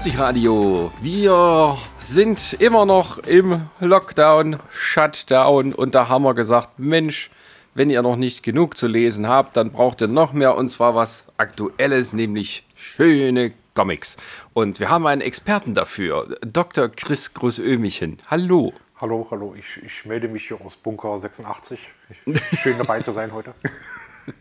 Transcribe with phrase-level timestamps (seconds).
[0.00, 0.90] Nerdsich-Radio.
[1.02, 7.30] Wir sind immer noch im Lockdown, Shutdown und da haben wir gesagt, Mensch,
[7.74, 10.94] wenn ihr noch nicht genug zu lesen habt, dann braucht ihr noch mehr und zwar
[10.94, 14.16] was Aktuelles, nämlich schöne Comics.
[14.54, 16.88] Und wir haben einen Experten dafür, Dr.
[16.88, 18.20] Chris Großömichen.
[18.30, 18.72] Hallo.
[19.02, 21.78] Hallo, hallo, ich, ich melde mich hier aus Bunker 86.
[22.24, 23.52] Ich, schön dabei zu sein heute.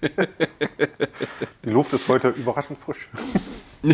[1.65, 3.09] Die Luft ist heute überraschend frisch.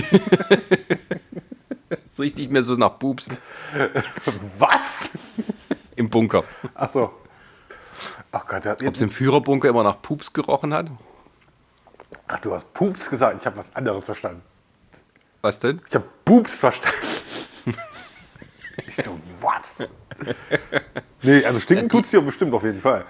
[2.16, 3.38] so richtig mehr so nach Pupsen.
[4.58, 5.10] Was?
[5.98, 6.46] Im Bunker.
[6.74, 7.12] Ach so.
[8.32, 10.90] Ach Gott, Ob es im Führerbunker immer nach Pups gerochen hat?
[12.28, 13.38] Ach, du hast Pups gesagt.
[13.42, 14.42] Ich habe was anderes verstanden.
[15.42, 15.82] Was denn?
[15.90, 16.98] Ich habe Pups verstanden.
[18.78, 19.88] ich so, was?
[21.22, 23.06] Nee, also stinken tut es hier bestimmt auf jeden Fall.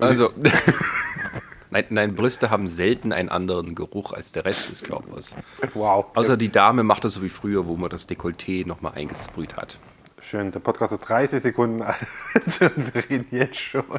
[0.00, 0.32] Also,
[1.70, 5.34] nein, nein, Brüste haben selten einen anderen Geruch als der Rest des Körpers.
[5.74, 6.06] Wow.
[6.14, 9.78] Außer die Dame macht das so wie früher, wo man das Dekolleté nochmal eingesprüht hat.
[10.20, 11.98] Schön, der Podcast ist 30 Sekunden alt
[12.60, 13.84] und wir reden jetzt schon.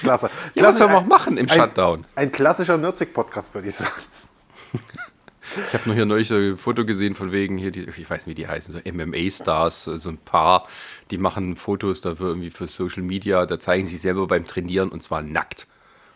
[0.00, 0.30] Klasse.
[0.54, 2.06] Ja, was soll man auch machen im ein, Shutdown?
[2.14, 3.90] Ein klassischer Nerdsig-Podcast, würde ich sagen.
[5.68, 8.26] Ich habe nur hier neulich so ein Foto gesehen von wegen hier, die, ich weiß
[8.26, 10.66] nicht, wie die heißen, so MMA-Stars, so ein Paar,
[11.10, 14.88] die machen Fotos dafür irgendwie für Social Media, da zeigen sie sich selber beim Trainieren
[14.88, 15.66] und zwar nackt.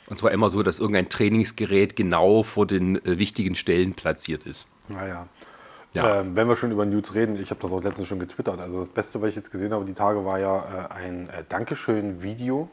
[0.09, 4.67] Und zwar immer so, dass irgendein Trainingsgerät genau vor den äh, wichtigen Stellen platziert ist.
[4.89, 5.29] Naja.
[5.95, 6.21] Ja.
[6.21, 8.61] Ähm, wenn wir schon über News reden, ich habe das auch letztens schon getwittert.
[8.61, 11.45] Also das Beste, was ich jetzt gesehen habe, die Tage, war ja äh, ein äh,
[11.49, 12.69] Dankeschön-Video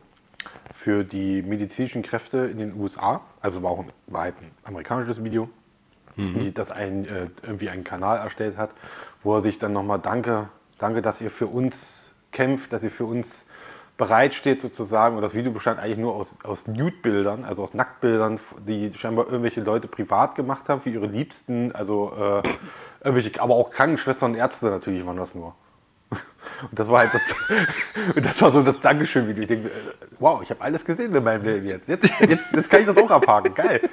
[0.72, 3.22] für die medizinischen Kräfte in den USA.
[3.40, 5.50] Also war auch ein, war halt ein amerikanisches Video,
[6.18, 8.72] die, das ein, äh, irgendwie einen Kanal erstellt hat,
[9.24, 13.06] wo er sich dann nochmal danke, danke, dass ihr für uns kämpft, dass ihr für
[13.06, 13.46] uns
[13.98, 15.16] bereitsteht sozusagen.
[15.16, 19.62] Und das Video bestand eigentlich nur aus, aus Nude-Bildern, also aus Nacktbildern, die scheinbar irgendwelche
[19.62, 21.72] Leute privat gemacht haben für ihre Liebsten.
[21.74, 22.48] Also äh,
[23.04, 25.56] irgendwelche, aber auch Krankenschwestern und Ärzte natürlich waren das nur.
[26.62, 27.22] Und das war halt das,
[28.24, 29.42] das war so das Dankeschön-Video.
[29.42, 29.72] Ich denke, äh,
[30.20, 31.88] wow, ich habe alles gesehen in meinem Leben jetzt.
[31.88, 32.40] Jetzt, jetzt.
[32.54, 33.56] jetzt kann ich das auch abhaken.
[33.56, 33.90] Geil.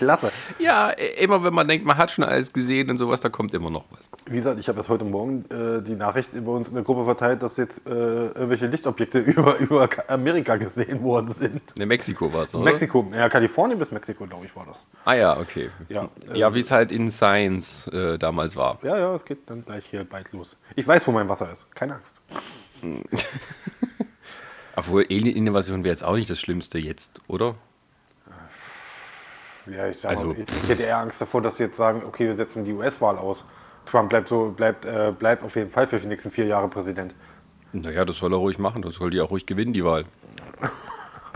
[0.00, 0.32] Klasse.
[0.58, 3.52] Ja, äh, immer wenn man denkt, man hat schon alles gesehen und sowas, da kommt
[3.52, 4.08] immer noch was.
[4.24, 7.04] Wie gesagt, ich habe erst heute Morgen äh, die Nachricht über uns in der Gruppe
[7.04, 11.60] verteilt, dass jetzt äh, irgendwelche Lichtobjekte über, über Amerika gesehen worden sind.
[11.78, 12.64] In Mexiko war es, oder?
[12.64, 14.80] Mexiko, ja, Kalifornien bis Mexiko, glaube ich, war das.
[15.04, 15.68] Ah ja, okay.
[15.90, 18.78] Ja, Ja, wie es halt in Science äh, damals war.
[18.82, 20.56] Ja, ja, es geht dann gleich hier bald los.
[20.76, 21.70] Ich weiß, wo mein Wasser ist.
[21.74, 22.16] Keine Angst.
[24.76, 27.56] Obwohl Alien-Invasion wäre jetzt auch nicht das Schlimmste jetzt, oder?
[29.66, 32.36] Ja, ich, sag Also- ich hätte eher Angst davor, dass sie jetzt sagen, okay, wir
[32.36, 33.44] setzen die US-Wahl aus.
[33.86, 37.14] Trump bleibt so, bleibt, äh, bleibt auf jeden Fall für die nächsten vier Jahre Präsident.
[37.72, 40.04] Naja, das soll er ruhig machen, das soll die auch ruhig gewinnen, die Wahl.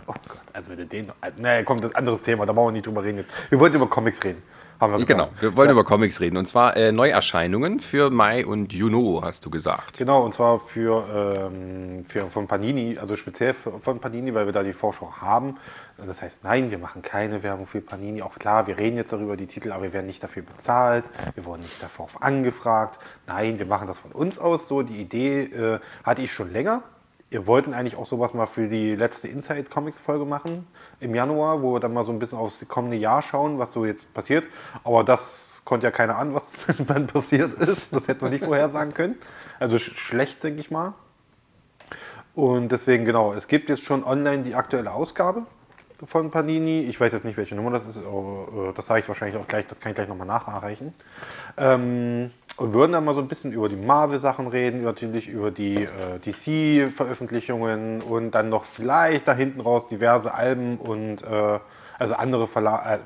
[0.06, 1.10] Oh Gott, also wenn du den.
[1.38, 3.24] Naja, kommt ein anderes Thema, da brauchen wir nicht drüber reden.
[3.48, 4.42] Wir wollten über Comics reden.
[4.78, 6.36] Haben wir Genau, wir wollen über Comics reden.
[6.36, 9.96] Und zwar äh, Neuerscheinungen für Mai und Juno, hast du gesagt.
[9.96, 14.52] Genau, und zwar für, ähm, für von Panini, also speziell für, von Panini, weil wir
[14.52, 15.56] da die Vorschau haben.
[15.96, 18.22] Das heißt, nein, wir machen keine Werbung für Panini.
[18.22, 21.04] Auch klar, wir reden jetzt darüber die Titel, aber wir werden nicht dafür bezahlt.
[21.34, 22.98] Wir wurden nicht darauf angefragt.
[23.26, 24.82] Nein, wir machen das von uns aus so.
[24.82, 26.82] Die Idee äh, hatte ich schon länger.
[27.30, 30.66] Wir wollten eigentlich auch sowas mal für die letzte Inside Comics Folge machen
[31.00, 33.84] im Januar, wo wir dann mal so ein bisschen aufs kommende Jahr schauen, was so
[33.84, 34.44] jetzt passiert.
[34.82, 36.54] Aber das konnte ja keiner an, was
[36.86, 37.92] dann passiert ist.
[37.92, 39.16] Das hätten wir nicht vorhersagen können.
[39.60, 40.94] Also sch schlecht, denke ich mal.
[42.34, 45.46] Und deswegen, genau, es gibt jetzt schon online die aktuelle Ausgabe
[46.04, 46.80] von Panini.
[46.82, 49.46] Ich weiß jetzt nicht, welche Nummer das ist, aber äh, das sage ich wahrscheinlich auch
[49.46, 50.94] gleich, das kann ich gleich nochmal nachreichen.
[51.56, 55.84] Ähm, und würden dann mal so ein bisschen über die Marvel-Sachen reden, natürlich über die
[55.84, 61.58] äh, DC-Veröffentlichungen und dann noch vielleicht da hinten raus diverse Alben und äh,
[61.98, 62.98] also andere Verla äh,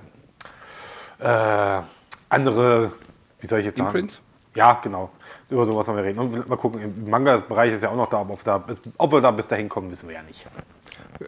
[1.20, 1.82] äh,
[2.28, 2.92] andere,
[3.40, 3.88] wie soll ich jetzt sagen?
[3.88, 4.20] Imprints?
[4.54, 5.10] Ja, genau.
[5.50, 6.18] Über sowas haben wir reden.
[6.18, 8.64] Und mal gucken, im Manga-Bereich ist ja auch noch da, aber ob, da,
[8.98, 10.46] ob wir da bis dahin kommen, wissen wir ja nicht.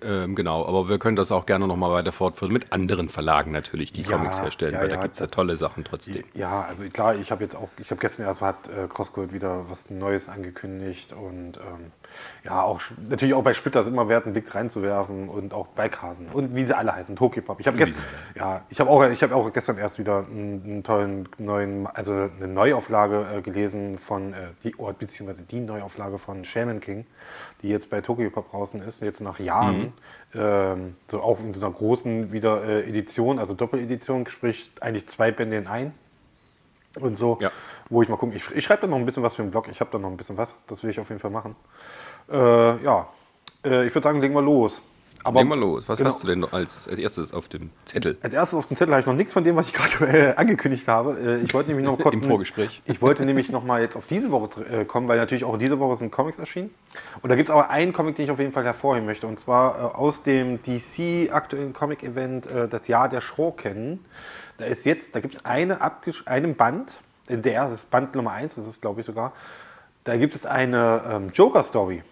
[0.02, 3.92] Ähm, genau, aber wir können das auch gerne nochmal weiter fortführen mit anderen Verlagen natürlich,
[3.92, 6.24] die Ja, Comics herstellen, ja, weil da ja, gibt es ja tolle Sachen trotzdem.
[6.34, 9.68] Ja, also klar, ich habe jetzt auch, ich habe gestern erst hat äh, Crosscode wieder
[9.68, 11.92] was Neues angekündigt und ähm,
[12.44, 15.88] ja, auch natürlich auch bei Splitter ist immer wert, einen Blick reinzuwerfen und auch bei
[15.88, 17.60] Kasen und wie sie alle heißen, Tokyopop.
[17.60, 18.02] Ich habe gestern,
[18.34, 22.12] ja, ich habe auch, ich habe auch gestern erst wieder einen, einen tollen neuen, also
[22.12, 27.06] eine Neuauflage äh, gelesen von äh, die beziehungsweise die Neuauflage von Shaman King,
[27.62, 29.92] die jetzt bei Tokyopop draußen ist, jetzt nach Jahren.
[30.34, 35.30] Ähm, so auch in so einer großen wieder äh, Edition, also Doppeledition, sprich eigentlich zwei
[35.30, 35.92] Bände in ein
[37.00, 37.50] und so, Ja.
[37.88, 38.34] wo ich mal gucken.
[38.36, 39.68] Ich, ich schreibe da noch ein bisschen was für den Blog.
[39.70, 40.54] Ich habe da noch ein bisschen was.
[40.68, 41.54] Das will ich auf jeden Fall machen.
[42.30, 43.08] Äh, ja,
[43.64, 44.80] äh, ich würde sagen, legen wir los.
[45.24, 46.10] Aber Leg mal los, was genau.
[46.10, 48.16] hast du denn als, als erstes auf dem Zettel?
[48.22, 50.34] Als erstes auf dem Zettel habe ich noch nichts von dem, was ich gerade äh,
[50.36, 51.18] angekündigt habe.
[51.18, 52.20] Äh, ich wollte nämlich noch kurz.
[52.20, 52.82] Im Vorgespräch.
[52.86, 55.78] Ich wollte nämlich noch mal jetzt auf diese Woche äh, kommen, weil natürlich auch diese
[55.78, 56.70] Woche sind Comics erschienen.
[57.22, 59.26] Und da gibt es aber einen Comic, den ich auf jeden Fall hervorheben möchte.
[59.26, 64.04] Und zwar äh, aus dem DC aktuellen Comic-Event äh, Das Jahr der Schurken.
[64.58, 65.78] Da ist jetzt, da gibt es eine
[66.26, 66.92] einen Band,
[67.28, 69.32] der das ist Band Nummer 1, das ist glaube ich sogar.
[70.04, 72.02] Da gibt es eine ähm, Joker-Story.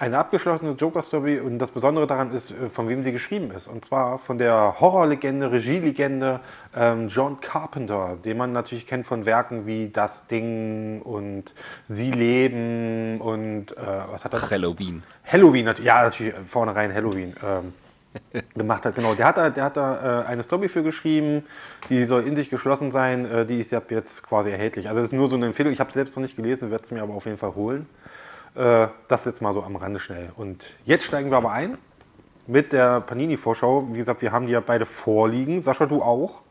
[0.00, 3.66] Eine abgeschlossene Joker-Story und das Besondere daran ist, äh, von wem sie geschrieben ist.
[3.66, 6.38] Und zwar von der Horrorlegende, Regielegende
[6.76, 11.52] ähm, John Carpenter, den man natürlich kennt von Werken wie Das Ding und
[11.88, 14.48] Sie leben und äh, was hat er?
[14.48, 15.02] Halloween.
[15.24, 17.34] Halloween, ja, natürlich vornherein Halloween.
[17.44, 17.72] Ähm,
[18.54, 18.94] gemacht hat.
[18.94, 21.44] Genau, der hat da, der hat da äh, eine Story für geschrieben,
[21.90, 24.88] die soll in sich geschlossen sein, äh, die ist jetzt quasi erhältlich.
[24.88, 26.84] Also das ist nur so eine Empfehlung, ich habe es selbst noch nicht gelesen, werde
[26.84, 27.86] es mir aber auf jeden Fall holen.
[28.54, 30.30] Äh, das jetzt mal so am Rande schnell.
[30.36, 31.78] Und jetzt steigen wir aber ein
[32.46, 33.92] mit der Panini-Vorschau.
[33.92, 35.60] Wie gesagt, wir haben die ja beide vorliegen.
[35.60, 36.42] Sascha, du auch?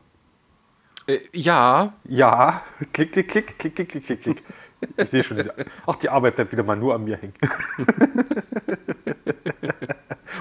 [1.06, 1.92] Äh, ja.
[2.04, 2.62] Ja.
[2.92, 4.42] Klick, klick, klick, klick, klick, klick, klick, klick.
[4.96, 5.42] Ich sehe schon,
[5.86, 7.34] ach, die Arbeit bleibt wieder mal nur an mir hängen.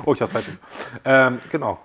[0.05, 0.45] oh, ich hab's falsch.
[1.05, 1.79] Ähm, genau.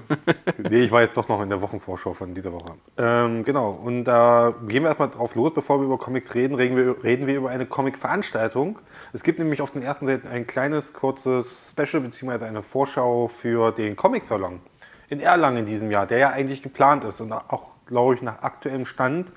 [0.58, 2.74] nee, ich war jetzt doch noch in der Wochenvorschau von dieser Woche.
[2.96, 6.76] Ähm, genau, und da gehen wir erstmal drauf los, bevor wir über Comics reden, reden
[6.76, 8.78] wir, reden wir über eine Comic-Veranstaltung.
[9.12, 13.72] Es gibt nämlich auf den ersten Seiten ein kleines, kurzes Special, beziehungsweise eine Vorschau für
[13.72, 14.60] den Comic-Salon
[15.08, 18.42] in Erlangen in diesem Jahr, der ja eigentlich geplant ist und auch, glaube ich, nach
[18.42, 19.32] aktuellem Stand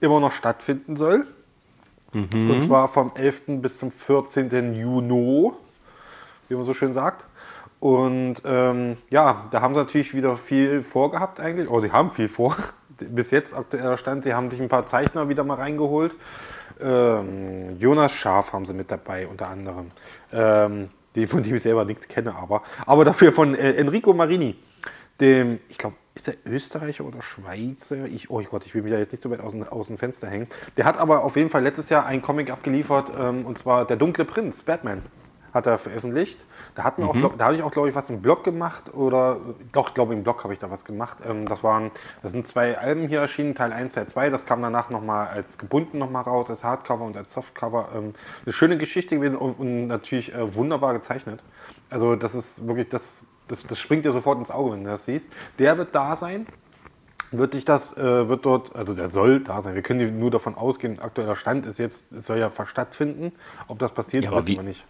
[0.00, 1.26] immer noch stattfinden soll.
[2.16, 2.50] Mhm.
[2.50, 3.42] Und zwar vom 11.
[3.60, 4.74] bis zum 14.
[4.74, 5.52] Juni,
[6.48, 7.24] wie man so schön sagt.
[7.78, 11.68] Und ähm, ja, da haben sie natürlich wieder viel vorgehabt eigentlich.
[11.68, 12.56] Oh, sie haben viel vor.
[12.98, 14.24] Bis jetzt aktueller Stand.
[14.24, 16.14] Sie haben sich ein paar Zeichner wieder mal reingeholt.
[16.80, 19.88] Ähm, Jonas Schaf haben sie mit dabei, unter anderem.
[20.32, 22.62] Ähm, die, von dem ich selber nichts kenne, aber.
[22.86, 24.56] Aber dafür von äh, Enrico Marini,
[25.20, 28.06] dem, ich glaube, ist er Österreicher oder Schweizer?
[28.06, 30.26] Ich, oh Gott, ich will mich da jetzt nicht so weit aus, aus dem Fenster
[30.26, 30.48] hängen.
[30.76, 33.96] Der hat aber auf jeden Fall letztes Jahr einen Comic abgeliefert, ähm, und zwar Der
[33.96, 35.02] dunkle Prinz, Batman,
[35.52, 36.38] hat er veröffentlicht.
[36.74, 37.08] Da, hatten mhm.
[37.08, 39.38] auch, da habe ich auch, glaube ich, was im Blog gemacht oder
[39.72, 41.18] doch, glaube im Blog habe ich da was gemacht.
[41.26, 41.90] Ähm, das waren,
[42.22, 44.30] das sind zwei Alben hier erschienen, Teil 1, Teil 2.
[44.30, 47.88] Das kam danach nochmal als gebunden nochmal raus, als Hardcover und als Softcover.
[47.94, 48.14] Ähm,
[48.44, 51.42] eine schöne Geschichte gewesen und, und natürlich äh, wunderbar gezeichnet.
[51.90, 55.04] Also das ist wirklich, das, das, das springt dir sofort ins Auge, wenn du das
[55.04, 55.30] siehst.
[55.58, 56.46] Der wird da sein.
[57.32, 59.74] Wird sich das, äh, wird dort, also der soll da sein.
[59.74, 63.32] Wir können nur davon ausgehen, aktueller Stand ist jetzt, es soll ja stattfinden.
[63.66, 64.84] Ob das passiert, ja, wissen wir nicht.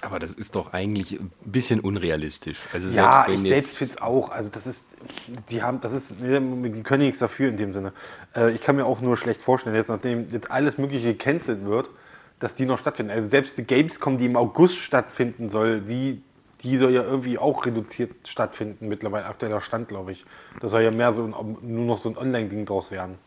[0.00, 2.60] Aber das ist doch eigentlich ein bisschen unrealistisch.
[2.72, 4.30] Also ja, selbst ich selbst finde es auch.
[4.30, 4.84] Also das ist,
[5.50, 7.92] die haben, das ist, die können nichts dafür in dem Sinne.
[8.34, 11.90] Äh, ich kann mir auch nur schlecht vorstellen, jetzt nachdem jetzt alles Mögliche gecancelt wird,
[12.38, 13.10] dass die noch stattfinden.
[13.10, 16.22] Also selbst die Gamescom, die im August stattfinden soll, die,
[16.62, 20.24] die soll ja irgendwie auch reduziert stattfinden, mittlerweile aktueller Stand, glaube ich.
[20.60, 23.18] Das soll ja mehr so nur noch so ein Online-Ding draus werden.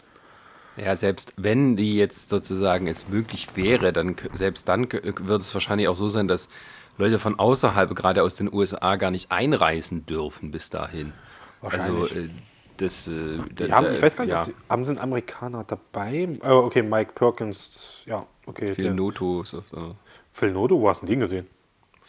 [0.78, 5.88] Ja, selbst wenn die jetzt sozusagen es möglich wäre, dann selbst dann wird es wahrscheinlich
[5.88, 6.50] auch so sein, dass
[6.98, 11.14] Leute von außerhalb, gerade aus den USA, gar nicht einreisen dürfen bis dahin.
[11.62, 12.04] Wahrscheinlich.
[12.04, 12.30] Also, äh,
[12.78, 14.44] das, äh, da, haben, ich weiß gar nicht, ja.
[14.44, 16.30] die, haben sie einen Amerikaner dabei?
[16.44, 18.74] Oh, okay, Mike Perkins, ja, okay.
[18.74, 19.44] Phil Noto.
[20.32, 21.48] Phil Noto, wo hast du den gesehen?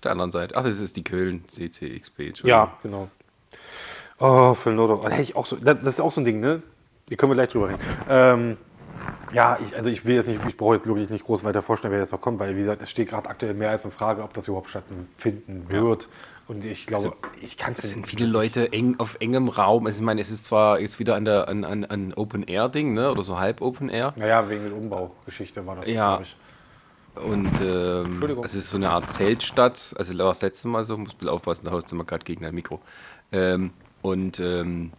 [0.05, 0.57] Der anderen Seite.
[0.57, 2.45] Ach, das ist die Köln CCXP.
[2.45, 3.09] Ja, genau.
[4.19, 5.03] Oh, Phil Noto.
[5.03, 6.63] Das, ich auch so, das ist auch so ein Ding, ne?
[7.09, 7.81] Hier können wir gleich drüber reden.
[8.09, 8.57] Ähm,
[9.33, 11.93] ja, ich, also ich will jetzt nicht, ich brauche jetzt wirklich nicht groß weiter vorstellen,
[11.93, 14.23] wer jetzt noch kommt, weil wie gesagt, es steht gerade aktuell mehr als in Frage,
[14.23, 16.03] ob das überhaupt stattfinden wird.
[16.03, 16.09] Ja.
[16.49, 19.87] Und ich glaube, also, ich kann es Es sind viele Leute eng, auf engem Raum.
[19.87, 22.69] Also ich meine, es ist zwar jetzt wieder an der an, an, an Open Air
[22.69, 23.11] Ding, ne?
[23.11, 24.13] Oder so halb Open Air.
[24.17, 26.21] Naja, wegen der Umbaugeschichte war das, ja.
[26.21, 26.37] ich.
[27.15, 29.95] Und ähm, es ist so eine Art Zeltstadt.
[29.99, 32.25] Also war das letzte Mal so, muss ein bisschen aufpassen, da haust du mal gerade
[32.25, 32.81] gegen dein Mikro.
[33.33, 34.93] Ähm, und ähm,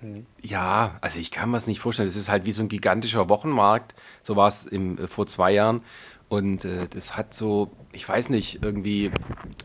[0.00, 0.26] mhm.
[0.42, 2.08] ja, also ich kann mir das nicht vorstellen.
[2.08, 3.94] Das ist halt wie so ein gigantischer Wochenmarkt.
[4.22, 5.82] So war es äh, vor zwei Jahren.
[6.28, 9.10] Und äh, das hat so, ich weiß nicht, irgendwie,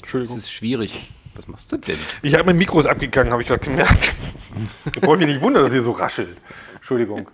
[0.04, 1.12] es ist schwierig.
[1.36, 1.98] Was machst du denn?
[2.22, 4.14] Ich habe mein Mikro ist abgegangen, habe ich gerade gemerkt.
[4.86, 6.38] ich brauche mich nicht wundern, dass ihr so raschelt.
[6.76, 7.30] Entschuldigung.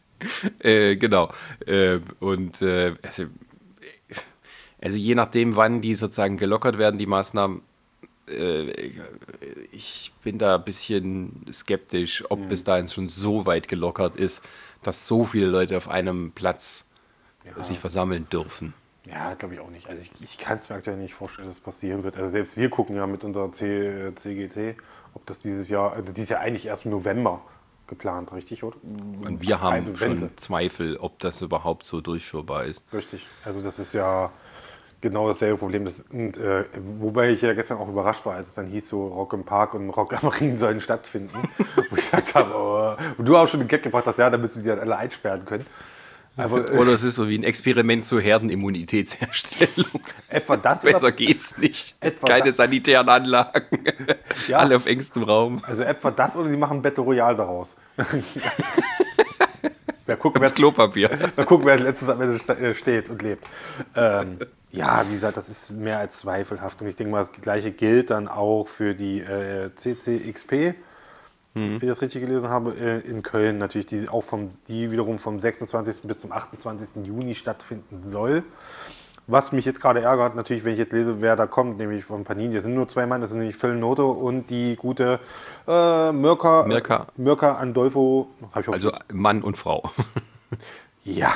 [0.58, 1.32] äh, genau.
[1.66, 3.24] Äh, und äh, also,
[4.82, 7.62] also je nachdem, wann die sozusagen gelockert werden, die Maßnahmen,
[8.28, 8.70] äh,
[9.70, 12.48] ich bin da ein bisschen skeptisch, ob mhm.
[12.48, 14.46] bis dahin schon so weit gelockert ist,
[14.82, 16.88] dass so viele Leute auf einem Platz
[17.44, 17.62] ja.
[17.62, 18.74] sich versammeln dürfen.
[19.04, 19.88] Ja, glaube ich auch nicht.
[19.88, 22.16] Also ich, ich kann es mir aktuell nicht vorstellen, dass das passieren wird.
[22.16, 24.76] Also selbst wir gucken ja mit unserer C, CGC,
[25.14, 27.42] ob das dieses Jahr, also dieses Jahr eigentlich erst im November
[27.88, 28.62] geplant, richtig?
[28.62, 28.76] Oder?
[28.82, 32.82] Und wir haben schon Zweifel, ob das überhaupt so durchführbar ist.
[32.92, 33.26] Richtig.
[33.44, 34.30] Also das ist ja
[35.02, 35.84] genau dasselbe Problem.
[35.84, 36.64] Das, und, äh,
[36.98, 39.74] wobei ich ja gestern auch überrascht war, als es dann hieß, so Rock im Park
[39.74, 41.36] und Rock am Ring sollen stattfinden.
[41.90, 44.50] Wo ich gesagt habe, oh, und du auch schon den Gag gebracht hast, ja, damit
[44.50, 45.66] sie die dann alle einsperren können.
[46.36, 50.00] Aber, äh, Oder es ist so wie ein Experiment zur Herdenimmunitätsherstellung.
[50.28, 50.80] Etwa das?
[50.80, 51.12] Besser oder?
[51.12, 51.94] geht's nicht.
[52.00, 52.56] Etwa Keine das?
[52.56, 53.66] sanitären Anlagen.
[54.48, 54.58] Ja.
[54.58, 55.60] Alle auf engstem Raum.
[55.66, 57.76] Also etwa das oder die machen Battle Royale daraus.
[60.06, 61.10] wer guckt, wer Klopapier.
[61.36, 63.46] Wer guckt, wer letztens am Ende äh, steht und lebt.
[63.94, 64.38] Ähm,
[64.72, 66.82] ja, wie gesagt, das ist mehr als zweifelhaft.
[66.82, 70.74] Und ich denke mal, das Gleiche gilt dann auch für die äh, CCXP
[71.54, 71.80] mhm.
[71.80, 75.18] wie ich das richtig gelesen habe, äh, in Köln natürlich, die auch vom, die wiederum
[75.18, 76.02] vom 26.
[76.02, 77.04] bis zum 28.
[77.04, 78.42] Juni stattfinden soll.
[79.28, 82.24] Was mich jetzt gerade ärgert, natürlich, wenn ich jetzt lese, wer da kommt, nämlich von
[82.24, 82.54] Panini.
[82.54, 85.20] Das sind nur zwei Mann, das sind nämlich Phil Noto und die gute
[85.68, 87.06] äh, Mirka, Mirka.
[87.16, 88.28] Mirka Andolfo.
[88.52, 89.90] also Mann und Frau.
[91.04, 91.32] ja.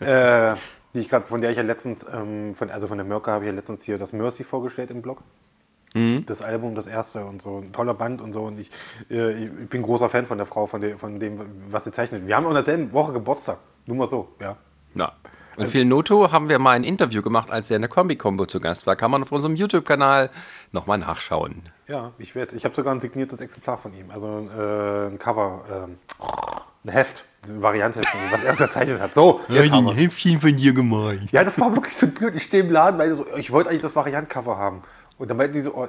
[0.00, 0.56] äh,
[0.94, 3.44] die ich grad, von der ich ja letztens, ähm, von, also von der Mirka habe
[3.44, 5.22] ich ja letztens hier das Mercy vorgestellt im Blog.
[5.94, 6.26] Mhm.
[6.26, 7.58] Das Album, das erste und so.
[7.58, 8.42] Ein toller Band und so.
[8.42, 8.70] Und ich,
[9.10, 11.40] äh, ich bin großer Fan von der Frau, von, der, von dem,
[11.70, 12.26] was sie zeichnet.
[12.26, 13.58] Wir haben in derselben Woche Geburtstag.
[13.86, 14.56] Nur mal so, ja.
[14.94, 15.12] Ja.
[15.56, 18.46] Und also, Phil Noto haben wir mal ein Interview gemacht, als er in der Kombi-Kombo
[18.46, 18.94] zu Gast war.
[18.94, 20.30] Kann man auf unserem YouTube-Kanal
[20.70, 21.62] nochmal nachschauen.
[21.88, 22.54] Ja, ich werde.
[22.54, 24.10] Ich habe sogar ein signiertes Exemplar von ihm.
[24.10, 29.14] Also äh, ein Cover, äh, ein Heft, ein Variantheft, was er unterzeichnet hat.
[29.14, 31.30] So, jetzt haben ein Heftchen von dir gemalt.
[31.30, 32.34] Ja, das war wirklich so blöd.
[32.34, 34.82] Ich stehe im Laden, weil ich, so, ich wollte eigentlich das Variantcover haben.
[35.18, 35.88] Und dann meinten die so, oh,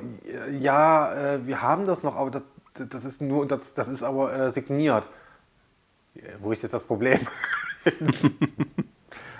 [0.60, 4.34] ja, äh, wir haben das noch, aber das, das ist nur, das, das ist aber
[4.34, 5.08] äh, signiert.
[6.42, 7.20] Wo ist jetzt das Problem?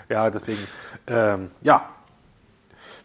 [0.08, 0.66] ja, deswegen,
[1.06, 1.90] ähm, ja.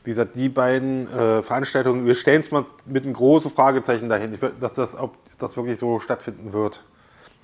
[0.04, 4.34] Wie gesagt, die beiden äh, Veranstaltungen, wir stellen es mal mit einem großen Fragezeichen dahin,
[4.36, 6.84] ich, dass das, ob das wirklich so stattfinden wird.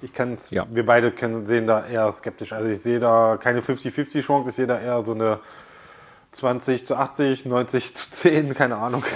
[0.02, 0.66] Ich kann es, ja.
[0.70, 2.54] wir beide können, sehen da eher skeptisch.
[2.54, 5.40] Also ich sehe da keine 50-50 Chance, ich sehe da eher so eine
[6.32, 9.04] 20 zu 80, 90 zu 10, keine Ahnung.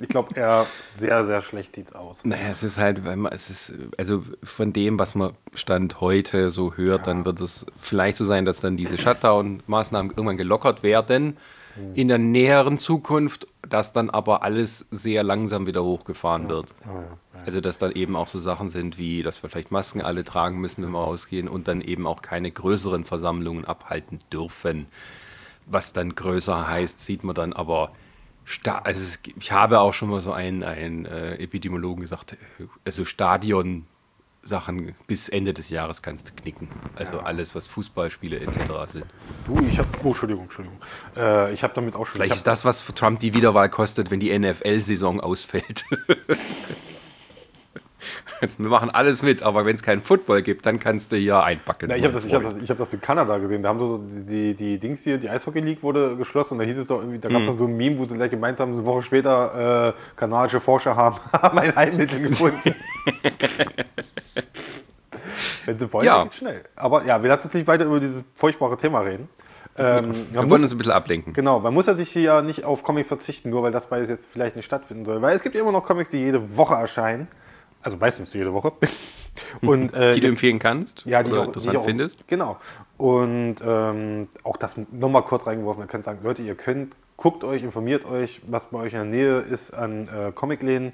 [0.00, 2.24] Ich glaube, eher sehr, sehr schlecht sieht es aus.
[2.24, 6.52] Naja, es ist halt, weil man, es ist, also von dem, was man Stand heute
[6.52, 7.04] so hört, ja.
[7.06, 11.36] dann wird es vielleicht so sein, dass dann diese Shutdown-Maßnahmen irgendwann gelockert werden
[11.78, 11.94] mhm.
[11.94, 16.48] in der näheren Zukunft, dass dann aber alles sehr langsam wieder hochgefahren ja.
[16.48, 16.74] wird.
[16.84, 17.04] Ja,
[17.44, 20.58] also, dass dann eben auch so Sachen sind, wie, dass wir vielleicht Masken alle tragen
[20.58, 24.88] müssen, wenn wir rausgehen und dann eben auch keine größeren Versammlungen abhalten dürfen
[25.70, 27.92] was dann größer heißt, sieht man dann aber.
[28.64, 32.38] Also es, ich habe auch schon mal so einen, einen äh, Epidemiologen gesagt,
[32.86, 33.86] also Stadion
[34.42, 36.68] Sachen bis Ende des Jahres kannst du knicken.
[36.96, 37.22] Also ja.
[37.24, 38.58] alles, was Fußballspiele etc.
[38.86, 39.06] sind.
[39.46, 40.78] Du, ich habe, oh, Entschuldigung, Entschuldigung.
[41.16, 42.16] Äh, ich habe damit auch schon.
[42.16, 45.84] Vielleicht ist das, was Trump die Wiederwahl kostet, wenn die NFL-Saison ausfällt.
[48.58, 51.90] Wir machen alles mit, aber wenn es keinen Football gibt, dann kannst du hier einpacken.
[51.90, 53.62] Ja, ich habe das, hab das, hab das mit Kanada gesehen.
[53.62, 56.78] Da haben so die, die Dings hier, die Eishockey League wurde geschlossen und da hieß
[56.78, 57.56] es doch irgendwie, da gab es mhm.
[57.56, 61.16] so ein Meme, wo sie gleich gemeint haben, eine Woche später, äh, kanadische Forscher haben,
[61.32, 62.74] haben ein Heilmittel gefunden.
[65.66, 66.22] wenn sie wollen, ja.
[66.24, 66.64] geht schnell.
[66.76, 69.28] Aber ja, wir lassen uns nicht weiter über dieses furchtbare Thema reden.
[69.76, 71.32] Ähm, wir wollen muss, uns ein bisschen ablenken.
[71.32, 74.26] Genau, man muss ja sich ja nicht auf Comics verzichten, nur weil das beides jetzt
[74.26, 75.22] vielleicht nicht stattfinden soll.
[75.22, 77.28] Weil es gibt ja immer noch Comics, die jede Woche erscheinen.
[77.82, 78.72] Also meistens jede Woche.
[79.60, 81.04] Und, äh, die du empfehlen kannst?
[81.06, 82.26] Ja, die oder auch, interessant die auch, findest?
[82.26, 82.56] Genau.
[82.96, 85.80] Und ähm, auch das nochmal kurz reingeworfen.
[85.80, 89.04] Man kann sagen, Leute, ihr könnt, guckt euch, informiert euch, was bei euch in der
[89.04, 90.92] Nähe ist an äh, Comicläden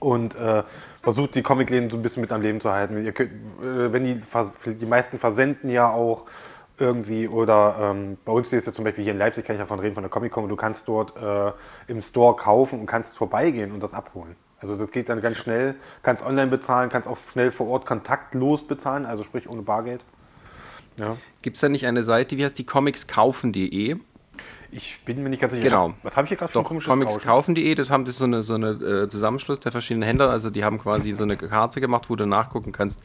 [0.00, 0.64] und äh,
[1.04, 3.12] versucht die Comicläden so ein bisschen mit am Leben zu halten.
[3.14, 3.30] Könnt,
[3.62, 4.20] äh, wenn die,
[4.74, 6.24] die meisten versenden ja auch
[6.78, 9.78] irgendwie oder ähm, bei uns ist ja zum Beispiel hier in Leipzig, kann ich davon
[9.78, 11.52] reden, von der Comic-Con, du kannst dort äh,
[11.86, 14.34] im Store kaufen und kannst vorbeigehen und das abholen.
[14.58, 15.76] Also das geht dann ganz schnell.
[16.02, 20.04] Kannst online bezahlen, kannst auch schnell vor Ort kontaktlos bezahlen, also sprich ohne Bargeld.
[20.96, 21.16] Ja.
[21.42, 23.96] Gibt es da nicht eine Seite, wie heißt die comicskaufen.de?
[24.76, 25.68] Ich bin mir nicht ganz sicher.
[25.68, 25.94] Genau.
[26.02, 28.54] Was habe ich hier gerade für ein komisches Comicskaufen.de, das haben das so eine, so
[28.54, 30.30] eine äh, Zusammenschluss der verschiedenen Händler.
[30.30, 33.04] Also die haben quasi so eine Karte gemacht, wo du nachgucken kannst,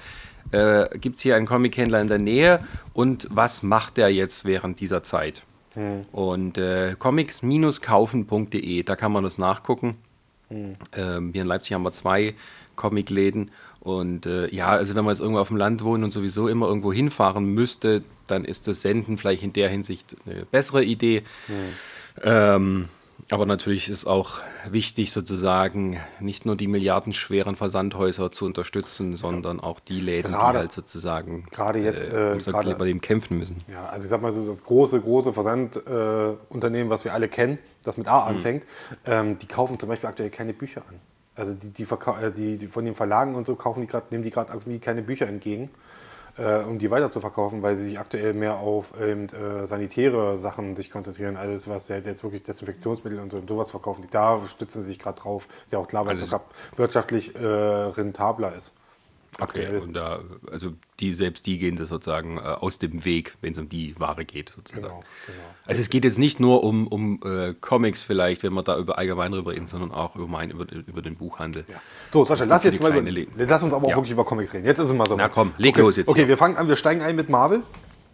[0.51, 4.79] äh, gibt es hier einen Comic-Händler in der Nähe und was macht der jetzt während
[4.79, 5.43] dieser Zeit?
[5.75, 6.07] Hm.
[6.11, 9.97] Und äh, comics-kaufen.de, da kann man das nachgucken.
[10.49, 10.75] Mhm.
[10.97, 12.33] Ähm, hier in Leipzig haben wir zwei
[12.75, 13.51] Comicläden.
[13.81, 16.67] Und äh, ja, also wenn man jetzt irgendwo auf dem Land wohnt und sowieso immer
[16.67, 21.23] irgendwo hinfahren müsste, dann ist das Senden vielleicht in der Hinsicht eine bessere Idee.
[21.47, 21.53] Mhm.
[22.23, 22.89] Ähm,
[23.29, 29.79] aber natürlich ist auch wichtig, sozusagen nicht nur die milliardenschweren Versandhäuser zu unterstützen, sondern auch
[29.79, 33.63] die Läden, gerade, die halt sozusagen gerade jetzt äh, äh gerade, bei dem kämpfen müssen.
[33.71, 37.59] Ja, also ich sag mal so, das große, große Versandunternehmen, äh, was wir alle kennen,
[37.83, 38.35] das mit A mhm.
[38.35, 38.95] anfängt, mhm.
[39.05, 40.99] ähm, die kaufen zum Beispiel aktuell keine Bücher an.
[41.39, 44.23] Also die, die, äh, die, die von den Verlagen und so kaufen die grad, nehmen
[44.23, 45.69] die gerade irgendwie keine Bücher entgegen.
[46.37, 50.37] äh, um die weiter zu verkaufen, weil sie sich aktuell mehr auf ähm, äh, sanitäre
[50.37, 51.37] Sachen sich konzentrieren.
[51.37, 54.89] Alles, was ja jetzt wirklich Desinfektionsmittel und so und sowas verkaufen, die, da stützen sie
[54.89, 55.47] sich gerade drauf.
[55.65, 58.73] Ist ja auch klar, weil Also es wirtschaftlich äh, rentabler ist.
[59.41, 59.79] Okay, Aktuell.
[59.81, 60.19] und da,
[60.51, 63.97] also die, selbst die gehen das sozusagen äh, aus dem Weg, wenn es um die
[63.99, 64.83] Ware geht, sozusagen.
[64.83, 65.39] Genau, genau.
[65.65, 68.97] Also es geht jetzt nicht nur um, um äh, Comics vielleicht, wenn wir da über
[68.97, 71.63] allgemein drüber reden, sondern auch über, mein, über, den- über den Buchhandel.
[71.69, 71.81] Ja.
[72.11, 73.95] So, Sascha, lass jetzt mal über, lass uns aber auch Ja.
[73.95, 74.65] wirklich über Comics reden.
[74.65, 75.15] Jetzt ist es mal so.
[75.15, 75.81] Na komm, leg okay.
[75.81, 76.27] los jetzt Okay, hier.
[76.27, 77.63] wir fangen an, wir steigen ein mit Marvel.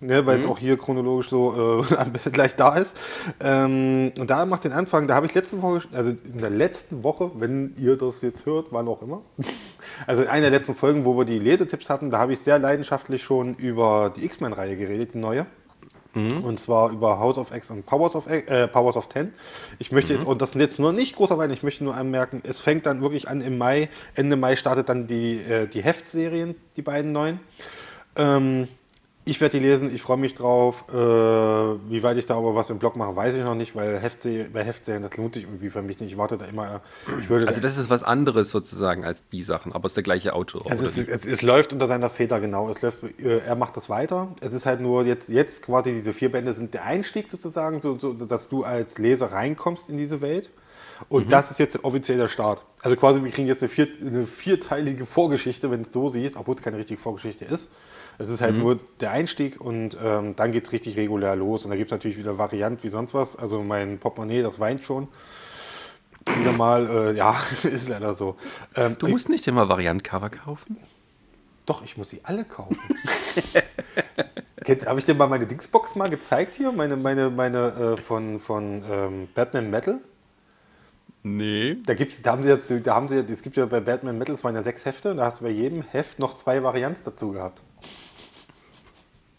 [0.01, 2.97] Ne, weil es auch hier chronologisch so äh, gleich da ist.
[3.39, 7.01] Ähm, und da macht den Anfang, da habe ich letzte Woche, also in der letzten
[7.03, 9.21] Woche, wenn ihr das jetzt hört, wann auch immer,
[10.07, 12.59] also in einer der letzten Folgen, wo wir die Lesetipps hatten, da habe ich sehr
[12.59, 15.45] leidenschaftlich schon über die X-Men-Reihe geredet, die neue.
[16.13, 19.33] Und zwar über House of X und Powers of, X- äh, Powers of Ten.
[19.79, 22.41] Ich möchte jetzt, und das sind jetzt nur nicht großer Wein, ich möchte nur anmerken,
[22.45, 23.89] es fängt dann wirklich an im Mai.
[24.13, 27.41] Ende Mai startet dann die, äh, die Heftserien, die beiden neuen.
[28.15, 28.69] Ähm,
[29.27, 30.85] ich werde die lesen, ich freue mich drauf.
[30.89, 33.99] Äh, wie weit ich da aber was im Blog mache, weiß ich noch nicht, weil
[33.99, 36.11] Heftserien, bei Heftserien, das lohnt sich irgendwie für mich nicht.
[36.11, 36.81] Ich warte da immer,
[37.47, 40.63] Also das ist was anderes sozusagen als die Sachen, aber es ist der gleiche Autor.
[40.69, 42.69] es, ist, es, es läuft unter seiner Feder, genau.
[42.69, 44.29] Es läuft, äh, er macht das weiter.
[44.41, 47.97] Es ist halt nur jetzt, jetzt quasi diese vier Bände sind der Einstieg sozusagen, so,
[47.97, 50.51] so, dass du als Leser reinkommst in diese Welt.
[51.09, 52.63] Und das ist jetzt offiziell der Start.
[52.81, 56.37] Also quasi, wir kriegen jetzt eine, vier, eine vierteilige Vorgeschichte, wenn du es so siehst,
[56.37, 57.69] obwohl es keine richtige Vorgeschichte ist.
[58.17, 61.65] Es ist halt nur der Einstieg und ähm, dann geht es richtig regulär los.
[61.65, 63.35] Und da gibt es natürlich wieder Varianten wie sonst was.
[63.35, 65.07] Also mein Portemonnaie, das weint schon.
[66.39, 68.35] Wieder mal, äh, ja, ist leider so.
[68.75, 70.77] Ähm, Du musst nicht immer Variant-Cover kaufen?
[71.65, 72.77] doch, ich muss sie alle kaufen.
[74.87, 76.71] Habe ich dir mal meine Dingsbox mal gezeigt hier?
[76.71, 79.99] Meine, meine, meine äh, von, von ähm, Batman Metal?
[81.21, 81.77] Nee.
[81.85, 84.35] Da, gibt's, da haben sie jetzt, da haben sie, es gibt ja bei Batman Metal,
[84.35, 87.01] es waren ja sechs Hefte, und da hast du bei jedem Heft noch zwei Varianten
[87.03, 87.61] dazu gehabt.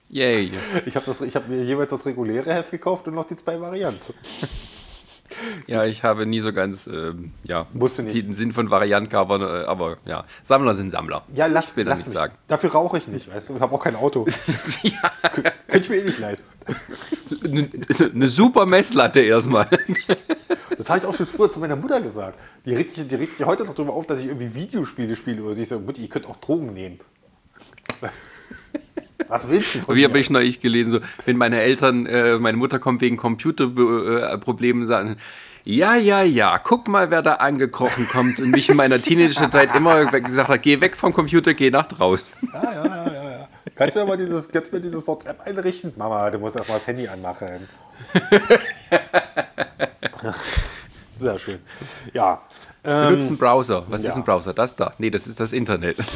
[0.08, 0.50] Yay.
[0.84, 4.14] Ich habe hab mir jeweils das reguläre Heft gekauft und noch die zwei Varianten.
[5.66, 8.26] Ja, ich habe nie so ganz, ähm, ja, Musste nicht.
[8.26, 11.24] den Sinn von Variant-Covern, äh, aber ja, Sammler sind Sammler.
[11.34, 12.14] Ja, lass, ich will lass das nicht mich.
[12.14, 12.34] sagen.
[12.46, 13.56] Dafür rauche ich nicht, weißt du?
[13.56, 14.26] Ich habe auch kein Auto.
[14.82, 16.46] ja, Könnte ich mir eh nicht leisten.
[17.44, 17.68] eine,
[18.14, 19.68] eine super Messlatte erstmal.
[20.78, 22.38] Das habe ich auch schon früher zu meiner Mutter gesagt.
[22.64, 25.42] Die regt sich, die regt sich heute noch darüber auf, dass ich irgendwie Videospiele spiele.
[25.42, 27.00] Oder sie so, Mutti, ihr könnt auch Drogen nehmen.
[29.28, 32.56] Was willst du von Wie habe ich neulich gelesen, so, wenn meine Eltern, äh, meine
[32.56, 35.16] Mutter kommt wegen Computerproblemen, sagen,
[35.64, 40.06] ja, ja, ja, guck mal, wer da angekrochen kommt und mich in meiner Teenagerzeit immer
[40.06, 42.38] gesagt hat, geh weg vom Computer, geh nach draußen.
[42.52, 43.48] Ja, ja, ja, ja, ja.
[43.74, 45.92] Kannst du mir mal dieses, kannst du mir dieses WhatsApp einrichten?
[45.96, 47.68] Mama, du musst erst mal das Handy anmachen.
[51.20, 51.58] Sehr schön.
[52.12, 52.42] Ja.
[52.84, 53.84] Ähm, Benutzt einen Browser.
[53.88, 54.10] Was ja.
[54.10, 54.54] ist ein Browser?
[54.54, 54.92] Das da?
[54.98, 55.96] Nee, das ist das Internet.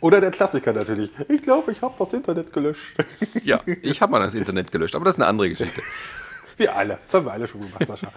[0.00, 1.10] oder der Klassiker natürlich.
[1.28, 2.96] Ich glaube, ich habe das Internet gelöscht.
[3.44, 5.80] ja, ich habe mal das Internet gelöscht, aber das ist eine andere Geschichte.
[6.56, 6.98] Wir alle.
[7.02, 8.12] Das haben wir alle schon gemacht, Sascha.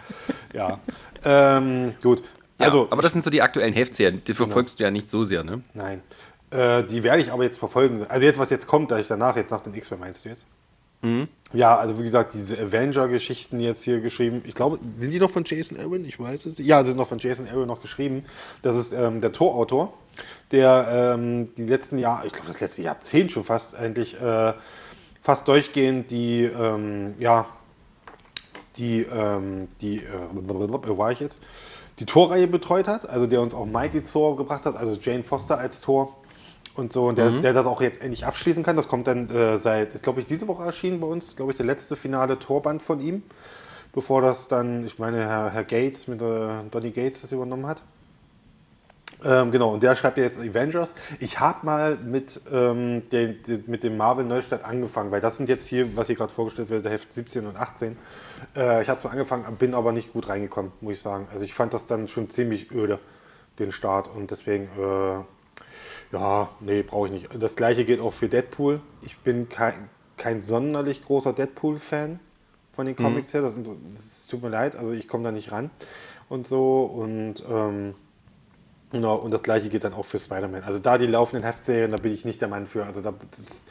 [0.51, 0.79] Ja.
[1.23, 2.23] Ähm, gut.
[2.57, 4.23] Ja, Also, aber das sind so die aktuellen Heftserien.
[4.25, 5.61] Die verfolgst du ja nicht so sehr, ne?
[5.75, 6.01] Nein.
[6.49, 8.03] Äh, die werde ich aber jetzt verfolgen.
[8.09, 10.45] Also jetzt, was jetzt kommt, da ich danach, jetzt nach den X-Men meinst du jetzt?
[11.53, 14.41] Ja, also wie gesagt, diese Avenger-Geschichten jetzt hier geschrieben.
[14.45, 16.05] Ich glaube, sind die noch von Jason Aaron?
[16.05, 16.67] Ich weiß es nicht.
[16.67, 18.23] Ja, sind noch von Jason Aaron noch geschrieben.
[18.61, 19.93] Das ist ähm, der Torautor,
[20.51, 24.53] der ähm, die letzten Jahre, ich glaube das letzte Jahrzehnt schon fast eigentlich äh,
[25.21, 27.45] fast durchgehend die, ähm, ja,
[28.77, 31.41] die, ähm, die, äh, wo war ich jetzt?
[31.99, 35.57] Die Torreihe betreut hat, also der uns auch Mighty Thor gebracht hat, also Jane Foster
[35.57, 36.17] als Tor
[36.75, 38.75] und so, und der, der das auch jetzt endlich abschließen kann.
[38.75, 41.57] Das kommt dann äh, seit, ist glaube ich diese Woche erschienen bei uns, glaube ich,
[41.57, 43.23] der letzte finale Torband von ihm,
[43.93, 47.81] bevor das dann, ich meine, Herr, Herr Gates mit äh, Donny Gates das übernommen hat.
[49.23, 50.95] Ähm, genau, und der schreibt ja jetzt Avengers.
[51.19, 55.47] Ich habe mal mit, ähm, den, den, mit dem Marvel Neustadt angefangen, weil das sind
[55.47, 57.97] jetzt hier, was hier gerade vorgestellt wird, der Heft 17 und 18.
[58.55, 61.27] Äh, ich habe mal angefangen, bin aber nicht gut reingekommen, muss ich sagen.
[61.31, 62.99] Also ich fand das dann schon ziemlich öde,
[63.59, 64.07] den Start.
[64.07, 65.19] Und deswegen, äh,
[66.11, 67.29] ja, nee, brauche ich nicht.
[67.39, 68.81] Das gleiche gilt auch für Deadpool.
[69.01, 72.19] Ich bin kein, kein sonderlich großer Deadpool-Fan
[72.71, 73.41] von den Comics her.
[73.41, 73.53] Das,
[73.93, 75.69] das tut mir leid, also ich komme da nicht ran
[76.29, 76.83] und so.
[76.83, 77.95] Und ähm,
[78.91, 80.63] Genau, und das gleiche geht dann auch für Spider-Man.
[80.63, 82.85] Also da die laufenden Heftserien, da bin ich nicht der Mann für.
[82.85, 83.65] Also da, das,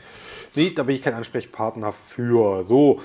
[0.55, 2.63] nee, da bin ich kein Ansprechpartner für.
[2.67, 3.03] So,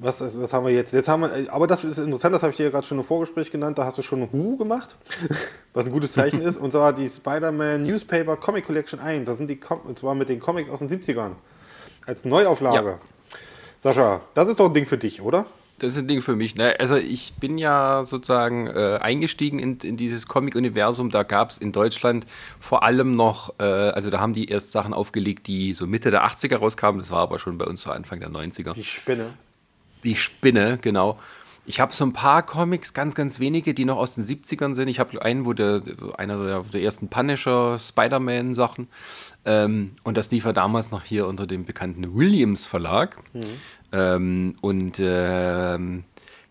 [0.00, 0.92] was, ist, was haben wir jetzt?
[0.92, 3.04] Jetzt haben wir, aber das ist interessant, das habe ich dir ja gerade schon im
[3.04, 4.96] Vorgespräch genannt, da hast du schon Hu gemacht,
[5.74, 6.56] was ein gutes Zeichen ist.
[6.56, 9.26] Und zwar die Spider-Man Newspaper Comic Collection 1.
[9.26, 11.32] Das sind die, Com- und zwar mit den Comics aus den 70ern.
[12.06, 12.88] Als Neuauflage.
[12.90, 12.98] Ja.
[13.80, 15.46] Sascha, das ist doch ein Ding für dich, oder?
[15.80, 16.54] das ist ein Ding für mich.
[16.54, 16.78] Ne?
[16.78, 21.10] Also ich bin ja sozusagen äh, eingestiegen in, in dieses Comic-Universum.
[21.10, 22.26] Da gab es in Deutschland
[22.60, 26.24] vor allem noch, äh, also da haben die erst Sachen aufgelegt, die so Mitte der
[26.26, 27.00] 80er rauskamen.
[27.00, 28.74] Das war aber schon bei uns so Anfang der 90er.
[28.74, 29.32] Die Spinne.
[30.04, 31.18] Die Spinne, genau.
[31.66, 34.88] Ich habe so ein paar Comics, ganz, ganz wenige, die noch aus den 70ern sind.
[34.88, 35.82] Ich habe einen, wo der,
[36.16, 38.88] einer der, der ersten Punisher, Spider-Man-Sachen.
[39.44, 43.18] Ähm, und das lief ja damals noch hier unter dem bekannten Williams Verlag.
[43.34, 43.44] Mhm.
[43.92, 46.04] Ähm, und ähm,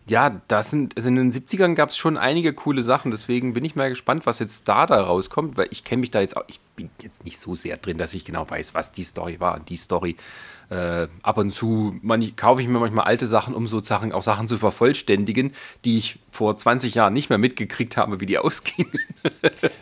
[0.06, 3.64] ja, das sind, also in den 70ern gab es schon einige coole Sachen, deswegen bin
[3.64, 6.44] ich mal gespannt, was jetzt da da rauskommt, weil ich kenne mich da jetzt auch,
[6.48, 9.60] ich bin jetzt nicht so sehr drin, dass ich genau weiß, was die Story war.
[9.60, 10.16] Die Story
[10.70, 14.48] äh, ab und zu man, kaufe ich mir manchmal alte Sachen, um sozusagen auch Sachen
[14.48, 15.52] zu vervollständigen,
[15.84, 18.92] die ich vor 20 Jahren nicht mehr mitgekriegt habe, wie die ausgingen.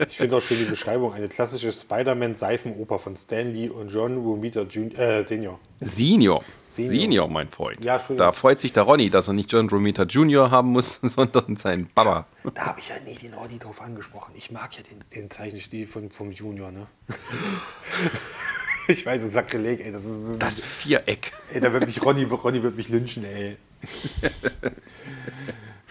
[0.09, 4.99] ich finde auch schön die Beschreibung, eine klassische Spider-Man-Seifenoper von Stanley und John Romita Jr.,
[4.99, 5.59] äh, Senior.
[5.81, 6.43] Senior.
[6.63, 6.93] Senior.
[6.93, 7.85] Senior, mein Freund.
[7.85, 10.51] Ja, da freut sich der Ronny, dass er nicht John Romita Jr.
[10.51, 12.27] haben muss, sondern seinen Baba.
[12.55, 14.33] Da habe ich ja nie den Ronny drauf angesprochen.
[14.37, 16.87] Ich mag ja den, den Zeichenstil von, vom Junior, ne?
[18.93, 19.93] ich weiß, ein Sakrileg, ey.
[19.93, 21.33] Das ist so Das Viereck.
[21.53, 23.57] Ey, da wird mich Ronny, Ronny wird mich lynchen, ey.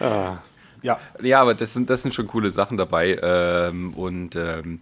[0.00, 0.38] ah,
[0.82, 0.98] ja.
[1.22, 3.18] Ja, aber das sind, das sind schon coole Sachen dabei.
[3.22, 4.80] Ähm, und ähm,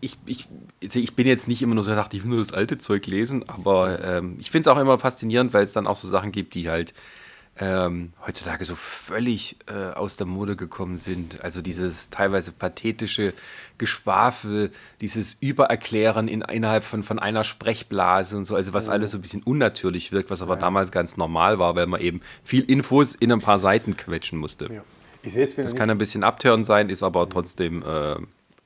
[0.00, 0.48] ich, ich,
[0.80, 3.46] ich bin jetzt nicht immer nur so, dachte ich will nur das alte Zeug lesen,
[3.46, 6.54] aber ähm, ich finde es auch immer faszinierend, weil es dann auch so Sachen gibt,
[6.54, 6.94] die halt
[7.60, 11.44] ähm, heutzutage so völlig äh, aus der Mode gekommen sind.
[11.44, 13.34] Also dieses teilweise pathetische
[13.76, 14.70] Geschwafel,
[15.02, 18.92] dieses Übererklären in, innerhalb von, von einer Sprechblase und so, also was mhm.
[18.92, 20.60] alles so ein bisschen unnatürlich wirkt, was aber ja.
[20.60, 24.72] damals ganz normal war, weil man eben viel Infos in ein paar Seiten quetschen musste.
[24.72, 24.82] Ja.
[25.56, 28.16] das kann ein bisschen abtörend sein, ist aber trotzdem äh,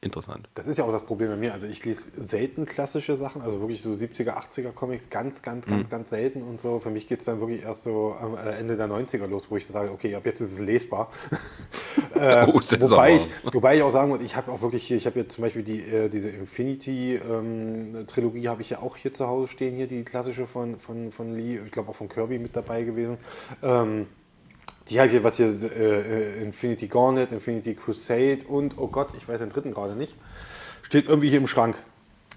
[0.04, 0.48] interessant.
[0.54, 1.52] Das ist ja auch das Problem bei mir.
[1.52, 5.86] Also ich lese selten klassische Sachen, also wirklich so 70er, 80er Comics, ganz, ganz, ganz,
[5.86, 5.90] mhm.
[5.90, 6.78] ganz selten und so.
[6.78, 9.56] Für mich geht es dann wirklich erst so am äh, Ende der 90er los, wo
[9.56, 11.10] ich sage, okay, ab jetzt ist es lesbar.
[12.14, 15.06] äh, oh, wobei, ich, wobei ich auch sagen muss, ich habe auch wirklich hier, ich
[15.06, 19.26] habe jetzt zum Beispiel die, äh, diese Infinity-Trilogie ähm, habe ich ja auch hier zu
[19.26, 22.56] Hause stehen, hier die klassische von, von, von Lee, ich glaube auch von Kirby mit
[22.56, 23.18] dabei gewesen.
[23.62, 24.06] Ähm,
[24.88, 29.26] die habe ich hier, was hier, äh, Infinity Gauntlet, Infinity Crusade und, oh Gott, ich
[29.26, 30.14] weiß den dritten gerade nicht,
[30.82, 31.76] steht irgendwie hier im Schrank.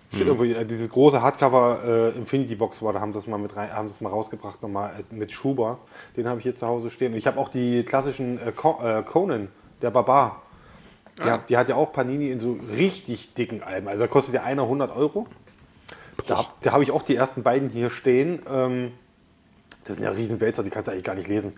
[0.09, 0.27] Steht mhm.
[0.27, 3.57] irgendwie, äh, dieses große Hardcover äh, Infinity Box war, da haben sie das mal mit
[3.57, 5.79] rein, haben das mal rausgebracht, nochmal äh, mit Schuber.
[6.15, 7.11] Den habe ich hier zu Hause stehen.
[7.11, 9.49] Und ich habe auch die klassischen äh, äh, Conan,
[9.81, 10.43] der Barbar.
[11.17, 11.33] Die, ah.
[11.33, 13.89] hat, die, hat, ja auch Panini in so richtig dicken Alben.
[13.89, 15.27] Also da kostet ja einer 100 Euro.
[16.25, 18.39] Da, da habe ich auch die ersten beiden hier stehen.
[18.49, 18.93] Ähm,
[19.83, 21.53] das sind ja Riesenwälzer, die kannst du eigentlich gar nicht lesen.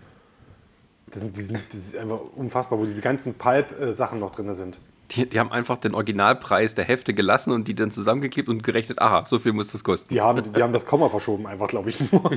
[1.10, 4.78] Das, sind, sind, das ist einfach unfassbar, wo diese ganzen Pulp-Sachen noch drin sind.
[5.10, 9.00] Die, die, haben einfach den Originalpreis der Hefte gelassen und die dann zusammengeklebt und gerechnet,
[9.02, 10.14] aha, so viel muss das kosten.
[10.14, 12.22] Die haben, die haben das Komma verschoben, einfach, glaube ich nur.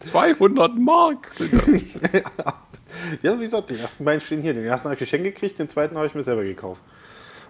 [0.00, 1.30] 200 Mark.
[3.22, 4.54] ja, wie gesagt, die ersten beiden stehen hier.
[4.54, 6.82] Den ersten habe ich geschenkt gekriegt, den zweiten habe ich mir selber gekauft.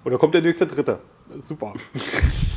[0.05, 1.01] Und da kommt der nächste dritte.
[1.41, 1.75] Super.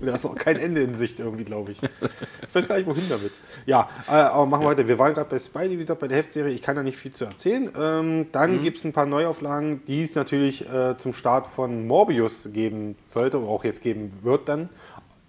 [0.00, 1.80] Da ist auch kein Ende in Sicht irgendwie, glaube ich.
[1.82, 3.32] Ich weiß gar nicht, wohin damit.
[3.64, 4.86] Ja, äh, aber machen wir weiter.
[4.86, 6.52] Wir waren gerade bei Spidey, wie gesagt, bei der Heftserie.
[6.52, 7.70] Ich kann da nicht viel zu erzählen.
[7.78, 8.62] Ähm, dann mhm.
[8.62, 13.38] gibt es ein paar Neuauflagen, die es natürlich äh, zum Start von Morbius geben sollte,
[13.38, 14.68] oder auch jetzt geben wird dann.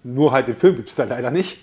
[0.03, 1.60] Nur halt den Film gibt es da leider nicht.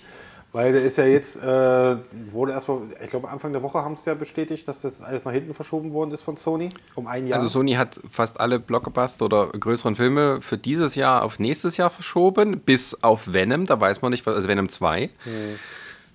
[0.55, 1.97] Weil der ist ja jetzt, äh,
[2.31, 5.25] wurde erst vor, ich glaube Anfang der Woche haben sie ja bestätigt, dass das alles
[5.25, 7.39] nach hinten verschoben worden ist von Sony um ein Jahr.
[7.39, 11.89] Also Sony hat fast alle Blockbuster oder größeren Filme für dieses Jahr auf nächstes Jahr
[11.89, 15.01] verschoben, bis auf Venom, da weiß man nicht, also Venom 2.
[15.01, 15.11] Hm.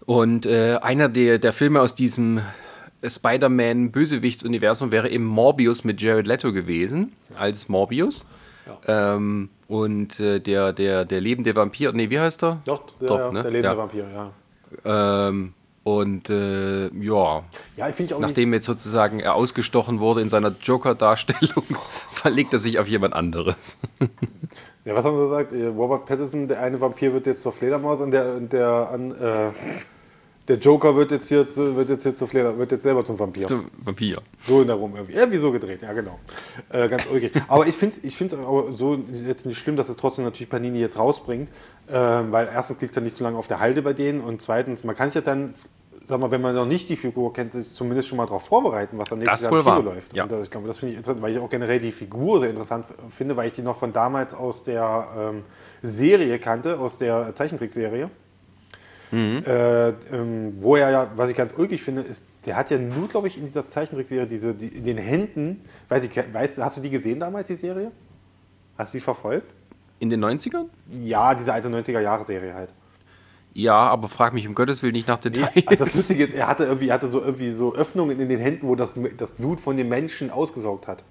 [0.07, 2.41] Und äh, einer der, der Filme aus diesem
[3.07, 8.25] Spider-Man-Bösewichts-Universum wäre eben Morbius mit Jared Leto gewesen, als Morbius.
[8.67, 9.17] Ja.
[9.17, 12.61] Ähm, und äh, der, der, der lebende Vampir, nee, wie heißt er?
[12.65, 13.43] Doch, der, Doch, ne?
[13.43, 13.77] der lebende ja.
[13.77, 15.29] Vampir, ja.
[15.29, 15.55] Ähm,
[15.85, 17.45] und äh, ja,
[17.77, 21.65] ja ich auch nachdem jetzt sozusagen er ausgestochen wurde in seiner Joker-Darstellung,
[22.13, 23.79] verlegt er sich auf jemand anderes.
[24.85, 25.53] ja, was haben wir gesagt?
[25.53, 29.51] Äh, Robert Pattinson, der eine Vampir wird jetzt zur Fledermaus und der, der an, äh,
[30.51, 33.47] der Joker wird jetzt hier, wird jetzt hier zu Fleder, wird jetzt selber zum Vampir.
[33.47, 34.21] Zum Vampir.
[34.49, 35.13] So in der Rum irgendwie.
[35.13, 36.19] Irgendwie so gedreht, ja genau.
[36.71, 37.31] Äh, ganz ulkig.
[37.47, 38.29] aber ich finde es ich
[38.73, 41.51] so jetzt nicht schlimm, dass es trotzdem natürlich Panini jetzt rausbringt,
[41.87, 44.43] äh, weil erstens liegt es ja nicht so lange auf der Halde bei denen und
[44.43, 45.55] zweitens, man kann sich ja dann
[46.05, 48.99] sag mal, wenn man noch nicht die Figur kennt, sich zumindest schon mal darauf vorbereiten,
[48.99, 50.17] was dann nächstes Jahr im Kino läuft.
[50.17, 50.25] Ja.
[50.25, 52.87] Und ich glaube, das finde ich interessant, weil ich auch generell die Figur sehr interessant
[53.09, 55.45] finde, weil ich die noch von damals aus der ähm,
[55.83, 58.11] Serie kannte, aus der Zeichentrickserie.
[59.13, 59.43] Mhm.
[59.45, 63.09] Äh, ähm, wo er ja, was ich ganz ulkig finde, ist, der hat ja nur,
[63.09, 66.81] glaube ich, in dieser Zeichentrickserie diese, die, in den Händen, weiß ich, weißt, hast du
[66.81, 67.91] die gesehen damals, die Serie?
[68.79, 69.53] Hast du die verfolgt?
[69.99, 70.67] In den 90ern?
[70.91, 72.73] Ja, diese alte 90er-Jahre-Serie halt.
[73.53, 75.51] Ja, aber frag mich um Gottes Willen nicht nach Details.
[75.55, 78.29] Nee, also das Lustige ist, er hatte irgendwie, er hatte so irgendwie so Öffnungen in
[78.29, 81.03] den Händen, wo das, das Blut von den Menschen ausgesaugt hat.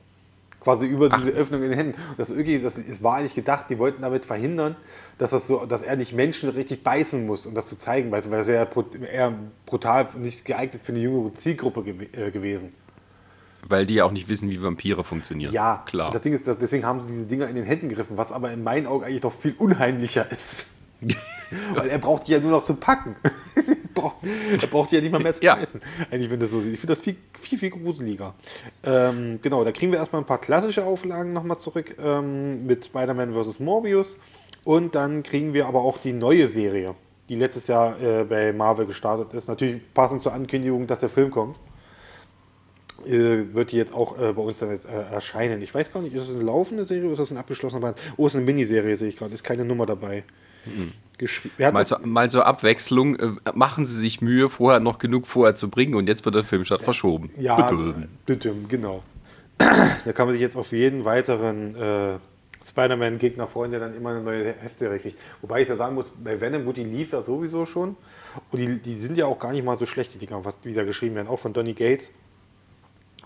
[0.70, 2.02] Quasi über diese Öffnung in den Händen.
[2.12, 4.76] Und das irgendwie, das, es war eigentlich gedacht, die wollten damit verhindern,
[5.18, 8.20] dass, das so, dass er nicht Menschen richtig beißen muss, um das zu zeigen, weil
[8.22, 8.70] es wäre
[9.12, 9.34] eher,
[9.66, 12.74] brutal nicht geeignet für eine jüngere Zielgruppe gew äh, gewesen.
[13.68, 15.52] Weil die ja auch nicht wissen, wie Vampire funktionieren.
[15.52, 16.12] Ja, klar.
[16.12, 18.52] Das Ding ist, dass, deswegen haben sie diese Dinger in den Händen gegriffen, was aber
[18.52, 20.68] in meinen Augen eigentlich noch viel unheimlicher ist.
[21.76, 23.16] Weil er braucht die ja nur noch zum Packen.
[23.96, 25.58] Er braucht die ja nicht mal mehr zu Ja.
[26.12, 26.74] Eigentlich, wenn das so sieht.
[26.74, 28.36] Ich finde das viel, viel, viel gruseliger.
[28.84, 33.34] Ähm, genau, da kriegen wir erstmal ein paar klassische Auflagen nochmal zurück ähm, mit Spider-Man
[33.34, 33.60] vs.
[33.60, 34.18] Morbius.
[34.66, 36.96] Und dann kriegen wir aber auch die neue Serie,
[37.30, 39.48] die letztes Jahr äh, bei Marvel gestartet ist.
[39.48, 41.58] Natürlich passend zur Ankündigung, dass der Film kommt.
[43.06, 45.62] Äh, wird die jetzt auch äh, bei uns dann jetzt äh, erscheinen.
[45.62, 47.98] Ich weiß gar nicht, ist es eine laufende Serie oder ist es ein abgeschlossener Band?
[48.18, 49.34] Oh, es ist eine Miniserie, sehe ich gerade.
[49.34, 50.24] Ist keine Nummer dabei.
[51.60, 53.16] Hat Mal so, mal so Abwechslung.
[53.18, 56.44] Äh, machen Sie sich Mühe, vorher noch genug vorher zu bringen und jetzt wird der
[56.44, 57.30] Filmstart verschoben.
[57.38, 57.58] Ja,
[58.26, 58.56] Bitte.
[58.70, 59.04] Genau.
[59.58, 62.18] da kann man sich jetzt auf jeden weiteren äh,
[62.66, 65.18] Spider-Man-Gegner freuen, der dann immer eine neue Heftserie kriegt.
[65.42, 67.96] Wobei ich ja sagen muss, bei Venom, gut, die lief ja sowieso schon.
[68.52, 70.86] Und die, die sind ja auch gar nicht mal so schlecht, die Dinger, was wieder
[70.86, 72.12] geschrieben werden, auch von Donny Gates.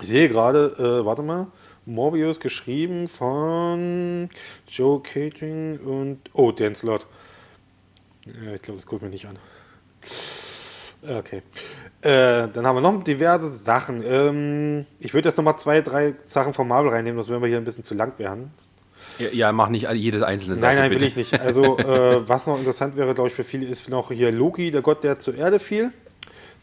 [0.02, 1.48] Ich sehe gerade, äh, warte mal,
[1.86, 4.30] Morbius geschrieben von
[4.68, 7.06] Joe Catering und, oh, Dan Slott.
[8.26, 9.38] Ich glaube, das guckt mir nicht an.
[11.08, 11.42] Okay.
[12.02, 14.04] Äh, dann haben wir noch diverse Sachen.
[14.06, 17.50] Ähm, ich würde jetzt noch mal zwei, drei Sachen von Marvel reinnehmen, sonst werden wir
[17.50, 18.52] hier ein bisschen zu lang werden.
[19.20, 21.02] Ja, ja, mach nicht jedes einzelne Nein, nein, bitte.
[21.02, 21.40] will ich nicht.
[21.40, 24.82] Also, äh, was noch interessant wäre, glaube ich, für viele, ist noch hier Loki, der
[24.82, 25.92] Gott, der zur Erde fiel.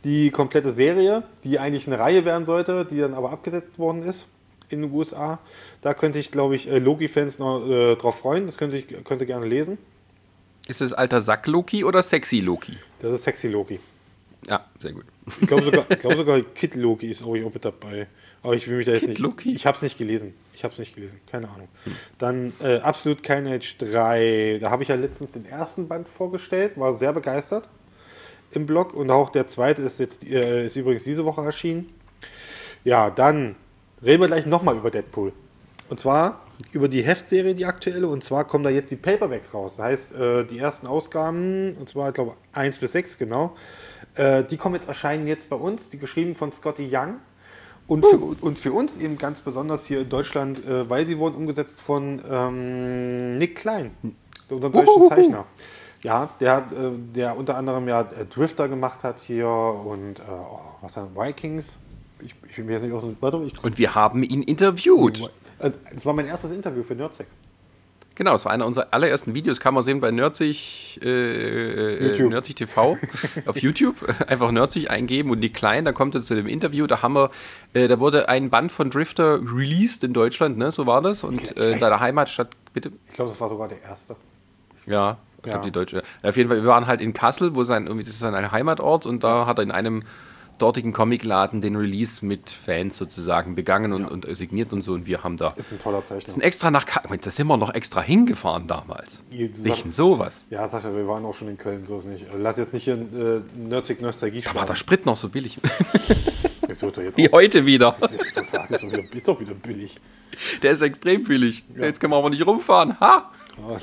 [0.04, 4.26] Die komplette Serie, die eigentlich eine Reihe werden sollte, die dann aber abgesetzt worden ist
[4.70, 5.38] in den USA.
[5.82, 8.46] Da könnte ich, glaube ich, äh, Loki-Fans noch äh, drauf freuen.
[8.46, 9.76] Das könnte ich könnte gerne lesen.
[10.70, 12.76] Ist es alter Sack-Loki oder Sexy-Loki?
[13.00, 13.80] Das ist Sexy Loki.
[14.48, 15.04] Ja, sehr gut.
[15.40, 18.06] Ich glaube sogar, ich glaube sogar Kid Loki ist auch mit dabei.
[18.44, 19.18] Aber ich will mich da jetzt Kid nicht.
[19.18, 19.52] Loki?
[19.52, 20.32] Ich habe es nicht gelesen.
[20.54, 21.20] Ich habe es nicht gelesen.
[21.28, 21.66] Keine Ahnung.
[22.18, 24.58] Dann äh, absolut kein Age 3.
[24.60, 26.78] Da habe ich ja letztens den ersten Band vorgestellt.
[26.78, 27.68] War sehr begeistert
[28.52, 28.94] im Blog.
[28.94, 31.92] Und auch der zweite ist jetzt äh, ist übrigens diese Woche erschienen.
[32.84, 33.56] Ja, dann
[34.04, 35.32] reden wir gleich nochmal über Deadpool.
[35.88, 38.08] Und zwar über die Heftserie, die aktuelle.
[38.08, 39.76] Und zwar kommen da jetzt die Paperbacks raus.
[39.76, 43.54] Das heißt, äh, die ersten Ausgaben, und zwar, ich glaube, 1 bis 6, genau.
[44.14, 47.16] Äh, die kommen jetzt, erscheinen jetzt bei uns, die geschrieben von Scotty Young.
[47.86, 51.34] Und für, und für uns eben ganz besonders hier in Deutschland, äh, weil sie wurden
[51.34, 53.90] umgesetzt von ähm, Nick Klein,
[54.48, 55.46] unserem deutschen Zeichner.
[56.02, 60.60] Ja, der, äh, der unter anderem ja äh, Drifter gemacht hat hier und äh, oh,
[60.80, 61.80] was hat Vikings.
[62.20, 63.16] Ich, ich will mir jetzt nicht aus dem.
[63.20, 65.30] Warte, ich Und wir haben ihn interviewt.
[65.60, 67.26] Äh, Das war mein erstes Interview für Nerdsec.
[68.16, 72.30] Genau, es war einer unserer allerersten Videos, kann man sehen bei Nerdzig, äh, äh, YouTube.
[72.30, 72.98] Nerdzig TV
[73.46, 73.96] auf YouTube.
[74.26, 77.30] Einfach Nerdzig eingeben und die Kleinen, da kommt es zu dem Interview, da haben wir,
[77.72, 80.70] äh, da wurde ein Band von Drifter released in Deutschland, ne?
[80.70, 81.24] So war das.
[81.24, 82.92] Und äh, in seiner Heimatstadt, bitte.
[83.08, 84.16] Ich glaube, das war sogar der erste.
[84.86, 85.52] Ja, ich Ja.
[85.52, 86.02] glaube die deutsche.
[86.22, 89.06] Auf jeden Fall, wir waren halt in Kassel, wo sein, irgendwie, das ist sein Heimatort
[89.06, 90.02] und da hat er in einem
[90.60, 95.22] dortigen Comicladen den Release mit Fans sozusagen begangen und, und signiert und so und wir
[95.24, 96.32] haben da Ist ein toller Zeichner.
[96.32, 99.18] sind extra nach Kassel, da sind wir noch extra hingefahren damals.
[99.30, 100.46] Denn sowas.
[100.50, 102.26] Ja, Sascha, wir waren auch schon in Köln, so ist nicht.
[102.36, 105.58] Lass jetzt nicht hier äh, Nerdsec Nostalgie Da war der Sprit noch so billig.
[107.16, 107.96] Wie auch, heute wieder.
[108.00, 109.98] muss sagen, ist doch wieder, ist doch wieder billig.
[110.62, 111.64] Der ist extrem billig.
[111.76, 112.98] Jetzt können wir aber nicht rumfahren.
[113.00, 113.30] Ha!
[113.58, 113.76] Ah,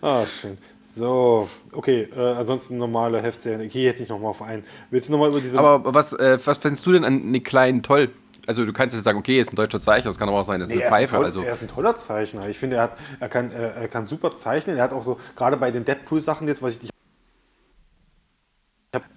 [0.22, 0.58] ah, schön.
[0.94, 3.62] So, okay, äh, ansonsten normale Heftserien.
[3.62, 4.62] Ich gehe jetzt nicht nochmal auf ein.
[4.90, 5.58] Willst du nochmal über diese.
[5.58, 8.10] Aber was, äh, was findest du denn an Nick Klein toll?
[8.46, 10.44] Also du kannst jetzt sagen, okay, er ist ein deutscher Zeichner, das kann aber auch
[10.44, 11.16] sein, das ist Nee, eine er, ist ein Pfeife.
[11.16, 12.48] toll, Also er ist ein toller Zeichner.
[12.48, 14.76] Ich finde, er, hat, er, kann, er, er kann super zeichnen.
[14.76, 16.90] Er hat auch so, gerade bei den Deadpool-Sachen jetzt, was ich dich.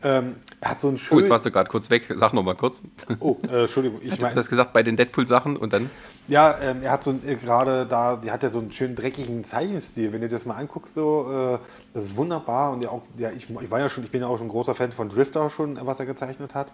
[0.03, 1.21] Ähm, er hat so einen oh, schönen.
[1.21, 2.13] jetzt warst du gerade kurz weg.
[2.15, 2.83] Sag noch mal kurz.
[3.19, 3.99] oh, äh, Entschuldigung.
[4.01, 5.89] Ich Du mein, hast gesagt, bei den Deadpool-Sachen und dann.
[6.27, 9.43] Ja, ähm, er hat so äh, gerade da, die hat ja so einen schönen dreckigen
[9.43, 10.11] Zeichenstil.
[10.11, 11.59] Wenn du dir das mal anguckst, so, äh,
[11.93, 12.71] das ist wunderbar.
[12.71, 14.51] Und ja auch, ja, ich, ich war ja schon, ich bin ja auch schon ein
[14.51, 16.71] großer Fan von Drifter schon, was er gezeichnet hat.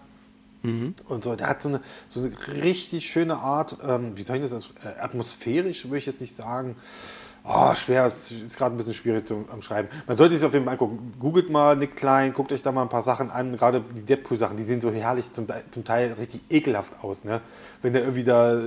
[1.08, 2.30] Und so, der hat so eine, so eine
[2.62, 6.76] richtig schöne Art, ähm, wie soll ich das, äh, atmosphärisch würde ich jetzt nicht sagen.
[7.44, 9.88] Oh, schwer, es ist gerade ein bisschen schwierig zum, am Schreiben.
[10.06, 11.12] Man sollte sich auf jeden Fall angucken.
[11.18, 13.56] Googelt mal Nick Klein, guckt euch da mal ein paar Sachen an.
[13.56, 17.24] Gerade die Deadpool-Sachen, die sehen so herrlich, zum, zum Teil richtig ekelhaft aus.
[17.24, 17.40] Ne?
[17.82, 18.62] Wenn der irgendwie da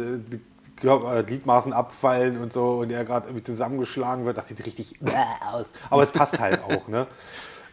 [0.84, 5.00] äh, Gliedmaßen abfallen und so und er gerade irgendwie zusammengeschlagen wird, das sieht richtig
[5.54, 5.74] aus.
[5.90, 6.88] Aber es passt halt auch.
[6.88, 7.08] Ne?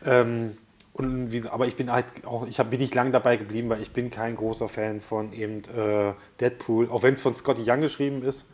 [0.04, 0.56] Ähm,
[0.94, 3.80] und wie, aber ich bin halt auch, ich hab, bin nicht lange dabei geblieben, weil
[3.80, 7.80] ich bin kein großer Fan von eben äh, Deadpool, auch wenn es von Scotty Young
[7.80, 8.44] geschrieben ist,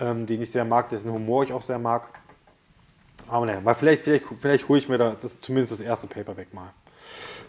[0.00, 2.08] ähm, den ich sehr mag, dessen Humor ich auch sehr mag.
[3.28, 6.72] Aber naja, vielleicht, vielleicht, vielleicht hole ich mir da das, zumindest das erste Paperback mal.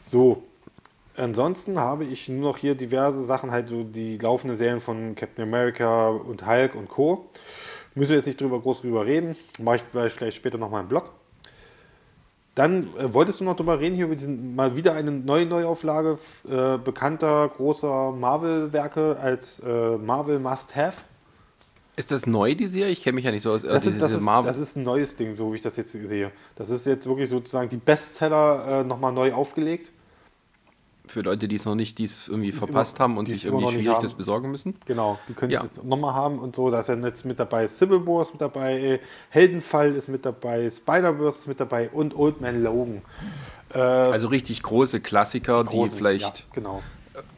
[0.01, 0.43] So.
[1.17, 5.43] Ansonsten habe ich nur noch hier diverse Sachen, halt so die laufenden Serien von Captain
[5.43, 7.29] America und Hulk und Co.
[7.95, 9.35] Müssen wir jetzt nicht drüber groß drüber reden.
[9.59, 11.11] Mache ich vielleicht später noch mal im Blog.
[12.53, 16.19] Dann äh, wolltest du noch drüber reden hier über diesen mal wieder eine neue Neuauflage
[16.49, 21.01] äh, bekannter großer Marvel-Werke als äh, Marvel Must Have.
[21.95, 22.91] Ist das neu, die Serie?
[22.91, 23.63] Ich kenne mich ja nicht so aus.
[23.63, 25.91] Das, äh, ist, das, ist, das ist ein neues Ding, so wie ich das jetzt
[25.91, 26.31] sehe.
[26.55, 29.91] Das ist jetzt wirklich sozusagen die Bestseller äh, nochmal neu aufgelegt.
[31.11, 33.33] Für Leute, die es noch nicht, die es irgendwie es verpasst immer- haben und die
[33.35, 34.01] sich irgendwie schwierig haben.
[34.03, 34.75] das besorgen müssen.
[34.85, 35.59] Genau, die können Ja.
[35.59, 36.69] es jetzt nochmal haben und so.
[36.71, 40.69] Da ist ja jetzt mit dabei Civil War ist mit dabei, Heldenfall ist mit dabei,
[40.69, 43.01] Spider-Verse ist mit dabei und Old Man Logan.
[43.73, 46.81] Äh, Also richtig große Klassiker, die, großen- vielleicht, Ja, genau.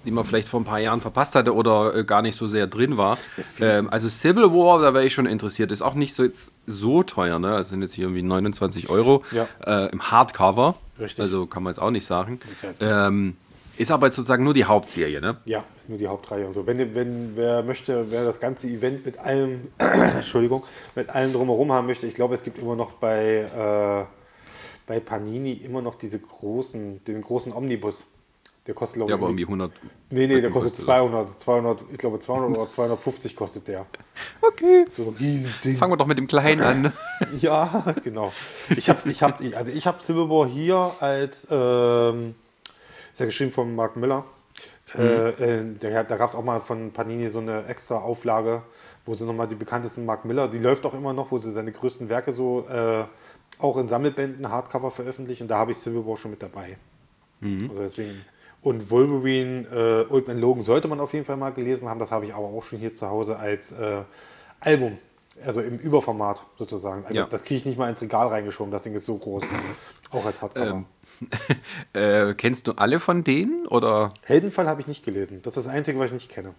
[0.06, 2.68] die man vielleicht vor ein paar Jahren verpasst hatte oder äh, gar nicht so sehr
[2.68, 3.18] drin war.
[3.60, 5.72] Ähm, also Civil War, da wäre ich schon interessiert.
[5.72, 7.56] Ist auch nicht so jetzt so teuer, ne?
[7.56, 9.48] Also sind jetzt hier irgendwie 29 Euro Ja.
[9.66, 10.76] äh, im Hardcover.
[11.00, 11.22] Richtig.
[11.22, 12.40] Also kann man jetzt auch nicht sagen.
[12.82, 13.38] Ähm,
[13.80, 15.38] ist aber jetzt sozusagen nur die Hauptserie, ne?
[15.46, 16.68] Ja, ist nur die Hauptreihe und so.
[16.68, 20.64] Wenn, wenn wer möchte, wer das ganze Event mit allem, Entschuldigung,
[20.96, 24.06] mit allem drumherum haben möchte, ich glaube, es gibt immer noch bei, äh,
[24.86, 28.06] bei Panini immer noch diese großen, den großen Omnibus.
[28.68, 29.72] Der kostet, glaube Ja, ich, aber irgendwie 100.
[30.12, 33.86] Nee, nee, der kostet kostet 200, 200, ich glaube 200 oder 250 kostet der.
[34.42, 34.86] Okay.
[34.90, 35.78] So ein Riesending.
[35.78, 36.82] Fangen wir doch mit dem Kleinen an.
[36.82, 36.94] ne?
[37.40, 38.32] Ja, genau.
[38.76, 42.36] Ich habe ich hab, also ich hab War hier als, ähm,
[43.20, 44.24] ist ja geschrieben von Mark Miller.
[44.98, 48.64] Äh, äh, der, da gab es auch mal von Panini so eine extra Auflage,
[49.06, 51.72] wo sie nochmal die bekanntesten Mark Miller, die läuft auch immer noch, wo sie seine
[51.74, 53.04] größten Werke so äh,
[53.60, 55.44] auch in Sammelbänden, Hardcover veröffentlichen.
[55.44, 56.78] Und da habe ich Civil War schon mit dabei.
[57.70, 58.22] Also deswegen.
[58.62, 59.68] Und Wolverine,
[60.10, 62.00] äh, Old Man Logan sollte man auf jeden Fall mal gelesen haben.
[62.00, 64.04] Das habe ich aber auch schon hier zu Hause als äh,
[64.62, 64.98] Album.
[65.46, 67.04] Also im Überformat sozusagen.
[67.06, 67.26] Also Ja.
[67.26, 68.72] das kriege ich nicht mal ins Regal reingeschoben.
[68.72, 69.44] Das Ding ist so groß.
[70.12, 70.84] Auch als Hardcover.
[71.94, 73.68] äh, kennst du alle von denen?
[73.68, 75.42] Oder Heldenfall habe ich nicht gelesen.
[75.44, 76.54] Das ist das Einzige, was ich nicht kenne.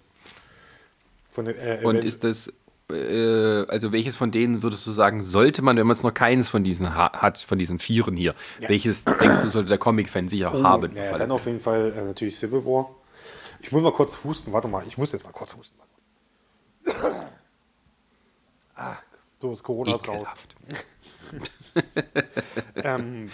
[1.31, 2.53] Von äh, und wenn- ist das,
[2.91, 6.49] äh, also welches von denen würdest du sagen, sollte man, wenn man es noch keines
[6.49, 8.69] von diesen ha hat, von diesen Vieren hier, Ja.
[8.69, 10.95] welches denkst du, sollte der Comic-Fan sicher Oh, haben?
[10.97, 12.91] Ja, dann auf jeden Fall äh, natürlich Civil War.
[13.61, 14.53] Ich muss mal kurz husten.
[14.53, 15.79] Warte mal, ich muss jetzt mal kurz husten.
[18.77, 18.97] ah,
[19.41, 20.29] so ist Corona ist raus.
[20.29, 20.57] Ekelhaft.
[22.75, 23.31] Ähm,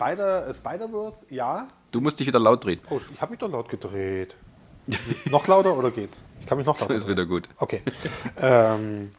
[0.00, 1.68] Spider, äh, Spider-Verse, ja.
[1.90, 2.80] Du musst dich wieder laut drehen.
[2.88, 4.34] Oh, ich habe mich doch laut gedreht.
[5.26, 6.22] noch lauter oder geht's?
[6.40, 7.48] Ich kann mich noch lauter ist wieder gut.
[7.58, 7.82] Okay.
[8.40, 9.12] ähm,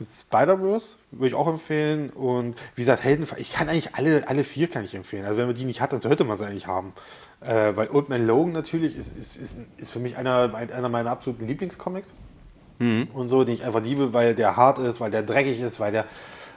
[0.00, 2.10] Spider-Verse würde ich auch empfehlen.
[2.10, 3.40] Und wie gesagt, Heldenfall.
[3.40, 5.24] Ich kann eigentlich alle, alle vier kann ich empfehlen.
[5.24, 6.94] Also wenn man die nicht hat, dann sollte man sie eigentlich haben.
[7.40, 11.10] Äh, weil Old Man Logan natürlich ist, ist, ist, ist für mich einer, einer meiner
[11.10, 12.14] absoluten Lieblingscomics.
[13.12, 15.92] Und so, den ich einfach liebe, weil der hart ist, weil der dreckig ist, weil
[15.92, 16.06] der,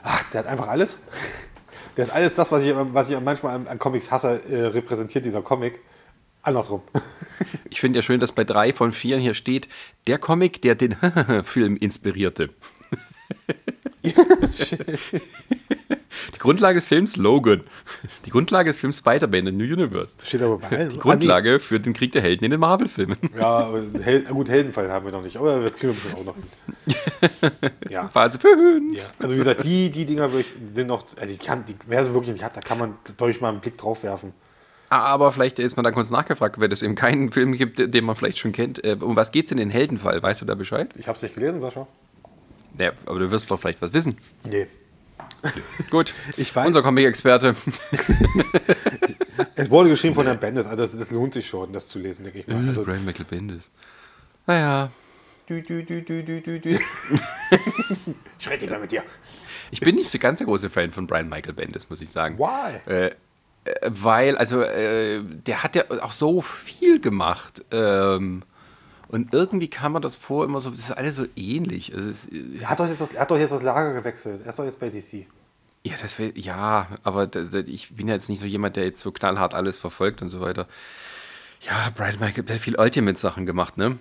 [0.02, 0.96] ach, der hat einfach alles.
[1.96, 5.24] Der ist alles das, was ich, was ich manchmal an, an Comics hasse, äh, repräsentiert
[5.24, 5.80] dieser Comic.
[6.42, 6.82] Andersrum.
[7.70, 9.68] Ich finde ja schön, dass bei drei von vier hier steht,
[10.06, 10.96] der Comic, der den
[11.44, 12.50] Film inspirierte.
[16.34, 17.62] Die Grundlage des Films Logan.
[18.26, 20.16] Die Grundlage des Films Spider-Man in New Universe.
[20.22, 20.88] Steht aber bei allen.
[20.90, 23.16] Die Grundlage für den Krieg der Helden in den Marvel-Filmen.
[23.38, 26.34] Ja, Hel gut, Heldenfall haben wir noch nicht, aber das kriegen wir bestimmt auch noch
[26.34, 26.44] hin.
[27.88, 28.08] Ja.
[28.10, 28.94] Phase 5.
[28.94, 29.02] ja.
[29.18, 30.28] Also wie gesagt, die, die Dinger
[30.70, 33.40] sind noch, also ich kann, die, wer sie wirklich nicht hat, da kann man durch
[33.40, 34.32] mal einen Blick drauf werfen.
[34.90, 38.14] Aber vielleicht ist man da kurz nachgefragt, wenn es eben keinen Film gibt, den man
[38.16, 38.84] vielleicht schon kennt.
[38.84, 40.22] Äh, Um was geht es in den Heldenfall?
[40.22, 40.90] Weißt du da Bescheid?
[40.96, 41.86] Ich habe es nicht gelesen, Sascha.
[42.80, 44.16] Ja, aber du wirst doch vielleicht was wissen.
[44.44, 44.66] Nee.
[45.90, 46.14] Gut.
[46.36, 47.54] Ich weiß- Unser Comic-Experte.
[49.56, 52.24] Es wurde geschrieben von Herrn Bendis, also das, das lohnt sich schon, das zu lesen,
[52.24, 52.56] denke ich mal.
[52.68, 53.70] Also, Brian Michael Bendis.
[54.46, 54.90] Naja,
[55.48, 56.78] dü, dü, dü, dü, dü, dü.
[58.38, 59.02] ich rede mehr mit dir.
[59.70, 62.38] ich bin nicht so ganz der große Fan von Brian Michael Bendis, muss ich sagen.
[62.38, 62.90] Why?
[62.90, 63.12] Äh, äh,
[63.84, 67.64] weil, also, äh, der hat ja auch so viel gemacht.
[67.70, 68.42] Ähm,
[69.14, 71.94] und irgendwie kam mir das vor, immer so, das ist alles so ähnlich.
[71.94, 72.26] Also, es,
[72.60, 74.40] Er hat, doch jetzt das, er hat doch jetzt das Lager gewechselt.
[74.42, 75.26] Er ist doch jetzt bei DC.
[75.84, 78.98] Ja, das wär, ja, aber das, ich bin ja jetzt nicht so jemand, der jetzt
[78.98, 80.66] so knallhart alles verfolgt und so weiter.
[81.60, 83.98] Ja, Brian Michael hat viel Ultimate-Sachen gemacht, ne?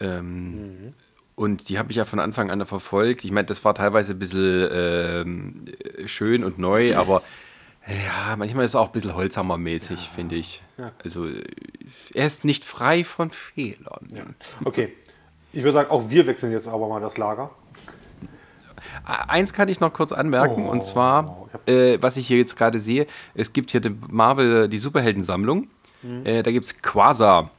[0.00, 0.94] Ähm,
[1.34, 3.26] Und die habe ich ja von Anfang an verfolgt.
[3.26, 5.64] Ich meine, das war teilweise ein bisschen ähm,
[6.06, 7.22] schön und neu, aber
[7.86, 10.62] ja, manchmal ist es auch ein bisschen Holzhammermäßig, finde ich.
[10.78, 10.92] Ja.
[11.02, 11.26] Also,
[12.14, 14.34] er ist nicht frei von Fehlern.
[14.64, 14.92] Okay.
[15.52, 17.50] Ich würde sagen, auch wir wechseln jetzt aber mal das Lager.
[19.04, 22.56] Eins kann ich noch kurz anmerken, Oh, und zwar, hab- äh, was ich hier jetzt
[22.56, 25.68] gerade sehe, es gibt hier die Marvel, die Superheldensammlung.
[26.02, 26.24] Mhm.
[26.26, 27.50] Äh, da gibt es Quasar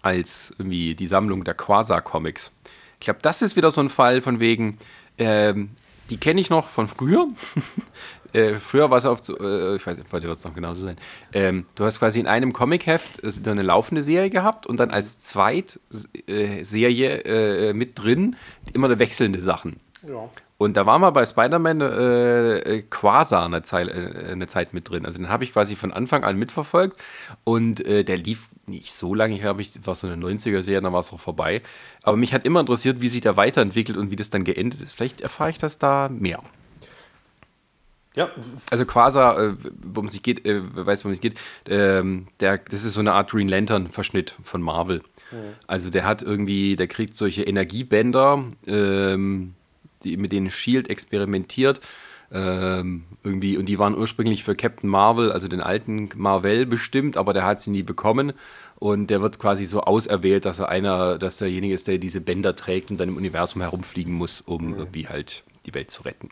[0.00, 2.52] als irgendwie die Sammlung der Quasar-Comics.
[3.00, 4.78] Ich glaube, das ist wieder so ein Fall von wegen,
[5.18, 5.70] ähm,
[6.10, 7.28] die kenne ich noch von früher.
[8.32, 10.96] äh, früher war es auf, äh, ich weiß nicht, heute wird es noch genauso sein.
[11.32, 15.18] Ähm, du hast quasi in einem Comic-Heft äh, eine laufende Serie gehabt und dann als
[15.18, 18.36] Zweitserie äh, mit drin
[18.72, 19.80] immer eine wechselnde Sachen.
[20.06, 20.28] Ja.
[20.58, 24.90] Und da war mal bei Spider-Man äh, äh, Quasar eine, Zeit, äh, eine Zeit mit
[24.90, 25.06] drin.
[25.06, 27.00] Also den habe ich quasi von Anfang an mitverfolgt.
[27.44, 29.34] Und äh, der lief nicht so lange.
[29.34, 31.62] Ich glaube, ich war so eine 90er-Serie, dann war es auch vorbei.
[32.02, 34.94] Aber mich hat immer interessiert, wie sich der weiterentwickelt und wie das dann geendet ist.
[34.94, 36.42] Vielleicht erfahre ich das da mehr.
[38.18, 38.28] Ja,
[38.68, 41.38] Also Quasar, äh, worum es sich geht, äh, wer weiß, worum es geht,
[41.68, 45.02] ähm, der, das ist so eine Art Green Lantern-Verschnitt von Marvel.
[45.68, 49.54] Also der hat irgendwie, der kriegt solche Energiebänder, ähm,
[50.02, 51.80] die, mit denen Shield experimentiert.
[52.32, 57.32] Ähm, irgendwie, und die waren ursprünglich für Captain Marvel, also den alten Marvel bestimmt, aber
[57.32, 58.32] der hat sie nie bekommen.
[58.80, 62.56] Und der wird quasi so auserwählt, dass er einer, dass derjenige ist, der diese Bänder
[62.56, 66.30] trägt und dann im Universum herumfliegen muss, um irgendwie halt die Welt zu retten.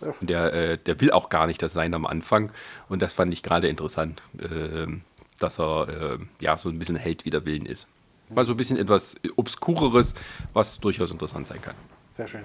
[0.00, 2.52] Und der, äh, der will auch gar nicht das sein am Anfang.
[2.88, 5.02] Und das fand ich gerade interessant, ähm,
[5.38, 7.86] dass er äh, ja so ein bisschen Held wider Willen ist.
[8.28, 10.14] Mal so ein bisschen etwas Obskureres,
[10.52, 11.74] was durchaus interessant sein kann.
[12.10, 12.42] sehr schön.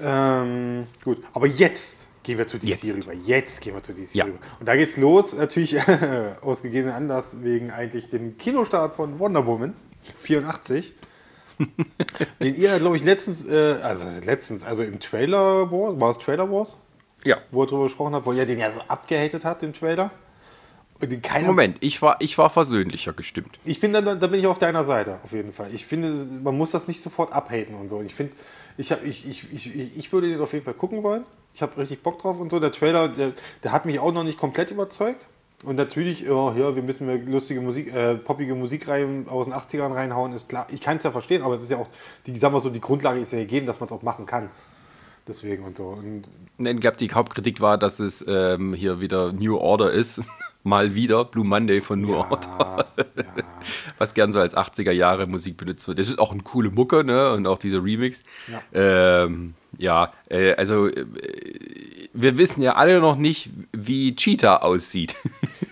[0.00, 2.84] Ähm, gut, aber jetzt gehen wir zu DC Jetzt.
[3.06, 3.12] rüber.
[3.14, 4.24] Jetzt gehen wir zu DC Ja.
[4.24, 4.38] rüber.
[4.60, 5.76] Und da geht's los, natürlich
[6.42, 9.74] aus gegebenen Anlass wegen eigentlich dem Kinostart von Wonder Woman
[10.16, 10.94] 84.
[12.40, 16.50] den ihr, glaube ich, letztens, äh, also letztens, also im Trailer Wars, war es Trailer
[16.50, 16.76] Wars,
[17.24, 17.38] Ja.
[17.50, 20.10] wo er drüber gesprochen hat, wo er den ja so abgehatet hat, den Trailer.
[21.46, 23.58] Moment, ich war, ich war versöhnlicher gestimmt.
[23.64, 25.72] Ich bin dann, da bin ich auf deiner Seite, auf jeden Fall.
[25.72, 26.12] Ich finde,
[26.42, 28.02] man muss das nicht sofort abhaten und so.
[28.02, 28.34] Ich finde,
[28.76, 31.24] ich, hab, ich, ich, ich, ich würde den auf jeden Fall gucken wollen.
[31.54, 32.58] Ich habe richtig Bock drauf und so.
[32.58, 35.26] Der Trailer, der, der hat mich auch noch nicht komplett überzeugt.
[35.64, 39.92] Und natürlich, ja, ja wir müssen wir lustige Musik, äh, poppige Musikreihen aus den 80ern
[39.92, 40.66] reinhauen, ist klar.
[40.70, 41.88] Ich kann es ja verstehen, aber es ist ja auch,
[42.26, 44.50] die, sagen wir so, die Grundlage ist ja gegeben, dass man es auch machen kann.
[45.28, 45.88] Deswegen und so.
[45.88, 46.24] Und
[46.58, 50.22] Ich glaube, die Hauptkritik war, dass es ähm, hier wieder New Order ist.
[50.64, 52.86] Mal wieder, Blue Monday von New Order.
[52.96, 53.24] ja,
[53.98, 55.98] was gern so als 80er Jahre Musik benutzt wird.
[55.98, 57.32] Das ist auch eine coole Mucke, ne?
[57.32, 58.22] Und auch dieser Remix.
[58.50, 58.62] Ja.
[59.24, 61.06] Ähm, ja, äh, also äh,
[62.12, 65.14] wir wissen ja alle noch nicht, wie Cheetah aussieht.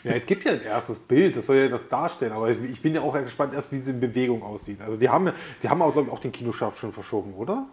[0.04, 2.80] Ja, es gibt ja ein erstes Bild, das soll ja das darstellen, aber ich, ich
[2.80, 4.80] bin ja auch gespannt, erst wie sie in Bewegung aussieht.
[4.80, 5.32] Also die haben, ja-
[5.64, 7.66] die haben auch, glaube ich, auch den Kinostart schon verschoben, oder?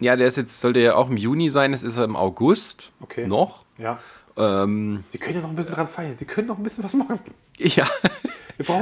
[0.00, 2.92] Ja, der ist jetzt, sollte ja auch im Juni sein, das ist er im August
[3.00, 3.26] Okay.
[3.26, 3.64] noch.
[3.78, 3.98] Ja.
[4.36, 6.94] Ähm, Sie können ja noch ein bisschen dran feiern, sie können noch ein bisschen was
[6.94, 7.20] machen.
[7.58, 7.88] ja.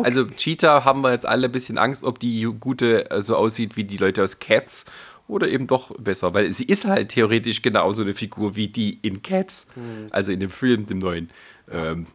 [0.03, 3.77] Also Cheetah haben wir jetzt alle ein bisschen Angst, ob die gute äh, so aussieht
[3.77, 4.85] wie die Leute aus Cats
[5.29, 9.23] oder eben doch besser, weil sie ist halt theoretisch genauso eine Figur wie die in
[9.23, 10.07] Cats, Hm.
[10.11, 11.31] also in dem Film, dem neuen.
[11.71, 12.07] Ähm,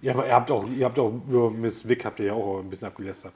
[0.00, 2.60] Ja, aber ihr habt auch, ihr habt auch über Miss Wick habt ihr ja auch
[2.60, 3.32] ein bisschen abgelästert.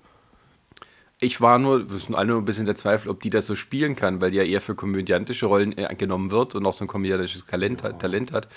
[1.22, 3.54] Ich war nur, wir sind alle nur ein bisschen der Zweifel, ob die das so
[3.54, 6.84] spielen kann, weil die ja eher für komödiantische Rollen äh, genommen wird und auch so
[6.84, 8.48] ein komödiantisches Talent, hat, Talent hat.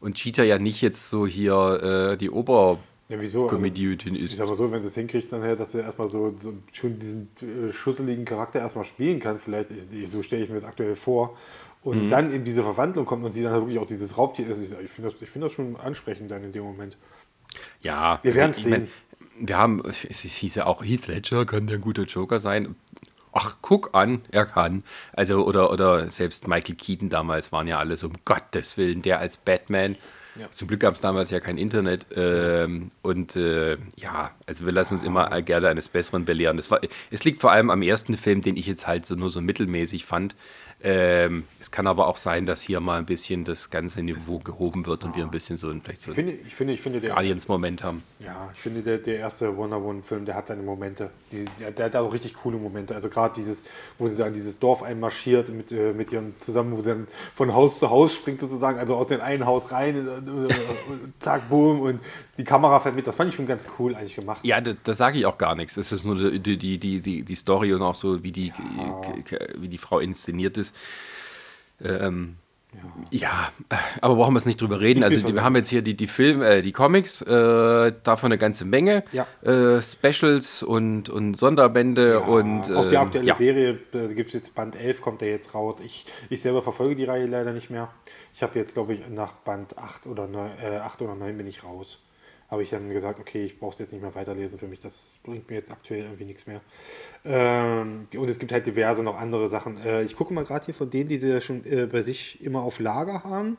[0.00, 3.46] Und Cheetah ja nicht jetzt so hier äh, die Ober Ja, wieso?
[3.48, 4.36] Komödiötin Ich ist.
[4.36, 6.98] sag mal so, wenn sie es hinkriegt, dann her, dass sie erstmal so, so schon
[6.98, 10.96] diesen äh, schusseligen Charakter erstmal spielen kann, vielleicht, ich- so stelle ich mir das aktuell
[10.96, 11.36] vor.
[11.82, 14.60] Und dann eben diese Verwandlung kommt und sie dann halt wirklich auch dieses Raubtier ist.
[14.60, 16.96] Ich finde das, ich find das schon ansprechend dann in dem Moment.
[17.82, 18.92] Ja, Wir werden's ich mein, sehen.
[19.44, 22.76] Wir haben, es hieß ja auch, Heath Ledger kann der ein guter Joker sein.
[23.32, 24.84] Ach, guck an, er kann.
[25.14, 29.18] Also, oder, oder selbst Michael Keaton damals waren ja alle so, um Gottes Willen, der
[29.18, 29.96] als Batman.
[30.36, 30.50] Ja.
[30.50, 32.06] Zum Glück gab es damals ja kein Internet.
[32.14, 36.60] Ähm, und äh, ja, also wir lassen uns immer gerne eines Besseren belehren.
[36.70, 36.80] War,
[37.10, 40.04] es liegt vor allem am ersten Film, den ich jetzt halt so nur so mittelmäßig
[40.04, 40.34] fand.
[40.84, 44.84] Ähm, es kann aber auch sein, dass hier mal ein bisschen das ganze Niveau gehoben
[44.84, 47.00] wird und wir ein bisschen so ein, vielleicht so Ich finde, ich finde, ich finde
[47.00, 48.02] der, Guardians-Moment haben.
[48.18, 51.10] Ja, ich finde, der, der erste Wonder Woman-Film, der hat seine Momente.
[51.30, 52.96] Die, der, der hat auch richtig coole Momente.
[52.96, 53.62] Also gerade dieses,
[53.96, 57.54] wo sie dann dieses Dorf einmarschiert mit, äh, mit ihren zusammen, wo sie dann von
[57.54, 60.54] Haus zu Haus springt sozusagen, also aus dem einen Haus rein, äh, äh,
[60.88, 62.00] und zack, boom, und
[62.38, 63.06] die Kamera fährt mit.
[63.06, 64.40] Das fand ich schon ganz cool eigentlich gemacht.
[64.42, 65.76] Ja, da, da sage ich auch gar nichts.
[65.76, 68.52] Es ist nur die, die, die, die, die Story und auch so, wie die,
[69.56, 70.74] wie die Frau inszeniert ist.
[71.82, 72.36] Ähm,
[73.10, 73.52] ja.
[74.00, 75.00] aber brauchen wir es nicht drüber reden.
[75.00, 78.38] Ich Also wir haben jetzt hier die, die Film, äh, die Comics, äh, davon eine
[78.38, 79.04] ganze Menge.
[79.12, 79.26] Ja.
[79.42, 83.36] Äh, Specials und, und Sonderbände und auch die ähm, aktuelle ja.
[83.36, 83.78] Serie,
[84.14, 85.80] gibt es jetzt Band 11, kommt der jetzt raus.
[85.84, 87.92] Ich, ich selber verfolge die Reihe leider nicht mehr.
[88.34, 91.46] Ich habe jetzt, glaube ich, nach Band 8 oder 9, äh, 8 oder 9 bin
[91.46, 91.98] ich raus.
[92.52, 95.18] Habe ich dann gesagt, okay, ich brauche es jetzt nicht mehr weiterlesen für mich, das
[95.22, 96.60] bringt mir jetzt aktuell irgendwie nichts mehr.
[97.24, 99.78] Ähm, und es gibt halt diverse noch andere Sachen.
[99.78, 102.44] Äh, ich gucke mal gerade hier von denen, die sie ja schon äh, bei sich
[102.44, 103.56] immer auf Lager haben.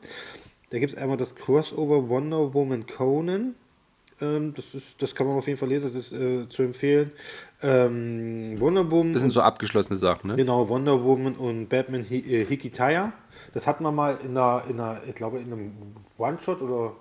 [0.70, 3.56] Da gibt es einmal das Crossover Wonder Woman Conan.
[4.20, 7.10] Ähm, das, ist, das kann man auf jeden Fall lesen, das ist äh, zu empfehlen.
[7.62, 9.12] Ähm, Wonder Woman.
[9.12, 10.36] Das sind so abgeschlossene Sachen, ne?
[10.36, 13.12] Genau, Wonder Woman und Batman Hi äh, Hikitaya.
[13.54, 15.72] Das hatten wir mal in einer, in einer ich glaube, in einem
[16.16, 16.92] One-Shot oder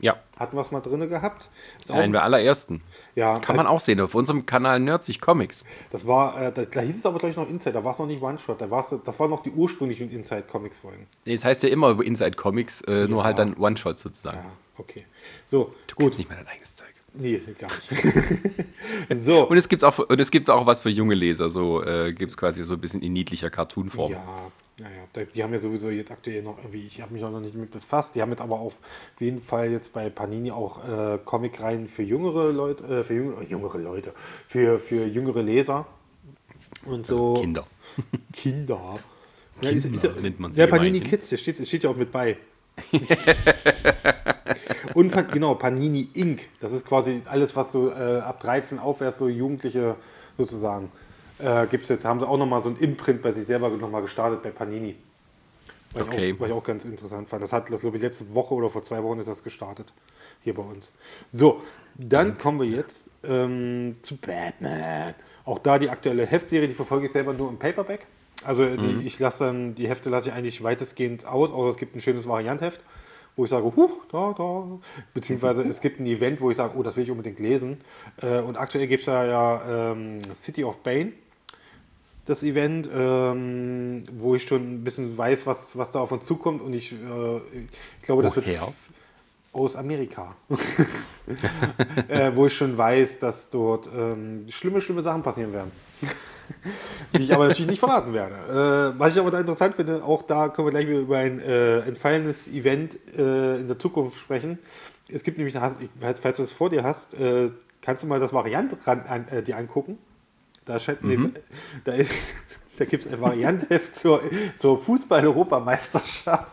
[0.00, 1.48] Ja, hatten wir es mal drin gehabt.
[1.80, 2.82] Ist einen der allerersten.
[3.16, 5.64] ja, Kann man auch sehen auf unserem Kanal Nerdsich Comics.
[5.90, 7.98] Das war, äh, da, da hieß es aber glaube ich noch Inside, da war es
[7.98, 11.06] noch nicht One-Shot, da war's, das waren noch die ursprünglichen Inside-Comics-Folgen.
[11.24, 14.36] Nee, Es heißt ja immer Inside Comics, äh, nur halt dann One-Shot sozusagen.
[14.38, 14.44] Ja,
[14.78, 15.04] okay.
[15.44, 16.16] So, Du gut.
[16.16, 16.86] nicht mal dein eigenes Zeug.
[17.14, 19.24] Nee, gar nicht.
[19.24, 22.12] so, Und es gibt auch und es gibt auch was für junge Leser, so äh,
[22.12, 24.12] gibt es quasi so ein bisschen in niedlicher Cartoonform.
[24.12, 24.22] ja,
[24.78, 27.56] naja, die haben ja sowieso jetzt aktuell noch irgendwie, ich habe mich auch noch nicht
[27.56, 28.78] mit befasst, die haben jetzt aber auf
[29.18, 33.78] jeden Fall jetzt bei Panini auch äh, Comicreihen für jüngere Leute, äh, für jüngere, jüngere
[33.78, 34.12] Leute,
[34.46, 35.86] für, für jüngere Leser
[36.84, 37.34] und so.
[37.34, 37.66] Kinder.
[38.32, 38.98] Kinder.
[39.60, 41.00] Ja, Kinder ist, ist, nennt man sie ja, Panini.
[41.00, 42.36] Kids, der steht, steht ja auch mit bei.
[44.94, 46.48] Und genau, Panini Inc.
[46.60, 49.96] Das ist quasi alles, was so äh, ab 13 aufwärts, so Jugendliche
[50.36, 50.90] sozusagen,
[51.38, 54.02] äh, gibt es jetzt, haben sie auch nochmal so ein Imprint bei sich selber nochmal
[54.02, 54.96] gestartet bei Panini.
[55.92, 56.28] Weil, Okay.
[56.28, 57.42] ich auch, weil ich auch ganz interessant fand.
[57.42, 59.92] Das hat, das glaube ich, letzte Woche oder vor zwei Wochen ist das gestartet.
[60.40, 60.92] Hier bei uns.
[61.32, 61.62] So,
[61.96, 65.14] dann kommen wir jetzt ähm, zu Batman.
[65.44, 68.06] Auch da die aktuelle Heftserie, die verfolge ich selber nur im Paperback.
[68.44, 71.96] Also die, ich lasse dann, die Hefte lasse ich eigentlich weitestgehend aus, außer es gibt
[71.96, 72.80] ein schönes Variantheft,
[73.34, 74.78] wo ich sage, huh, da, da.
[75.12, 77.78] Beziehungsweise es gibt ein Event, wo ich sage, oh, das will ich unbedingt lesen.
[78.22, 81.14] Äh, und aktuell gibt es ja, ja ähm, City of Bane
[82.28, 86.60] das Event, ähm, wo ich schon ein bisschen weiß, was, was da auf uns zukommt.
[86.60, 87.36] Und ich, äh,
[87.96, 88.62] ich glaube, das wird Woher?
[88.62, 88.90] f-
[89.52, 90.36] aus Amerika.
[92.08, 95.72] äh, wo ich schon weiß, dass dort ähm, schlimme, schlimme Sachen passieren werden.
[97.16, 98.92] die ich aber natürlich nicht verraten werde.
[98.94, 101.40] Äh, was ich aber da interessant finde, auch da können wir gleich wieder über ein
[101.40, 104.58] äh, entfallendes Event äh, in der Zukunft sprechen.
[105.10, 105.76] Es gibt nämlich, eine,
[106.20, 107.50] falls du es vor dir hast, äh,
[107.80, 109.96] kannst du mal das Variant ran, an, äh, dir angucken.
[110.68, 111.18] Da, nee,
[111.84, 112.12] da, ist-
[112.78, 114.22] da gibt es ein Variantheft zur,
[114.54, 116.52] zur Fußball-Europameisterschaft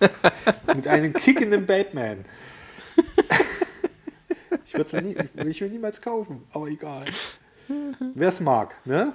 [0.74, 2.24] mit einem kickenden Batman.
[4.64, 5.16] Ich würde es mir, nie,
[5.50, 7.06] ich, will niemals kaufen, aber egal.
[8.14, 9.12] Wer es mag, ne?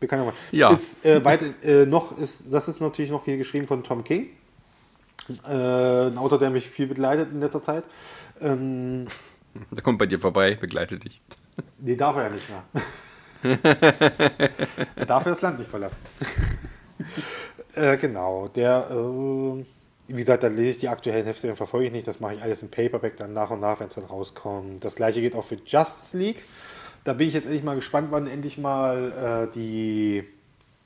[0.00, 0.32] Bekannter.
[0.50, 0.70] Ja.
[0.72, 4.28] Ist, äh, weit, äh, noch ist, das ist natürlich noch hier geschrieben von Tom King.
[5.46, 7.84] Äh, ein Autor, der mich viel begleitet in letzter Zeit.
[8.40, 9.06] Ähm,
[9.70, 11.20] Der kommt bei dir vorbei, begleitet dich.
[11.78, 12.64] Nee, darf er ja nicht mehr.
[14.96, 15.98] er darf das Land nicht verlassen.
[17.74, 19.64] äh, genau, der, äh,
[20.08, 22.06] wie gesagt, da lese ich die aktuellen Hefte, verfolge ich nicht.
[22.06, 24.82] Das mache ich alles im Paperback dann nach und nach, wenn es dann rauskommt.
[24.82, 26.42] Das gleiche geht auch für Justice League.
[27.04, 30.24] Da bin ich jetzt endlich mal gespannt, wann endlich mal äh, die,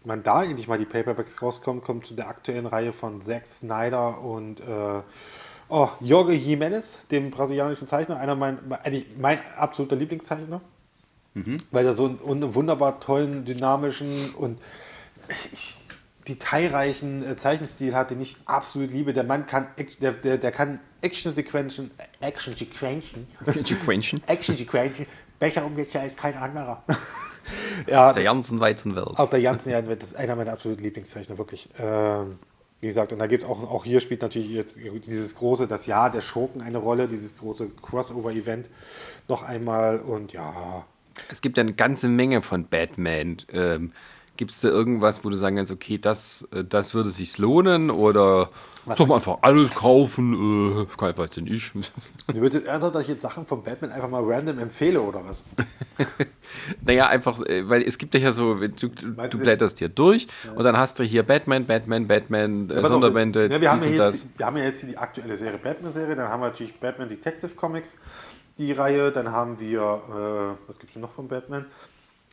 [0.03, 1.81] wann da endlich mal die Paperbacks rauskommen.
[1.81, 5.03] Kommt zu der aktuellen Reihe von Zack Snyder und äh,
[5.69, 10.61] oh, Jorge Jimenez, dem brasilianischen Zeichner, einer mein, eigentlich mein absoluter Lieblingszeichner
[11.71, 14.59] weil er so einen, wunderbar tollen, dynamischen und
[15.53, 15.77] ich,
[16.27, 19.13] detailreichen äh, Zeichenstil hat, den ich absolut liebe.
[19.13, 19.69] Der Mann kann,
[20.01, 23.27] der, der, der kann Action-Sequenzen, Action-Sequenzen,
[23.85, 24.21] Quäntchen.
[24.27, 25.07] Action-Sequenzen
[25.39, 26.83] besser umgesetzt als kein anderer.
[27.87, 29.17] ja, Der ganzen weiten Welt.
[29.17, 31.69] auch der Janssen, ja, das ist einer meiner absoluten Lieblingszeichner, wirklich.
[31.79, 32.39] Ähm,
[32.81, 35.87] wie gesagt, und da gibt es auch, auch hier spielt natürlich jetzt dieses große, das
[35.87, 38.69] Jahr der Schurken eine Rolle, dieses große Crossover-Event
[39.27, 40.85] noch einmal und ja,
[41.31, 43.37] Es gibt ja eine ganze Menge von Batman.
[43.53, 43.93] Ähm,
[44.37, 47.91] Gibt es da irgendwas, wo du sagen kannst, okay, das, äh, das würde sich lohnen?
[47.91, 48.51] Oder
[48.97, 50.83] soll man einfach alles kaufen?
[50.83, 51.73] Äh, kein weiß denn ich.
[51.73, 51.81] Du
[52.41, 55.43] würdest ernsthaft, dass ich jetzt Sachen von Batman einfach mal random empfehle oder was?
[56.85, 59.89] naja, einfach, äh, weil es gibt ja so, du, du, Meinst du du- blätterst hier
[59.89, 63.83] durch und dann hast du hier Batman, Batman, Batman, äh, Ja, Sonderbände, ja, wir, haben
[63.83, 66.79] ja jetzt, wir haben ja jetzt hier die aktuelle Serie Batman-Serie, dann haben wir natürlich
[66.79, 67.97] Batman Detective Comics,
[68.59, 71.67] die Reihe, dann haben wir, äh, was gibt es noch von Batman?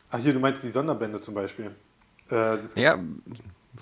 [0.09, 1.71] Ach hier, du meinst die Sonderbände zum Beispiel.
[2.29, 2.99] Äh, Ja,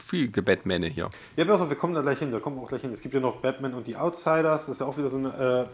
[0.07, 1.09] viel Batmane hier.
[1.35, 2.91] Ja, pass auf, wir kommen da gleich hin, da kommen wir auch gleich hin.
[2.93, 5.69] Es gibt ja noch Batman und die Outsiders, das ist ja auch wieder so eine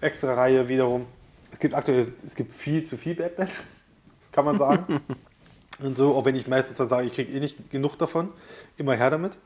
[0.00, 1.06] äh, extra Reihe wiederum.
[1.52, 3.48] Es gibt aktuell, es gibt viel zu viel Batman,
[4.32, 5.00] kann man sagen.
[5.80, 8.30] und so, auch wenn ich meistens dann sage, ich kriege eh nicht genug davon,
[8.76, 9.36] immer her damit,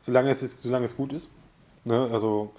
[0.00, 1.30] solange es, ist, solange es gut ist.
[1.84, 2.08] Ne?
[2.12, 2.52] Also,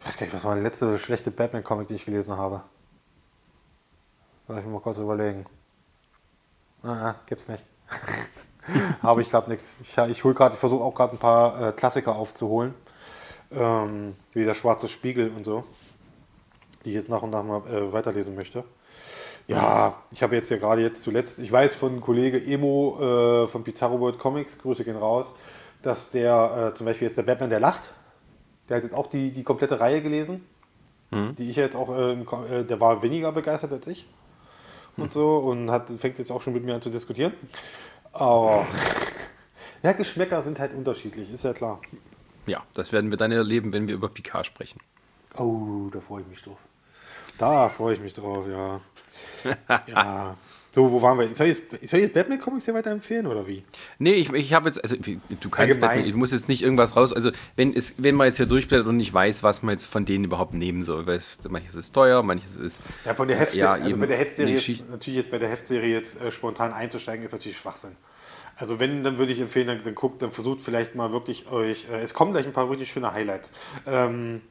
[0.00, 2.62] ich weiß gar nicht, was war der letzte schlechte Batman-Comic, die ich gelesen habe.
[4.46, 5.46] Lass ich mal kurz überlegen.
[6.82, 7.64] Ah, gibt's nicht.
[9.02, 9.74] Habe ich gerade nichts.
[9.82, 12.74] Ich, ich hol grad, ich versuche auch gerade ein paar äh, Klassiker aufzuholen.
[13.50, 15.64] Ähm, wie der Schwarze Spiegel und so.
[16.84, 18.64] Die ich jetzt nach und nach mal äh, weiterlesen möchte.
[19.46, 23.62] Ja, ich habe jetzt ja gerade jetzt zuletzt, ich weiß von Kollege Emo äh, von
[23.62, 25.34] Pizarro World Comics, Grüße gehen raus,
[25.82, 27.92] dass der äh, zum Beispiel jetzt der Batman, der lacht,
[28.68, 30.46] der hat jetzt auch die, die komplette Reihe gelesen.
[31.10, 31.34] mhm.
[31.34, 34.06] die ich jetzt auch, äh, der war weniger begeistert als ich
[34.96, 37.32] und so und hat, fängt jetzt auch schon mit mir an zu diskutieren.
[38.12, 38.66] Aber
[39.82, 41.80] ja, Geschmäcker sind halt unterschiedlich, ist ja klar.
[42.46, 44.80] Ja, das werden wir dann erleben, wenn wir über Picard sprechen.
[45.36, 46.58] Oh, da freue ich mich drauf.
[47.38, 48.80] Da freue ich mich drauf, ja.
[49.86, 50.34] ja.
[50.74, 51.32] So, wo waren wir?
[51.34, 53.62] Soll ich jetzt, soll ich jetzt Batman-Comics hier weiterempfehlen oder wie?
[53.98, 57.12] Nee, ich, ich habe jetzt, also du kannst Batman, du musst jetzt nicht irgendwas raus,
[57.12, 60.04] also wenn, es, wenn man jetzt hier durchblättert und nicht weiß, was man jetzt von
[60.04, 62.80] denen überhaupt nehmen soll, weil es, manches ist teuer, manches ist...
[63.04, 65.92] Ja, von der Heftserie, ja, also bei der Heftserie, jetzt, natürlich jetzt bei der Heftserie
[65.92, 67.92] jetzt äh, spontan einzusteigen, ist natürlich Schwachsinn.
[68.56, 71.86] Also wenn, dann würde ich empfehlen, dann, dann guckt, dann versucht vielleicht mal wirklich euch,
[71.88, 73.52] äh, es kommen gleich ein paar wirklich schöne Highlights.
[73.86, 74.42] Ähm,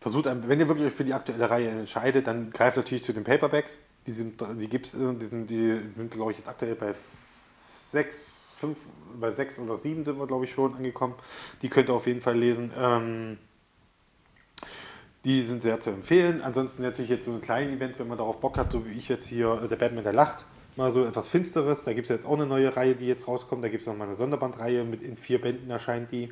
[0.00, 3.78] versucht, wenn ihr wirklich für die aktuelle Reihe entscheidet, dann greift natürlich zu den Paperbacks
[4.06, 6.94] die, sind, die gibt es, die sind, die sind glaube ich, jetzt aktuell bei
[7.72, 8.86] sechs, fünf,
[9.18, 11.14] bei sechs oder sieben sind wir, glaube ich, schon angekommen.
[11.62, 12.72] Die könnt ihr auf jeden Fall lesen.
[12.76, 13.38] Ähm,
[15.24, 16.40] die sind sehr zu empfehlen.
[16.42, 19.08] Ansonsten natürlich jetzt so ein kleines Event, wenn man darauf Bock hat, so wie ich
[19.08, 20.44] jetzt hier, äh, der Batman, der lacht.
[20.76, 21.84] Mal so etwas Finsteres.
[21.84, 23.62] Da gibt es jetzt auch eine neue Reihe, die jetzt rauskommt.
[23.62, 26.30] Da gibt es nochmal eine Sonderbandreihe, mit in vier Bänden erscheint die.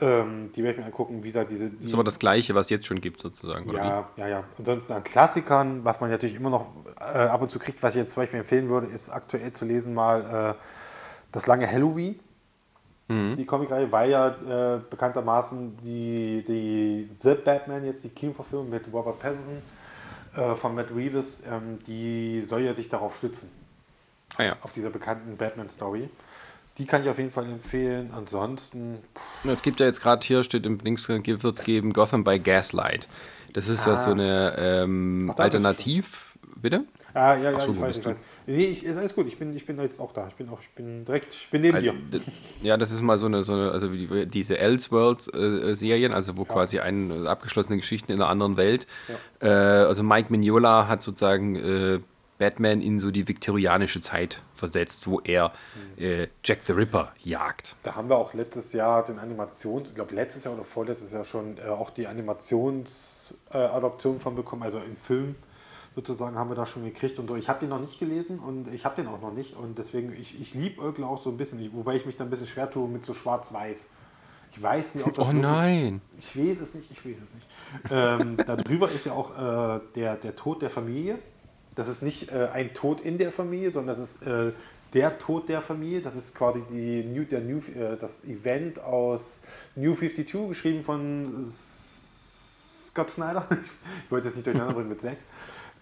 [0.00, 1.70] Ähm, die werde ich mir angucken, wie gesagt, diese.
[1.70, 3.70] Die, das ist aber das Gleiche, was es jetzt schon gibt, sozusagen.
[3.72, 4.44] ja, ja, ja.
[4.56, 6.66] Ansonsten an Klassikern, was man natürlich immer noch
[7.00, 9.64] äh, ab und zu kriegt, was ich jetzt zum Beispiel empfehlen würde, ist aktuell zu
[9.64, 10.62] lesen mal äh,
[11.32, 12.20] das lange Halloween.
[13.08, 13.36] Mhm.
[13.36, 14.28] Die Comicreihe, weil ja
[14.76, 19.62] äh, bekanntermaßen die, die The Batman, jetzt die Kinoverfilmung mit Robert Pattinson
[20.36, 23.50] äh, von Matt Reeves, ähm, die soll ja sich darauf stützen.
[24.36, 24.56] Ah, ja.
[24.60, 26.10] Auf dieser bekannten Batman-Story.
[26.78, 28.10] Die kann ich auf jeden Fall empfehlen.
[28.16, 28.98] Ansonsten.
[29.44, 33.08] Es gibt ja jetzt gerade hier, steht im Links, wird es geben, Gotham by Gaslight.
[33.52, 33.92] Das ist ah.
[33.92, 36.24] ja so eine ähm, Ach, Alternativ.
[36.56, 36.84] Bitte?
[37.14, 38.16] Ah, ja, ja, so, ich weiß, ich weiß.
[38.46, 40.28] Nee, ich, ist alles gut, ich bin, ich bin jetzt auch da.
[40.28, 41.98] Ich bin auch, ich bin direkt, ich bin neben also, dir.
[42.10, 42.26] Das,
[42.62, 46.48] ja, das ist mal so eine, so eine also die, diese Elseworlds-Serien, also wo ja.
[46.52, 48.86] quasi ein, abgeschlossene Geschichten in einer anderen Welt.
[49.40, 49.82] Ja.
[49.82, 52.00] Äh, also Mike Mignola hat sozusagen äh,
[52.38, 55.52] Batman in so die viktorianische Zeit versetzt, wo er
[55.96, 56.02] mhm.
[56.02, 57.76] äh, Jack the Ripper jagt.
[57.82, 61.24] Da haben wir auch letztes Jahr den Animations, ich glaube letztes Jahr oder vorletztes Jahr
[61.24, 65.34] schon äh, auch die Animationsadoption äh, von bekommen, also im Film
[65.94, 68.84] sozusagen haben wir da schon gekriegt und ich habe den noch nicht gelesen und ich
[68.84, 71.72] habe den auch noch nicht und deswegen, ich, ich liebe Ögel auch so ein bisschen,
[71.72, 73.88] wobei ich mich da ein bisschen schwer tue mit so schwarz-weiß.
[74.52, 75.28] Ich weiß nicht, ob das.
[75.28, 76.00] Oh nein!
[76.18, 77.46] Ich weiß es nicht, ich weiß es nicht.
[77.90, 81.18] ähm, darüber ist ja auch äh, der, der Tod der Familie
[81.78, 84.50] das ist nicht äh, ein Tod in der Familie, sondern das ist äh,
[84.94, 86.00] der Tod der Familie.
[86.00, 89.40] Das ist quasi die New, der New, äh, das Event aus
[89.76, 93.46] New 52, geschrieben von Scott Snyder.
[94.04, 95.18] ich wollte jetzt nicht durcheinander bringen mit Zack.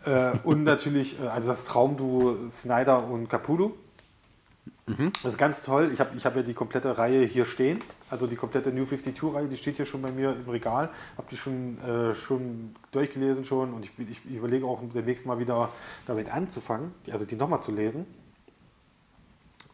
[0.05, 3.75] Äh, und natürlich, äh, also das Traumduo Snyder und Capullo.
[4.87, 5.13] Mhm.
[5.23, 5.91] Das ist ganz toll.
[5.93, 7.81] Ich habe ich hab ja die komplette Reihe hier stehen.
[8.09, 10.91] Also die komplette New 52-Reihe, die steht hier schon bei mir im Regal.
[11.17, 15.41] Habe die schon, äh, schon durchgelesen schon und ich, ich, ich, überlege auch demnächst mal
[15.41, 15.71] wieder
[16.07, 18.07] damit anzufangen, also die nochmal zu lesen.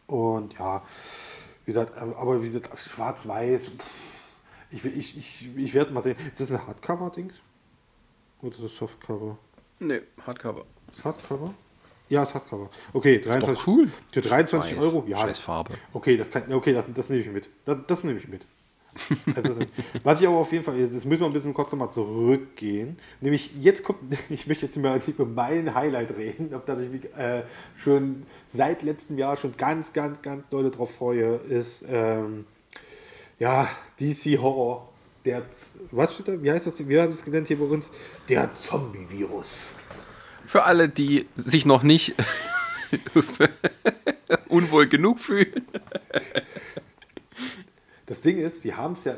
[0.07, 0.81] Und ja,
[1.65, 3.71] wie gesagt, aber wie gesagt, schwarz-weiß,
[4.71, 6.17] ich, ich, ich, ich werde mal sehen.
[6.31, 7.41] Ist das ein Hardcover-Dings?
[8.41, 9.37] Oder ist das Softcover?
[9.79, 10.65] Nee, Hardcover.
[11.03, 11.53] Hardcover?
[12.09, 12.69] Ja, es hat Cover.
[12.93, 13.87] Okay, 23, cool.
[14.11, 14.83] Für 23 Weiß.
[14.83, 15.03] Euro?
[15.07, 15.21] Ja.
[15.21, 15.73] Scheiß Farbe.
[15.93, 17.49] Okay, das, kann, okay das, das nehme ich mit.
[17.65, 18.41] Das, das nehme ich mit.
[19.35, 19.71] also ist,
[20.03, 22.97] was ich aber auf jeden Fall, jetzt müssen wir ein bisschen kurz nochmal zurückgehen.
[23.21, 23.99] Nämlich jetzt kommt,
[24.29, 27.43] ich möchte jetzt mal über mein Highlight reden, auf das ich mich äh,
[27.75, 28.23] schon
[28.53, 32.45] seit letztem Jahr schon ganz, ganz, ganz doll drauf freue, ist ähm,
[33.39, 33.67] ja
[33.99, 34.89] DC Horror.
[35.25, 35.41] Der,
[35.91, 36.43] was steht da?
[36.43, 36.77] Wie heißt das?
[36.79, 37.89] Wie haben wir es genannt hier bei uns?
[38.27, 39.69] Der Zombie-Virus.
[40.53, 42.13] Für alle, die sich noch nicht
[44.49, 45.65] unwohl genug fühlen.
[48.05, 49.15] Das Ding ist, sie haben es ja,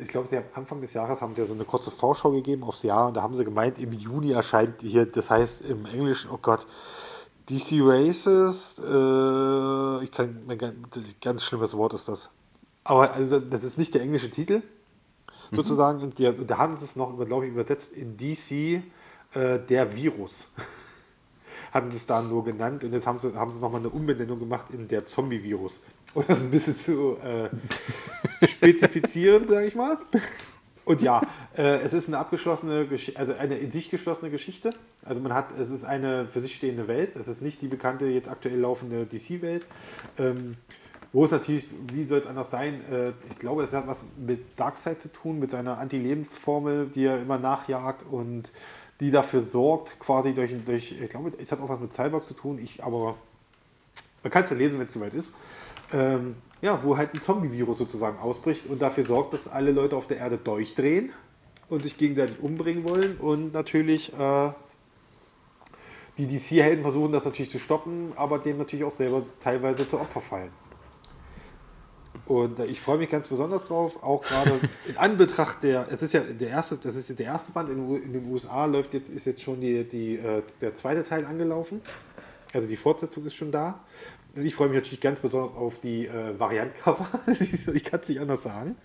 [0.00, 2.62] ich glaube, sie haben Anfang des Jahres haben sie ja so eine kurze Vorschau gegeben
[2.62, 6.30] aufs Jahr und da haben sie gemeint, im Juni erscheint hier, das heißt im Englischen,
[6.30, 6.64] oh Gott,
[7.50, 10.46] DC Races, äh, ich kann,
[11.20, 12.30] ganz schlimmes Wort ist das.
[12.84, 14.62] Aber also, das ist nicht der englische Titel,
[15.50, 15.56] mhm.
[15.56, 16.02] sozusagen.
[16.02, 18.84] Und, die, und da haben sie es noch, glaube ich, übersetzt in DC
[19.34, 20.48] äh, der Virus.
[21.72, 24.38] Hatten sie es da nur genannt und jetzt haben sie, haben sie nochmal eine Umbenennung
[24.38, 25.82] gemacht in der Zombie-Virus.
[26.14, 27.50] Um das ein bisschen zu äh,
[28.46, 29.98] spezifizieren, sage ich mal.
[30.88, 31.20] Und ja,
[31.54, 34.72] äh, es ist eine abgeschlossene, also eine in sich geschlossene Geschichte.
[35.04, 37.14] Also man hat, es ist eine für sich stehende Welt.
[37.14, 39.66] Es ist nicht die bekannte, jetzt aktuell laufende DC-Welt.
[40.18, 40.56] Ähm,
[41.12, 42.80] wo es natürlich, wie soll es anders sein?
[42.90, 47.20] Äh, ich glaube, es hat was mit Darkseid zu tun, mit seiner Anti-Lebensformel, die er
[47.20, 48.50] immer nachjagt und
[49.00, 52.34] die dafür sorgt, quasi durch, durch ich glaube, es hat auch was mit Cyborg zu
[52.34, 53.16] tun, ich, aber
[54.22, 55.32] man kann es ja lesen, wenn es soweit ist.
[55.92, 60.06] Ähm, ja, wo halt ein Zombie-Virus sozusagen ausbricht und dafür sorgt, dass alle Leute auf
[60.06, 61.12] der Erde durchdrehen
[61.68, 64.50] und sich gegenseitig umbringen wollen und natürlich äh,
[66.18, 70.20] die DC-Helden versuchen das natürlich zu stoppen, aber dem natürlich auch selber teilweise zu Opfer
[70.20, 70.50] fallen.
[72.28, 76.20] Und ich freue mich ganz besonders drauf, auch gerade in Anbetracht der, es ist ja
[76.20, 79.40] der erste, das ist der erste Band in, in den USA läuft jetzt, ist jetzt
[79.40, 81.80] schon die, die, äh, der zweite Teil angelaufen.
[82.52, 83.80] Also die Fortsetzung ist schon da.
[84.36, 87.08] Und ich freue mich natürlich ganz besonders auf die äh, Variantcover.
[87.72, 88.76] ich kann es nicht anders sagen.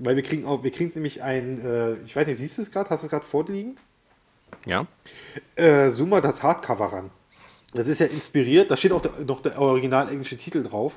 [0.00, 2.70] Weil wir kriegen auch, wir kriegen nämlich ein, äh, ich weiß nicht, siehst du es
[2.70, 2.88] gerade?
[2.88, 3.76] Hast du es gerade vorliegen?
[4.64, 4.86] Ja.
[5.56, 7.10] Äh, zoom mal das Hardcover ran.
[7.74, 10.96] Das ist ja inspiriert, da steht auch der, noch der original englische Titel drauf.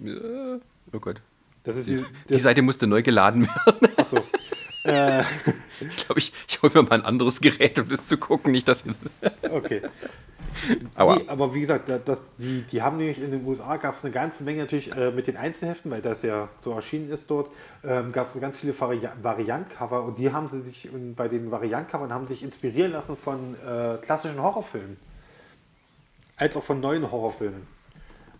[0.00, 1.20] Oh Gott.
[1.64, 1.96] Das ist die,
[2.28, 3.88] Die das, Seite musste neu geladen werden.
[3.96, 4.18] achso.
[4.84, 5.22] äh,
[5.80, 8.52] Ich glaube, ich, ich hole mir mal ein anderes Gerät, um das zu gucken.
[8.52, 8.84] Nicht, dass.
[9.50, 9.82] okay.
[10.94, 11.16] Aua.
[11.16, 14.04] Nee, aber wie gesagt, da- das, die, die haben nämlich in den USA gab es
[14.04, 17.50] eine ganze Menge natürlich äh, mit den Einzelheften, weil das ja so erschienen ist dort,
[17.84, 21.50] ähm, gab es ganz viele Vari Variantcover und die haben sie sich und bei den
[21.50, 24.96] Variantcovern haben sich inspirieren lassen von äh, klassischen Horrorfilmen.
[26.38, 27.66] Als auch von neuen Horrorfilmen.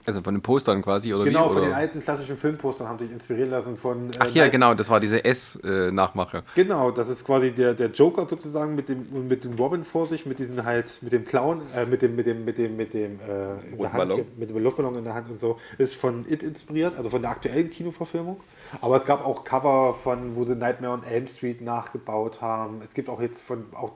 [0.07, 1.49] Also von den Postern quasi, oder Genau, wie?
[1.49, 1.67] von Oder?
[1.67, 4.11] den alten klassischen Filmpostern haben sich inspirieren lassen von.
[4.11, 6.45] Äh, Ach ja, Night- genau, das war diese S-Nachmache.
[6.55, 10.25] Genau, das ist quasi der, der Joker sozusagen mit dem mit dem Robin vor sich,
[10.25, 13.19] mit diesem halt, mit dem Clown, äh, mit dem, mit dem, mit dem, mit dem,
[13.21, 14.15] äh, in der Hand, Luftballon.
[14.17, 17.21] hier, mit dem Luftballon in der Hand und so, ist von It inspiriert, also von
[17.23, 18.41] der aktuellen Kinoverfilmung.
[18.81, 22.81] Aber es gab auch Cover von, wo sie Nightmare on Elm Street nachgebaut haben.
[22.87, 23.93] Es gibt auch jetzt von, auch,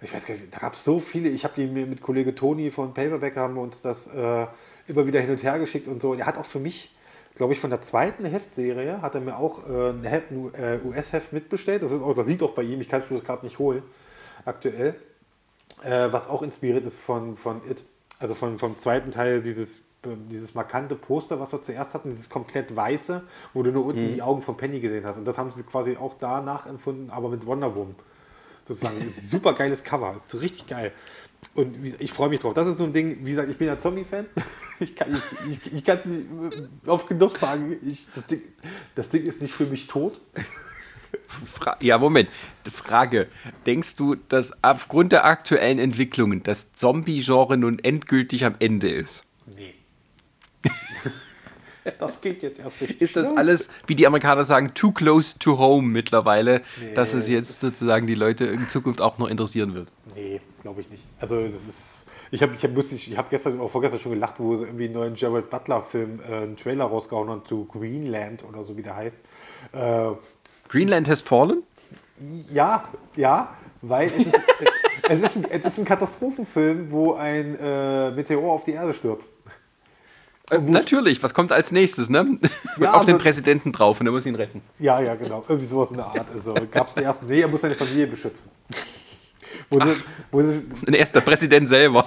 [0.00, 1.28] ich weiß gar nicht, da gab es so viele.
[1.28, 4.46] Ich habe die mir mit Kollege Toni von Paperback haben wir uns das äh,
[4.86, 6.14] immer wieder hin und her geschickt und so.
[6.14, 6.90] Er hat auch für mich
[7.34, 10.78] glaube ich, von der zweiten Heftserie hat er mir auch äh, ein Heft- ein äh,
[10.84, 11.82] US-Heft mitbestellt.
[11.82, 13.82] Das, ist auch, das liegt auch bei ihm, ich kann es bloß gerade nicht holen,
[14.44, 14.94] aktuell.
[15.82, 17.84] Äh, was auch inspiriert ist von, von It.
[18.20, 19.82] Also von, vom zweiten Teil dieses,
[20.30, 23.22] dieses markante Poster, was wir zuerst hatten, dieses komplett weiße,
[23.52, 25.18] wo du nur unten die Augen von Penny gesehen hast.
[25.18, 27.96] Und das haben sie quasi auch da nachempfunden, aber mit Wonder Woman.
[28.64, 29.10] Sozusagen.
[29.12, 30.14] Super geiles Cover.
[30.16, 30.92] Ist richtig geil.
[31.54, 32.54] Und ich freue mich drauf.
[32.54, 34.26] Das ist so ein Ding, wie gesagt, ich bin ja Zombie-Fan.
[34.80, 36.26] Ich kann es ich, ich kann's nicht
[36.86, 37.76] oft genug sagen.
[37.86, 38.42] Ich, das, Ding,
[38.96, 40.20] das Ding ist nicht für mich tot.
[41.28, 42.28] Fra ja, Moment.
[42.72, 43.28] Frage.
[43.66, 49.22] Denkst du, dass aufgrund der aktuellen Entwicklungen das Zombie-Genre nun endgültig am Ende ist?
[49.46, 49.74] Nee.
[51.98, 53.02] Das geht jetzt erst richtig.
[53.02, 53.36] Ist das los.
[53.36, 56.62] alles, wie die Amerikaner sagen, too close to home mittlerweile,
[56.94, 59.92] dass es Nee, jetzt es ist- sozusagen die Leute in Zukunft auch noch interessieren wird?
[60.14, 61.04] Nee, glaube ich nicht.
[61.20, 62.06] Also das ist.
[62.32, 64.86] Ich habe ich hab, lustig- ich hab gestern oder vorgestern schon gelacht, wo sie irgendwie
[64.86, 68.96] einen neuen Gerald Butler-Film äh, einen Trailer rausgehauen haben zu Greenland oder so wie der
[68.96, 69.18] heißt.
[69.72, 70.10] Äh,
[70.68, 71.62] Greenland has fallen?
[72.52, 74.40] ja, ja, weil es ist,
[75.08, 79.32] es ist, ein, es ist ein Katastrophenfilm, wo ein äh, Meteor auf die Erde stürzt.
[80.50, 82.38] Äh, natürlich, was kommt als nächstes, ne?
[82.78, 84.62] Ja, Auf den also- Präsidenten drauf und er muss ihn retten.
[84.78, 85.44] Ja, ja, genau.
[85.48, 86.30] Irgendwie sowas in der Art.
[86.30, 87.26] Also gab es den ersten.
[87.26, 88.50] Nee, er muss seine Familie beschützen.
[89.74, 89.96] Wo sie,
[90.30, 92.06] wo sie, Und er ist der Präsident selber.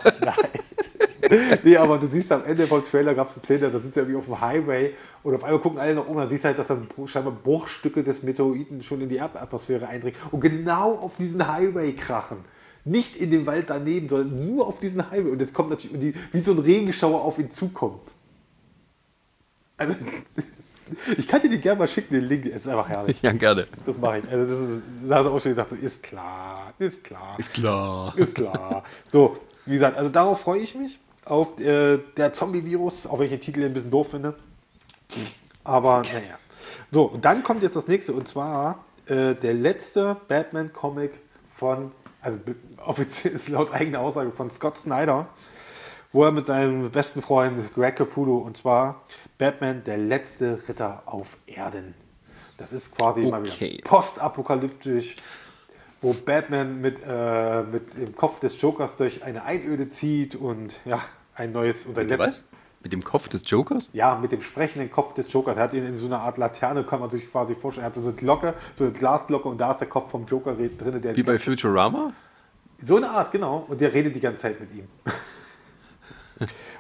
[1.64, 4.00] nee, aber du siehst am Ende vom Trailer gab es eine Szene, da sind sie
[4.00, 4.94] irgendwie auf dem Highway
[5.24, 8.04] und auf einmal gucken alle nach oben, dann siehst du halt, dass dann scheinbar Bruchstücke
[8.04, 12.40] des Meteoriten schon in die Erdatmosphäre eindringen und genau auf diesen Highway krachen.
[12.86, 15.32] Nicht in den Wald daneben, sondern nur auf diesen Highway.
[15.32, 18.00] Und jetzt kommt natürlich, wie so ein Regenschauer auf ihn zukommt.
[19.76, 19.94] Also,
[21.18, 23.22] ich kann dir den gerne mal schicken, den Link, es ist einfach herrlich.
[23.22, 23.68] ja, gerne.
[23.86, 24.32] Das mache ich.
[24.32, 27.36] Also, das ist, da hast du auch schon gedacht, so, ist klar, ist klar.
[27.38, 28.14] Ist klar.
[28.18, 28.84] Ist klar.
[29.08, 31.00] So, wie gesagt, also darauf freue ich mich.
[31.26, 34.36] Auf äh, der Zombie-Virus, auch wenn ich den Titel ein bisschen doof finde.
[35.64, 36.38] Aber naja.
[36.90, 41.12] So, und dann kommt jetzt das nächste und zwar äh, der letzte Batman-Comic
[41.52, 42.40] von, also
[42.86, 45.28] offiziell ist laut eigener Aussage von Scott Snyder,
[46.14, 49.04] wo er mit seinem besten Freund Greg Capullo und zwar
[49.38, 51.94] Batman, der letzte Ritter auf Erden.
[52.58, 53.74] Das ist quasi mal Okay.
[53.78, 55.16] wieder postapokalyptisch,
[56.02, 61.00] wo Batman mit, äh, mit dem Kopf des Jokers durch eine Einöde zieht und ja,
[61.36, 62.28] ein neues und ein letztes.
[62.28, 62.46] Was?
[62.84, 63.90] Mit dem Kopf des Jokers?
[63.92, 65.58] Ja, mit dem sprechenden Kopf des Jokers.
[65.58, 67.84] Er hat ihn in so einer Art Laterne, kann man sich quasi vorstellen.
[67.84, 70.54] Er hat so eine Glocke, so eine Glasglocke und da ist der Kopf vom Joker
[70.54, 71.02] drin.
[71.02, 72.14] Der Wie bei Futurama?
[72.80, 73.66] so eine Art, genau.
[73.68, 74.88] Und der redet die ganze Zeit mit ihm.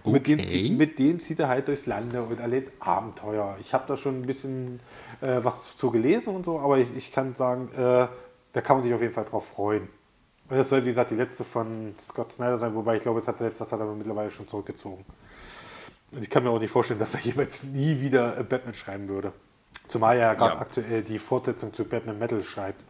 [0.04, 3.58] Und mit, dem, mit dem zieht er halt durchs Lande und erlebt Abenteuer.
[3.60, 4.80] Ich habe da schon ein bisschen
[5.22, 8.08] äh, was zu gelesen und so, aber ich, ich kann sagen, äh,
[8.54, 9.90] da kann man sich auf jeden Fall drauf freuen.
[10.50, 13.28] Und das soll, wie gesagt, die letzte von Scott Snyder sein, wobei ich glaube, jetzt
[13.28, 15.04] hat er selbst das hat er mittlerweile schon zurückgezogen.
[16.12, 19.10] Und ich kann mir auch nicht vorstellen, dass er jemals nie wieder äh, Batman schreiben
[19.10, 19.34] würde.
[19.88, 20.62] Zumal er ja gerade Ja.
[20.62, 22.84] aktuell die Fortsetzung zu Batman Metal schreibt.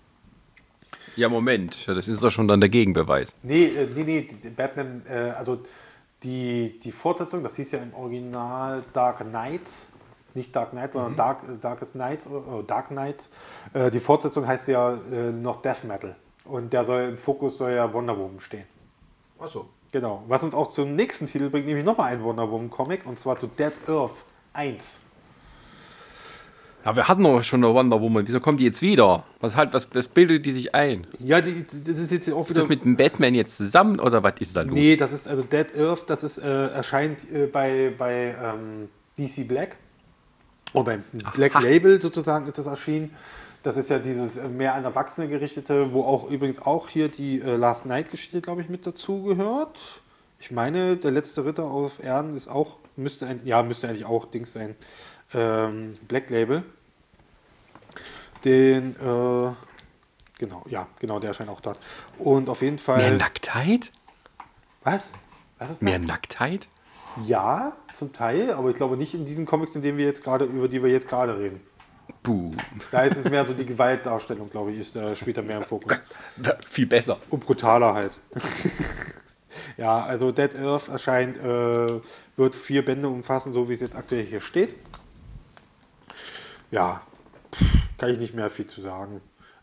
[1.16, 1.88] Ja, Moment.
[1.88, 3.34] Das ist doch schon dann der Gegenbeweis.
[3.42, 5.64] Nee, äh, nee, nee, Batman, äh, also
[6.28, 9.88] die, die Fortsetzung, das hieß ja im Original Dark Knights,
[10.34, 13.32] Nicht Dark Knight, sondern Dark, äh, Darkest Nights, äh, Dark Knights.
[13.74, 16.16] Äh, die Fortsetzung heißt ja äh, noch Death Metal.
[16.44, 18.66] Und der soll im Fokus soll ja Wonder Woman stehen.
[19.40, 19.68] Achso.
[19.92, 20.24] Genau.
[20.28, 23.40] Was uns auch zum nächsten Titel bringt, nämlich nochmal ein Wonder Woman Comic und zwar
[23.40, 25.07] zu Dead Earth 1.
[26.88, 28.26] Ja, wir hatten doch schon eine Wonder Woman.
[28.26, 29.26] Wieso kommt die jetzt wieder?
[29.42, 31.06] Was, halt, was, was bildet die sich ein?
[31.20, 32.62] Ja, die, das ist jetzt auch Ist wieder.
[32.62, 34.74] das mit dem Batman jetzt zusammen oder was ist da los?
[34.74, 39.46] nee, das ist also Dead Earth, das ist, äh, erscheint äh, bei, bei ähm, DC
[39.50, 39.76] Black.
[40.72, 43.14] Oder beim Black Label sozusagen ist das erschienen.
[43.64, 47.42] Das ist ja dieses äh, mehr an Erwachsene gerichtete, wo auch übrigens auch hier die
[47.42, 49.78] äh, Last Night Geschichte, glaube ich, mit dazu gehört.
[50.40, 54.24] Ich meine, der letzte Ritter auf Erden ist auch, müsste, ein, ja, müsste eigentlich auch
[54.24, 54.76] Dings sein,
[55.34, 56.64] ähm, Black Label.
[58.44, 59.52] Den, äh,
[60.38, 61.80] genau, ja, genau, der erscheint auch dort.
[62.18, 62.98] Und auf jeden Fall.
[62.98, 63.92] Mehr Nacktheit?
[64.84, 65.12] Was?
[65.60, 66.00] Was ist Mehr?
[66.00, 66.68] Nacktheit?
[67.26, 70.46] Ja, zum Teil, aber ich glaube nicht in diesen Comics, in denen wir jetzt gerade,
[70.46, 71.62] über die wir jetzt gerade reden.
[72.24, 72.54] Buh.
[72.92, 76.00] Da ist es mehr so die Gewaltdarstellung, glaube ich, ist da später mehr im Fokus.
[76.70, 77.18] Viel besser.
[77.30, 78.20] Und brutaler halt.
[79.78, 82.02] ja, also Dead Earth erscheint, äh,
[82.36, 84.76] wird vier Bände umfassen, so wie es jetzt aktuell hier steht.
[86.70, 87.02] Ja,
[87.54, 89.22] pff, kann ich nicht mehr viel zu sagen.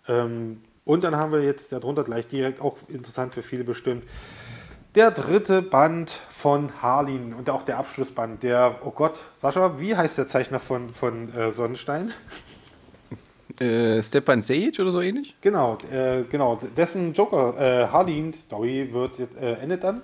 [0.08, 4.04] Ähm, und dann haben wir jetzt darunter gleich direkt, auch interessant für viele bestimmt,
[4.94, 8.42] der dritte Band von Harlin und auch der Abschlussband.
[8.42, 12.12] Der, oh Gott, Sascha, wie heißt der Zeichner von, von äh, Sonnenstein?
[13.58, 15.36] Äh, Stepan Sage oder so ähnlich?
[15.40, 16.58] Genau, äh, genau.
[16.76, 20.02] Dessen Joker, äh, Harleen-Story wird jetzt, äh, endet dann.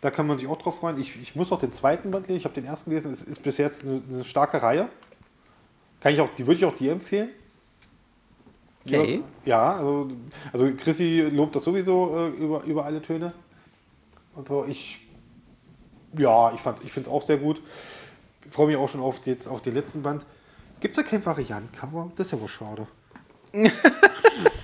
[0.00, 0.98] Da kann man sich auch drauf freuen.
[1.00, 2.38] Ich, ich muss auch den zweiten Band lesen.
[2.38, 3.10] Ich habe den ersten gelesen.
[3.10, 4.88] Es ist bis jetzt eine, eine starke Reihe.
[6.00, 7.30] Kann ich auch, die würde ich auch dir empfehlen.
[8.96, 9.22] Okay.
[9.44, 10.08] Ja, also,
[10.52, 13.32] also Chrissy lobt das sowieso äh, über, über alle Töne.
[14.34, 15.00] Und so, ich,
[16.16, 17.60] ja, ich, fand- ich finde es auch sehr gut.
[18.46, 20.24] Ich freue mich auch schon auf, jetzt, auf den letzten Band.
[20.80, 22.12] Gibt es da kein Variant-Cover?
[22.16, 22.86] Das ist ja wohl schade.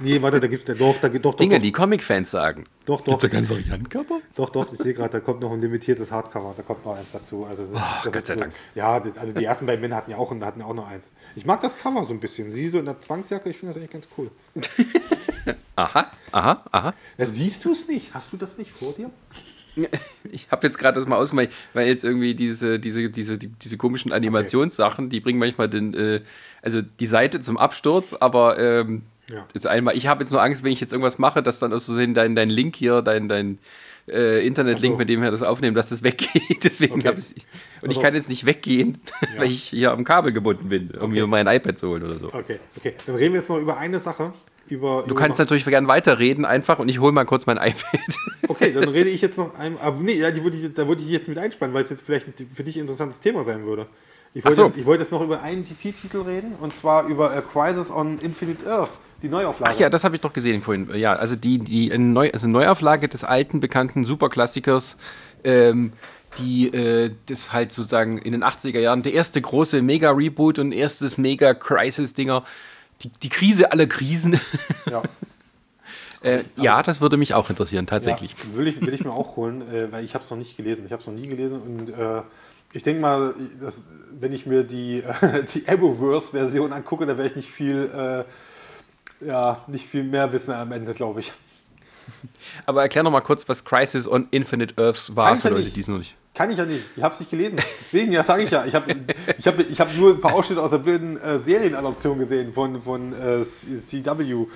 [0.00, 2.30] nee, warte, da gibt es ja doch, da gibt doch, doch, Dinge, doch, die Comic-Fans
[2.30, 2.64] sagen.
[2.84, 4.20] doch, doch, Gibt's da kein Variantencover?
[4.34, 7.12] doch, doch, ich sehe gerade, da kommt noch ein limitiertes Hardcover, da kommt noch eins
[7.12, 7.44] dazu.
[7.44, 8.40] Also das, das Gott sei cool.
[8.40, 8.52] Dank.
[8.74, 11.12] Ja, das, also die ersten beiden Männer hatten ja auch, hatten ja auch noch eins.
[11.36, 12.50] Ich mag das Cover so ein bisschen.
[12.50, 14.30] Sie so in der Zwangsjacke, ich finde das eigentlich ganz cool.
[15.76, 16.94] Aha, aha, aha.
[17.16, 18.12] Ja, siehst du es nicht?
[18.12, 19.10] Hast du das nicht vor dir?
[20.32, 23.76] Ich habe jetzt gerade das mal ausgemacht, weil jetzt irgendwie diese, diese, diese, die, diese
[23.76, 26.20] komischen Animationssachen, die bringen manchmal den, äh,
[26.62, 29.46] also die Seite zum Absturz, aber ähm, Ja.
[29.54, 31.84] jetzt einmal, ich habe jetzt nur Angst, wenn ich jetzt irgendwas mache, dass dann aus
[31.84, 33.58] Versehen dein, dein Link hier, dein, dein
[34.08, 34.98] äh, Internetlink, so.
[34.98, 36.32] mit dem wir das aufnehmen, dass das weggeht.
[36.64, 37.08] Deswegen Okay.
[37.08, 37.26] habe ich
[37.82, 38.98] Und ich Also- kann jetzt nicht weggehen,
[39.34, 39.40] Ja.
[39.42, 41.20] weil ich hier am Kabel gebunden bin, um Okay.
[41.20, 42.28] mir mein iPad zu holen oder so.
[42.32, 42.94] Okay, okay.
[43.06, 44.32] Dann reden wir jetzt noch über eine Sache.
[44.68, 48.00] Über, Du kannst natürlich gern weiterreden einfach und ich hole mal kurz mein iPad.
[48.48, 49.82] Okay, dann rede ich jetzt noch einmal.
[49.82, 52.02] Aber nee, ja, die würde ich, da würde ich jetzt mit einspannen, weil es jetzt
[52.02, 53.86] vielleicht für dich ein interessantes Thema sein würde.
[54.34, 54.66] Ich wollte, so.
[54.66, 58.18] jetzt, ich wollte jetzt noch über einen DC-Titel reden und zwar über äh, Crisis on
[58.18, 59.72] Infinite Earth, die Neuauflage.
[59.74, 60.88] Ach ja, das habe ich doch gesehen vorhin.
[60.94, 64.96] Ja, also die, die eine Neu also Neuauflage des alten, bekannten Superklassikers,
[65.44, 65.92] ähm,
[66.38, 71.16] die äh, das halt sozusagen in den 80er Jahren der erste große Mega-Reboot und erstes
[71.16, 72.44] Mega-Crisis-Dinger.
[73.02, 74.40] Die, die Krise aller Krisen.
[74.90, 75.02] ja.
[76.22, 78.32] äh, ja, das würde mich auch interessieren, tatsächlich.
[78.32, 80.56] Ja, will, ich, will ich mir auch holen, äh, weil ich habe es noch nicht
[80.56, 80.86] gelesen.
[80.86, 82.22] Ich habe es noch nie gelesen und äh,
[82.72, 83.84] ich denke mal, dass,
[84.18, 87.90] wenn ich mir die, äh, die Arrowverse-Version angucke, da werde ich nicht viel,
[89.22, 91.32] äh, ja, nicht viel mehr wissen am Ende, glaube ich.
[92.66, 95.80] Aber erklär noch mal kurz, was Crisis on Infinite Earths war Kann für Leute, die
[95.80, 96.16] es noch nicht.
[96.34, 96.84] Kann ich ja nicht.
[96.94, 97.58] Ich habe es nicht gelesen.
[97.80, 98.64] Deswegen, ja, sage ich ja.
[98.64, 98.94] Ich habe
[99.36, 102.80] ich hab, ich hab nur ein paar Ausschnitte aus der blöden äh, Serienadaption gesehen von,
[102.80, 104.46] von äh, CW.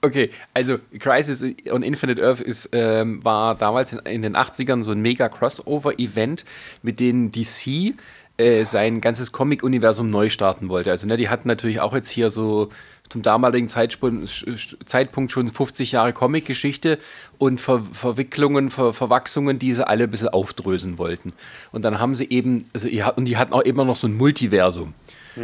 [0.00, 4.92] Okay, also Crisis on Infinite Earth ist, ähm, war damals in, in den 80ern so
[4.92, 6.44] ein mega Crossover-Event,
[6.82, 7.94] mit dem DC
[8.36, 10.92] äh, sein ganzes Comic-Universum neu starten wollte.
[10.92, 12.68] Also ne, die hatten natürlich auch jetzt hier so
[13.08, 16.98] zum damaligen Zeitpunkt, schon 50 Jahre Comic-Geschichte
[17.38, 21.32] und Ver Verwicklungen, Ver Verwachsungen, die sie alle ein bisschen aufdrösen wollten.
[21.72, 24.94] Und dann haben sie eben, also und die hatten auch immer noch so ein Multiversum.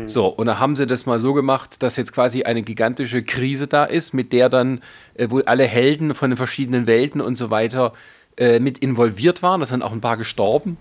[0.06, 3.66] So, und dann haben sie das mal so gemacht, dass jetzt quasi eine gigantische Krise
[3.66, 4.80] da ist, mit der dann
[5.14, 7.92] äh, wohl alle Helden von den verschiedenen Welten und so weiter
[8.36, 9.60] äh, mit involviert waren.
[9.60, 10.76] Da sind auch ein paar gestorben.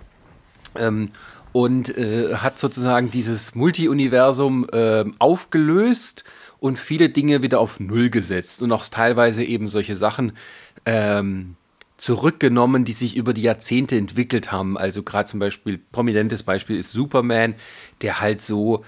[0.76, 1.10] Ähm,
[1.52, 6.24] und äh, hat sozusagen dieses Multi-Universum äh, aufgelöst
[6.64, 10.32] und viele Dinge wieder auf Null gesetzt und auch teilweise eben solche Sachen
[10.86, 11.58] ähm,
[11.98, 14.78] zurückgenommen, die sich über die Jahrzehnte entwickelt haben.
[14.78, 17.56] Also gerade zum Beispiel, prominentes Beispiel ist Superman,
[18.02, 18.86] der halt so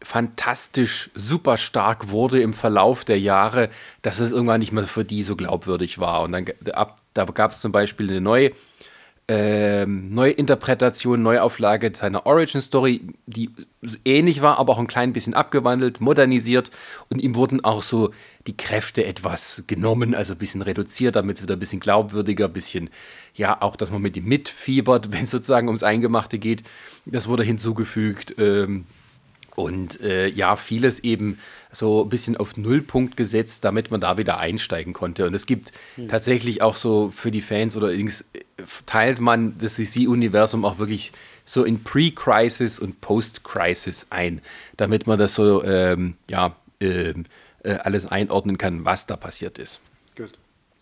[0.00, 3.70] fantastisch super stark wurde im Verlauf der Jahre,
[4.02, 6.22] dass es irgendwann nicht mehr für die so glaubwürdig war.
[6.22, 8.52] Und dann ab, da gab es zum Beispiel eine neue
[9.28, 13.50] ähm, Neuinterpretation, Neuauflage seiner Origin Story, die
[14.04, 16.70] ähnlich war, aber auch ein klein bisschen abgewandelt, modernisiert
[17.08, 18.12] und ihm wurden auch so
[18.46, 22.52] die Kräfte etwas genommen, also ein bisschen reduziert, damit es wieder ein bisschen glaubwürdiger, ein
[22.52, 22.88] bisschen,
[23.34, 26.62] ja, auch, dass man mit ihm mitfiebert, wenn es sozusagen ums Eingemachte geht.
[27.04, 28.36] Das wurde hinzugefügt.
[28.38, 28.86] Ähm,
[29.56, 31.38] und äh, ja, vieles eben
[31.76, 35.26] so ein bisschen auf Nullpunkt gesetzt, damit man da wieder einsteigen konnte.
[35.26, 36.08] Und es gibt hm.
[36.08, 38.08] tatsächlich auch so für die Fans oder äh,
[38.86, 41.12] teilt man das CC-Universum auch wirklich
[41.44, 44.40] so in Pre-Crisis und Post-Crisis ein,
[44.76, 47.24] damit man das so ähm, ja, ähm,
[47.62, 49.80] äh, alles einordnen kann, was da passiert ist.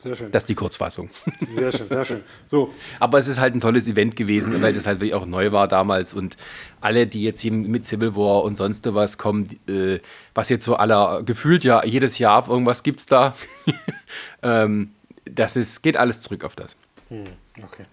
[0.04, 0.30] Sehr schön.
[0.30, 1.08] Das ist die Kurzfassung.
[1.40, 2.20] Sehr schön, sehr schön.
[2.44, 2.74] So.
[3.00, 5.66] Aber es ist halt ein tolles Event gewesen, weil das halt wirklich auch neu war
[5.66, 6.36] damals und
[6.82, 10.00] alle, die jetzt hier mit Civil War und sonst was kommen, äh,
[10.34, 13.34] was jetzt so aller gefühlt ja jedes Jahr irgendwas gibt es da,
[14.42, 14.90] ähm,
[15.24, 16.76] das ist, geht alles zurück auf das.
[17.14, 17.24] Hm,
[17.62, 17.84] okay.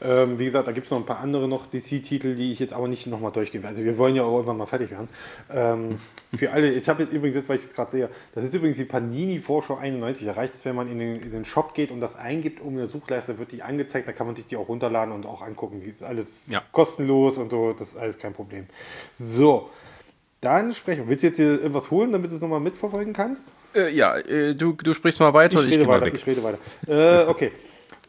[0.00, 2.72] Ähm, wie gesagt, da gibt es noch ein paar andere noch DC-Titel, die ich jetzt
[2.72, 3.62] aber nicht nochmal durchgehe.
[3.62, 5.08] Also wir wollen ja auch irgendwann mal fertig werden.
[5.50, 5.98] Ähm,
[6.34, 8.78] für alle, ich habe jetzt übrigens, jetzt, weil ich es gerade sehe, das ist übrigens
[8.78, 10.26] die Panini Vorschau 91.
[10.26, 12.76] Da reicht es, wenn man in den, in den Shop geht und das eingibt um
[12.76, 14.08] eine Suchleiste, wird die angezeigt.
[14.08, 15.80] Da kann man sich die auch runterladen und auch angucken.
[15.84, 16.62] Die ist alles ja.
[16.72, 18.66] kostenlos und so, das ist alles kein Problem.
[19.12, 19.68] So.
[20.40, 21.06] Dann sprechen.
[21.06, 23.52] Willst du jetzt hier irgendwas holen, damit du es nochmal mitverfolgen kannst?
[23.74, 25.58] Äh, ja, äh, du, du sprichst mal weiter.
[25.58, 26.06] Ich, ich rede weiter.
[26.06, 26.58] Ich rede weiter.
[26.86, 27.52] äh, okay.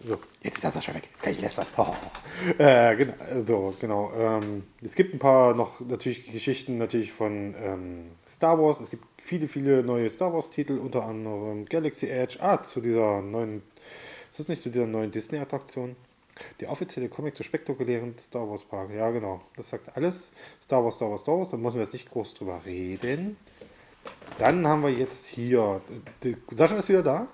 [0.04, 1.04] So, jetzt ist das schon weg.
[1.10, 1.68] Jetzt kann ich lästern.
[1.78, 1.94] Oh.
[2.58, 4.12] Äh, genau, so, genau.
[4.18, 8.82] Ähm, es gibt ein paar noch natürlich Geschichten natürlich von ähm, Star Wars.
[8.82, 12.38] Es gibt viele, viele neue Star Wars-Titel, unter anderem Galaxy Edge.
[12.42, 13.62] Ah, zu dieser neuen,
[14.30, 15.96] ist das nicht zu dieser neuen Disney-Attraktion?
[16.60, 18.90] Die offizielle Comic zur spektakulären Star Wars Park.
[18.92, 19.40] Ja, genau.
[19.56, 20.32] Das sagt alles.
[20.64, 21.50] Star Wars, Star Wars, Star Wars.
[21.50, 23.38] Da müssen wir jetzt nicht groß drüber reden.
[24.40, 25.82] Dann haben wir jetzt hier.
[26.56, 27.28] Sascha ist wieder da.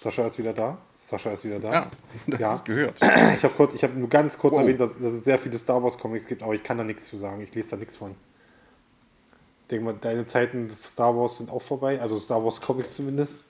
[0.00, 0.78] Sascha ist wieder da.
[1.06, 1.72] Sascha ist wieder da.
[1.72, 1.90] Ja,
[2.26, 2.56] das ja.
[2.64, 2.94] gehört.
[3.36, 4.60] Ich habe hab nur ganz kurz oh.
[4.60, 7.04] erwähnt, dass, dass, es sehr viele Star Wars Comics gibt, aber ich kann da nichts
[7.04, 7.42] zu sagen.
[7.42, 8.12] Ich lese da nichts von.
[9.62, 13.44] Ich denke mal, deine Zeiten Star Wars sind auch vorbei, also Star Wars Comics zumindest.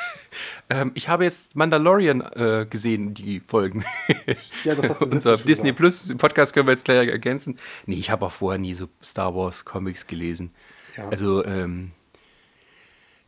[0.70, 3.84] ähm, ich habe jetzt Mandalorian äh, gesehen, die Folgen.
[4.64, 5.72] ja, das hast du Unser Disney.
[5.72, 7.58] Plus Podcast können wir jetzt gleich ergänzen.
[7.86, 10.52] Nee, ich habe auch vorher nie so Star Wars Comics gelesen.
[10.96, 11.08] Ja.
[11.08, 11.92] Also, ähm,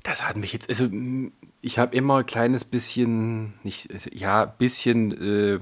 [0.03, 0.87] das hat mich jetzt, also
[1.65, 5.59] ich habe immer ein kleines bisschen, nicht, also, ja, bisschen äh,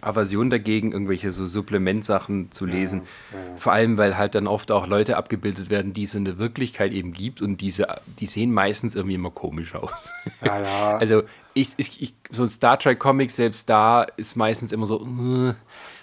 [0.00, 3.02] Aversion dagegen, irgendwelche so Supplementsachen zu lesen.
[3.32, 3.56] Ja, ja.
[3.56, 6.92] Vor allem, weil halt dann oft auch Leute abgebildet werden, die es in der Wirklichkeit
[6.92, 7.86] eben gibt und diese,
[8.18, 10.12] die sehen meistens irgendwie immer komisch aus.
[10.42, 10.96] Ja, ja.
[10.98, 11.22] Also
[11.52, 15.52] ich, ich, ich, so ein Star Trek Comic, selbst da ist meistens immer so, uh,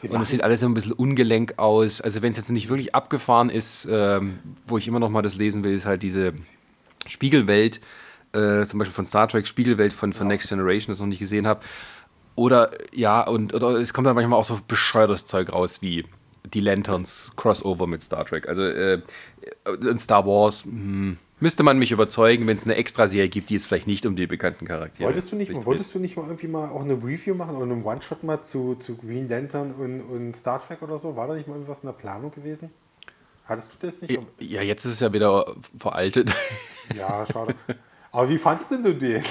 [0.08, 2.02] und es sieht alles so ein bisschen ungelenk aus.
[2.02, 4.38] Also wenn es jetzt nicht wirklich abgefahren ist, ähm,
[4.68, 6.34] wo ich immer noch mal das lesen will, ist halt diese
[7.08, 7.82] Spiegelwelt,
[8.34, 10.34] äh, zum Beispiel von Star Trek, Spiegelwelt von, von ja.
[10.34, 11.61] Next Generation, das noch nicht gesehen habe.
[12.36, 16.05] Oder ja, und oder es kommt dann manchmal auch so bescheuertes Zeug raus wie
[16.45, 18.47] die Lanterns Crossover mit Star Trek.
[18.47, 19.01] Also äh,
[19.82, 23.55] in Star Wars mh, hm, müsste man mich überzeugen, wenn es eine Extra-Serie gibt, die
[23.55, 26.23] es vielleicht nicht um die bekannten Charaktere Wolltest du nicht, mal, wolltest du nicht mal
[26.23, 30.01] irgendwie mal auch eine Review machen oder einen One-Shot mal zu, zu Green Lantern und,
[30.01, 31.15] und Star Trek oder so?
[31.15, 32.71] War da nicht mal irgendwas in der Planung gewesen?
[33.45, 34.19] Hattest du das nicht?
[34.39, 36.32] Ja, jetzt ist es ja wieder veraltet.
[36.95, 37.55] Ja, schade.
[38.12, 39.24] Aber wie fandest du den?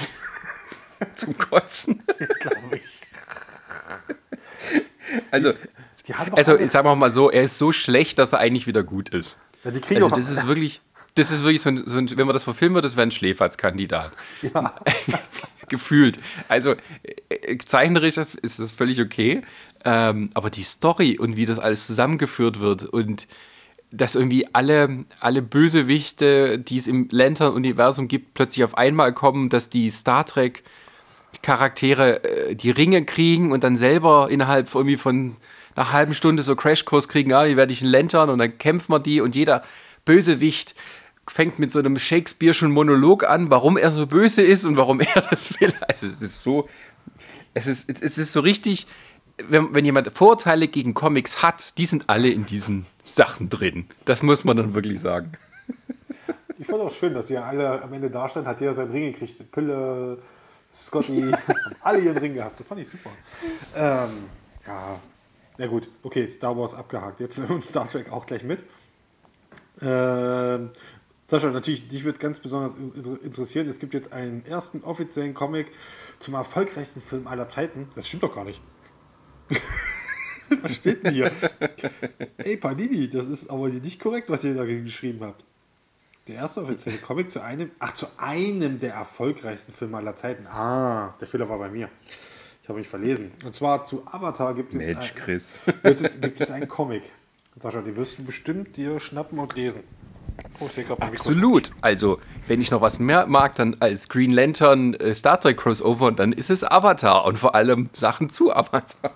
[1.15, 2.03] Zum Kotzen.
[2.39, 3.01] Glaube ich.
[5.31, 5.51] Also,
[6.31, 9.39] also ich sag mal so, er ist so schlecht, dass er eigentlich wieder gut ist.
[9.63, 10.81] Ja, die kriegen also, das ist wirklich,
[11.15, 13.11] das ist wirklich so ein, so ein, wenn man das verfilmen würde, das wäre ein
[13.11, 14.11] Schläferzkandidat.
[14.41, 14.75] Ja.
[15.69, 16.19] Gefühlt.
[16.47, 19.43] Also äh, zeichnerisch ist das völlig okay,
[19.85, 23.27] ähm, aber die Story und wie das alles zusammengeführt wird und
[23.91, 29.69] dass irgendwie alle, alle Bösewichte, die es im Lantern-Universum gibt, plötzlich auf einmal kommen, dass
[29.69, 30.63] die Star Trek
[31.41, 35.37] Charaktere äh, die Ringe kriegen und dann selber innerhalb irgendwie von
[35.75, 38.91] einer halben Stunde so Crashkurs kriegen, ah, hier werde ich ein Lantern und dann kämpfen
[38.91, 39.63] wir die und jeder
[40.05, 40.75] Bösewicht
[41.27, 45.21] fängt mit so einem Shakespeare'schen Monolog an, warum er so böse ist und warum er
[45.29, 45.73] das will.
[45.87, 46.67] Also es ist so,
[47.53, 48.87] es ist, es ist so richtig,
[49.47, 53.87] wenn, wenn jemand Vorurteile gegen Comics hat, die sind alle in diesen Sachen drin.
[54.05, 55.31] Das muss man dann wirklich sagen.
[56.57, 59.13] Ich fand auch schön, dass ihr alle am Ende da stand, hat jeder seinen Ring
[59.13, 59.51] gekriegt.
[59.51, 60.17] Pille,
[60.77, 62.59] Scotty, haben alle ihren Ring gehabt.
[62.59, 63.11] Das fand ich super.
[63.75, 64.09] Ähm,
[64.67, 64.99] ja,
[65.57, 67.19] na gut, okay, Star Wars abgehakt.
[67.19, 68.63] Jetzt Star Trek auch gleich mit.
[69.81, 70.71] Ähm,
[71.25, 72.75] Sascha, natürlich, dich wird ganz besonders
[73.23, 73.67] interessieren.
[73.67, 75.71] Es gibt jetzt einen ersten offiziellen Comic
[76.17, 77.87] zum erfolgreichsten Film aller Zeiten.
[77.95, 78.61] Das stimmt doch gar nicht.
[80.61, 81.31] was steht denn hier?
[82.37, 85.43] Ey, Panini, das ist aber nicht korrekt, was ihr da geschrieben habt.
[86.27, 90.45] Der erste offizielle Comic zu einem, ach, zu einem der erfolgreichsten Filme aller Zeiten.
[90.47, 91.89] Ah, der Fehler war bei mir.
[92.61, 93.31] Ich habe mich verlesen.
[93.43, 95.41] Und zwar zu Avatar gibt es jetzt, ein,
[95.83, 97.03] jetzt gibt es einen Comic.
[97.59, 99.81] Sascha, die wirst du bestimmt dir schnappen und lesen.
[100.59, 100.67] Oh,
[100.99, 101.71] Absolut.
[101.81, 106.11] Also, wenn ich noch was mehr mag, dann als Green Lantern äh, Star Trek Crossover,
[106.11, 109.11] dann ist es Avatar und vor allem Sachen zu Avatar.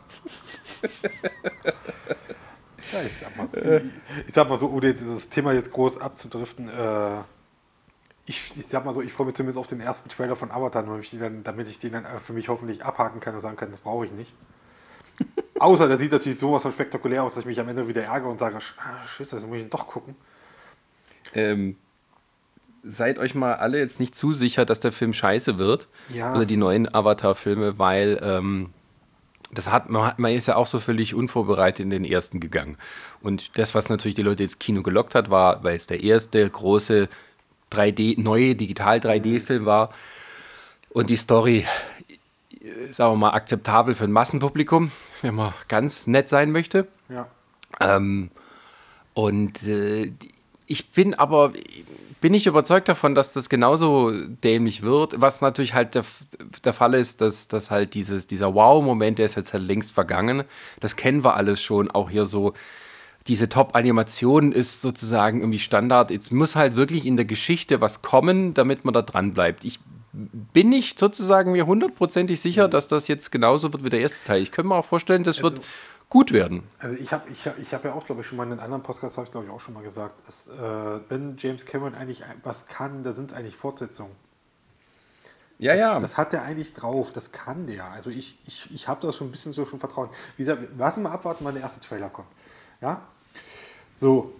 [2.91, 3.57] Ja, ich sag mal so,
[4.27, 7.21] ich sag mal so ohne jetzt dieses Thema jetzt groß abzudriften, äh,
[8.25, 10.83] ich, ich sag mal so, ich freue mich zumindest auf den ersten Trailer von Avatar,
[10.83, 13.41] damit ich den dann, damit ich den dann äh, für mich hoffentlich abhaken kann und
[13.41, 14.33] sagen kann, das brauche ich nicht.
[15.59, 18.29] Außer der sieht natürlich sowas von spektakulär aus, dass ich mich am Ende wieder ärgere
[18.29, 20.15] und sage, ah, shit, das muss ich doch gucken.
[21.33, 21.75] Ähm,
[22.83, 25.87] seid euch mal alle jetzt nicht zu sicher, dass der Film scheiße wird.
[26.09, 26.35] Ja.
[26.35, 28.69] Oder die neuen Avatar-Filme, weil ähm,
[29.51, 32.77] das hat man, hat- man ist ja auch so völlig unvorbereitet in den ersten gegangen.
[33.21, 36.49] Und das, was natürlich die Leute ins Kino gelockt hat, war, weil es der erste
[36.49, 37.07] große
[37.71, 39.91] 3D, neue Digital-3D-Film war.
[40.89, 41.65] Und die Story,
[42.91, 46.87] sagen wir mal, akzeptabel für ein Massenpublikum, wenn man ganz nett sein möchte.
[47.09, 47.27] Ja.
[47.79, 48.29] Ähm,
[49.13, 50.32] und äh, die-
[50.73, 51.53] ich bin aber
[52.19, 55.21] bin nicht überzeugt davon, dass das genauso dämlich wird.
[55.21, 56.03] Was natürlich halt der,
[56.63, 60.45] der Fall ist, dass, dass halt dieses, dieser Wow-Moment, der ist jetzt halt längst vergangen.
[60.79, 61.91] Das kennen wir alles schon.
[61.91, 62.53] Auch hier so,
[63.27, 66.09] diese Top-Animation ist sozusagen irgendwie Standard.
[66.09, 69.63] Jetzt muss halt wirklich in der Geschichte was kommen, damit man da dran bleibt.
[69.63, 69.79] Ich
[70.13, 74.41] bin nicht sozusagen mir hundertprozentig sicher, dass das jetzt genauso wird wie der erste Teil.
[74.41, 75.59] Ich könnte mir auch vorstellen, das wird
[76.13, 76.61] gut werden.
[76.77, 78.59] Also ich habe ich hab, ich hab ja auch, glaube ich, schon mal in einem
[78.59, 81.95] anderen Podcast, habe ich glaube ich auch schon mal gesagt, dass, äh, wenn James Cameron
[81.95, 84.11] eigentlich was kann, da sind es eigentlich Fortsetzungen.
[85.57, 85.99] Ja, ja.
[85.99, 87.85] Das hat der eigentlich drauf, das kann der.
[87.85, 90.09] Also ich, ich, ich habe da schon ein bisschen so schon Vertrauen.
[90.37, 92.27] Wie gesagt, lassen wir abwarten, wann der erste Trailer kommt.
[92.79, 93.01] Ja?
[93.95, 94.35] So.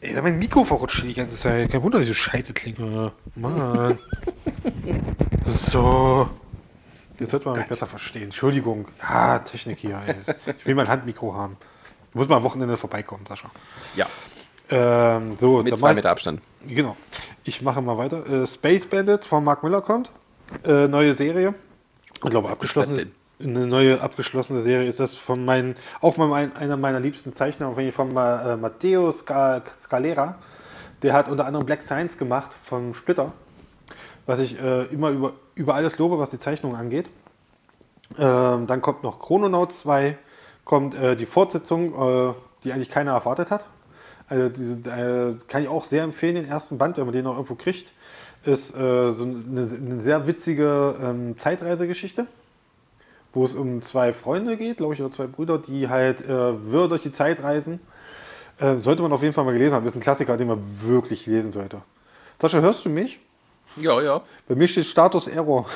[0.00, 1.70] Ey, mein Mikro verrutscht die ganze Zeit.
[1.70, 3.12] Kein Wunder, dass ich so scheiße klinge.
[3.34, 3.98] Mann.
[5.70, 6.30] so.
[7.22, 8.24] Jetzt sollte man mich besser verstehen.
[8.24, 8.86] Entschuldigung.
[9.02, 10.00] Ja, Technik hier.
[10.58, 11.56] Ich will mein Handmikro haben.
[12.12, 13.50] Du musst mal am Wochenende vorbeikommen, Sascha.
[13.96, 14.06] ja.
[14.70, 16.40] Ähm, so, Mit zwei mach- Meter Abstand.
[16.66, 16.96] Genau.
[17.44, 18.26] Ich mache mal weiter.
[18.26, 20.10] Äh, Space Bandits von Mark Miller kommt.
[20.64, 21.54] Äh, neue Serie.
[22.14, 23.08] Ich glaube, abgeschlossene.
[23.42, 27.66] Eine neue abgeschlossene Serie ist das von meinen, auch mal mein, einer meiner liebsten Zeichner,
[27.68, 30.36] auf jeden Fall von Ma- äh, Matteo Sca- Scalera.
[31.02, 33.32] Der hat unter anderem Black Science gemacht von Splitter,
[34.26, 37.10] was ich äh, immer über, über alles lobe, was die Zeichnung angeht.
[38.18, 40.16] Ähm, dann kommt noch Chrononaut 2,
[40.64, 43.66] kommt äh, die Fortsetzung, äh, die eigentlich keiner erwartet hat.
[44.28, 47.34] Also diese, äh, kann ich auch sehr empfehlen, den ersten Band, wenn man den noch
[47.34, 47.92] irgendwo kriegt.
[48.44, 52.26] Ist äh, so eine, eine sehr witzige ähm, Zeitreisegeschichte,
[53.32, 56.88] wo es um zwei Freunde geht, glaube ich, oder zwei Brüder, die halt äh, wirr
[56.88, 57.80] durch die Zeit reisen.
[58.58, 59.86] Äh, sollte man auf jeden Fall mal gelesen haben.
[59.86, 61.82] Ist ein Klassiker, den man wirklich lesen sollte.
[62.40, 63.20] Sascha, hörst du mich?
[63.76, 64.22] Ja, ja.
[64.48, 65.66] Bei mir steht Status Error.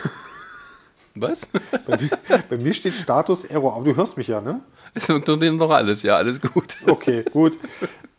[1.14, 1.48] Was?
[1.86, 2.10] Bei mir,
[2.50, 4.60] bei mir steht Status Error, aber du hörst mich ja, ne?
[4.92, 6.76] Es funktioniert noch alles, ja, alles gut.
[6.86, 7.58] Okay, gut.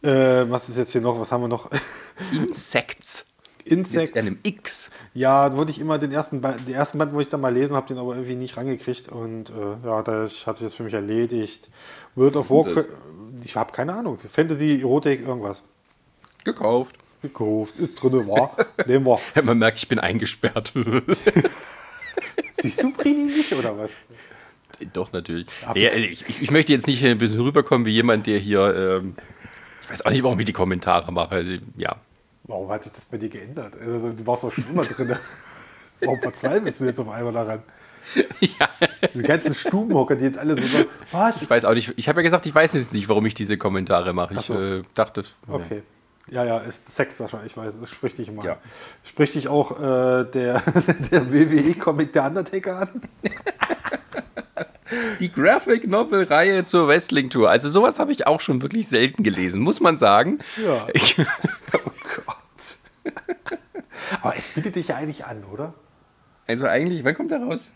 [0.02, 1.20] Äh, was ist jetzt hier noch?
[1.20, 1.70] Was haben wir noch?
[2.32, 3.26] Insects.
[3.64, 4.18] Mit Insects.
[4.18, 4.92] einem X.
[5.14, 7.54] Ja, da wollte ich immer den ersten, Ba- den ersten Band, wo ich dann mal
[7.54, 9.10] lesen habe, den aber irgendwie nicht rangekriegt.
[9.10, 11.70] Und äh, ja, das hat sich jetzt für mich erledigt.
[12.16, 12.86] World of ist Warcraft,
[13.44, 14.18] ich habe keine Ahnung.
[14.26, 15.62] Fantasy, Erotik, irgendwas.
[16.46, 16.96] Gekauft.
[17.22, 18.56] Gekauft, ist drin, war.
[18.86, 19.20] Nehmen wir.
[19.44, 20.72] Man merkt, ich bin eingesperrt.
[22.62, 24.00] Siehst du Prini nicht oder was?
[24.94, 25.48] Doch, natürlich.
[25.76, 29.00] Ja, ich- ich, ich möchte jetzt nicht ein bisschen rüberkommen wie jemand, der hier.
[29.02, 29.16] Ähm,
[29.84, 31.36] ich weiß auch nicht, warum ich die Kommentare mache.
[31.36, 31.96] Also, ja.
[32.44, 33.74] Warum hat sich das bei dir geändert?
[33.80, 35.16] Also, du warst doch schon immer drin.
[36.00, 37.64] Warum verzweifelst du jetzt auf einmal daran?
[38.40, 38.70] ja.
[39.16, 41.42] Die ganzen Stubenhocker, die jetzt alle so sagen, was?
[41.42, 41.92] Ich weiß auch nicht.
[41.98, 44.34] Ich habe ja gesagt, ich weiß jetzt nicht, warum ich diese Kommentare mache.
[44.36, 44.62] Ich Ach so.
[44.62, 45.24] äh, dachte.
[45.48, 45.78] Okay.
[45.78, 45.82] Ja,
[46.32, 48.54] ja, ist Sex, Sascha, ich weiß, das spricht dich immer Ja.
[48.54, 48.58] an.
[49.04, 50.62] Spricht dich auch äh, der,
[51.12, 53.02] der WWE-Comic Der Undertaker an?
[55.20, 57.50] Die Graphic Novel Reihe zur Wrestling Tour.
[57.50, 60.40] Also sowas habe ich auch schon wirklich selten gelesen, muss man sagen.
[60.64, 60.88] Ja.
[60.94, 61.92] Ich, Oh
[62.26, 63.14] Gott.
[64.22, 65.74] Aber es bietet dich ja eigentlich an, oder?
[66.48, 67.70] also eigentlich, wann kommt der raus?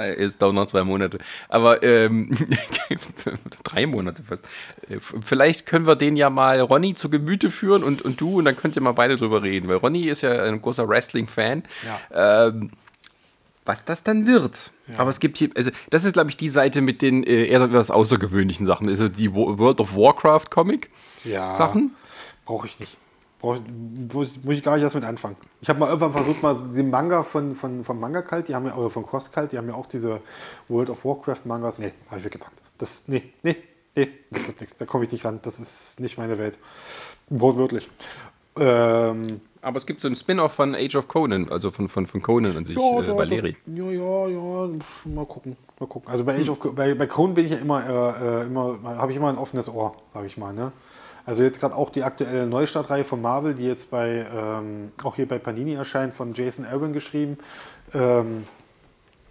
[0.00, 1.18] Äh, Es dauert noch zwei Monate.
[1.48, 2.30] Aber ähm,
[3.64, 4.44] drei Monate fast.
[4.88, 8.44] Äh, Vielleicht können wir den ja mal Ronny zu Gemüte führen und, und du und
[8.44, 9.68] dann könnt ihr mal beide drüber reden.
[9.68, 11.62] Weil Ronny ist ja ein großer Wrestling-Fan.
[12.12, 12.70] Ähm,
[13.64, 14.72] was das dann wird.
[14.96, 17.60] Aber es gibt hier, also das ist, glaube ich, die Seite mit den äh, eher
[17.60, 18.88] etwas außergewöhnlichen Sachen.
[18.88, 20.90] Also die Wo- World of Warcraft Comic
[21.24, 21.54] Ja.
[21.54, 21.94] Sachen.
[22.46, 22.96] Brauche ich nicht.
[23.40, 23.58] Brauch
[24.12, 25.36] muss, muss ich gar nicht erst mit anfangen.
[25.60, 28.66] Ich habe mal irgendwann versucht, mal den Manga von, von, von Manga Kalt, die haben
[28.66, 30.20] ja, oder von Cross Kalt, die haben ja auch diese
[30.68, 31.78] World of Warcraft Mangas.
[31.78, 32.60] Nee, habe ich weggepackt.
[32.78, 33.56] Das, nee, nee,
[33.96, 34.76] nee, das wird nichts.
[34.76, 35.40] Da komme ich nicht ran.
[35.42, 36.58] Das ist nicht meine Welt.
[37.30, 37.88] Wortwörtlich.
[38.58, 42.20] Ähm, Aber es gibt so einen Spin-off von Age of Conan, also von, von, von
[42.20, 43.56] Conan an sich, Ja, äh, da- Valeri.
[43.64, 44.68] da- Ja, ja, ja.
[45.04, 45.56] Mal gucken.
[45.78, 46.10] Mal gucken.
[46.10, 49.12] Also bei Age of bei, bei Conan bin ich ja immer, äh, äh, immer habe
[49.12, 50.52] ich immer ein offenes Ohr, sage ich mal.
[50.52, 50.72] Ne?
[51.26, 55.28] Also jetzt gerade auch die aktuelle Neustartreihe von Marvel, die jetzt bei ähm, auch hier
[55.28, 57.38] bei Panini erscheint, von Jason Aaron geschrieben.
[57.92, 58.46] Ähm,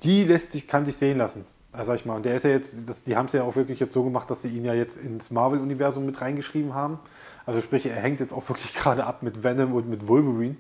[0.04, 1.46] die lässt sich, kann sich sehen lassen.
[1.72, 3.56] Also sag ich mal, und der ist ja jetzt, das, die haben es ja auch
[3.56, 7.00] wirklich jetzt so gemacht, dass sie ihn ja jetzt ins Marvel-Universum mit reingeschrieben haben.
[7.46, 10.58] Also sprich, er hängt jetzt auch wirklich gerade ab mit Venom und mit Wolverine.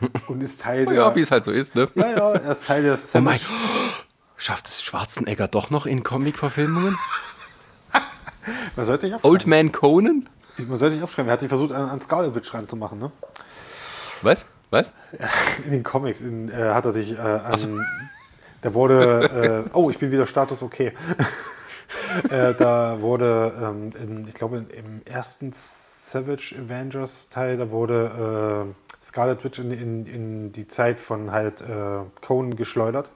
[0.28, 0.94] Und ist Teil der.
[0.94, 1.88] Ja, wie es halt so ist, ne?
[1.94, 3.40] Ja, ja, er ist Teil der Oh mein,
[4.36, 6.98] schafft es Schwarzenegger doch noch in Comic-Verfilmungen?
[8.76, 9.20] Man soll abschreiben.
[9.22, 10.28] Old Man Conan?
[10.58, 11.28] Man soll es nicht abschreiben.
[11.28, 13.12] Er hat sich versucht, an, an Scarlet Witch ranzumachen, ne?
[14.22, 14.46] Was?
[14.70, 14.92] Was?
[15.64, 17.86] In den Comics in, äh, hat er sich äh, an.
[18.62, 19.66] Da wurde.
[19.68, 20.92] Äh, oh, ich bin wieder Status okay.
[22.30, 29.04] äh, da wurde, ähm, in, ich glaube, im ersten Savage Avengers Teil, da wurde äh,
[29.04, 33.10] Scarlet Witch in, in, in die Zeit von halt äh, Conan geschleudert.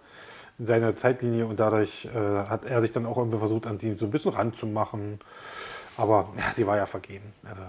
[0.58, 3.96] In seine Zeitlinie und dadurch äh, hat er sich dann auch irgendwie versucht, an sie
[3.96, 5.18] so ein bisschen ranzumachen.
[6.00, 7.26] Aber ja, sie war ja vergeben.
[7.46, 7.60] Also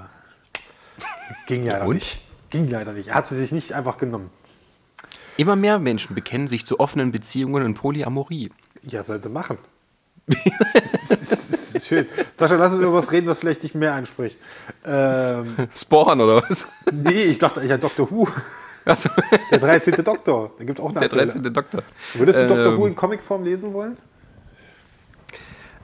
[1.48, 1.96] ging leider und?
[1.96, 2.22] nicht.
[2.50, 3.10] Ging leider nicht.
[3.10, 4.30] Er hat sie sich nicht einfach genommen.
[5.36, 8.52] Immer mehr Menschen bekennen sich zu offenen Beziehungen und Polyamorie.
[8.84, 9.58] Ja, sollte machen.
[11.10, 11.20] das
[11.76, 12.08] ist, schön.
[12.38, 14.40] Sascha, lass uns über was reden, was vielleicht dich mehr anspricht.
[14.86, 16.68] Ähm, Spawn oder was?
[16.92, 18.28] nee, ich dachte, ja, Doctor Who.
[18.86, 19.10] Also,
[19.52, 20.04] Der 13.
[20.04, 20.52] Doktor.
[20.58, 21.28] Da gibt auch eine der aktuelle.
[21.28, 21.54] 13.
[21.54, 21.84] Doktor.
[22.14, 23.98] Würdest du Ähm, Who in Comicform lesen wollen?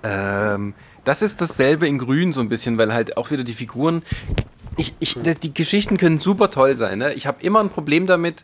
[0.04, 0.74] Ähm,
[1.08, 4.04] das ist dasselbe in Grün so ein bisschen, weil halt auch wieder die Figuren.
[4.76, 7.00] Ich, ich, die Geschichten können super toll sein.
[7.00, 7.14] Ne?
[7.14, 8.44] Ich habe immer ein Problem damit,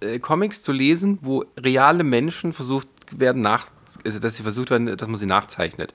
[0.00, 3.66] äh, Comics zu lesen, wo reale Menschen versucht werden nach,
[4.06, 5.92] also dass sie versucht werden, dass man sie nachzeichnet.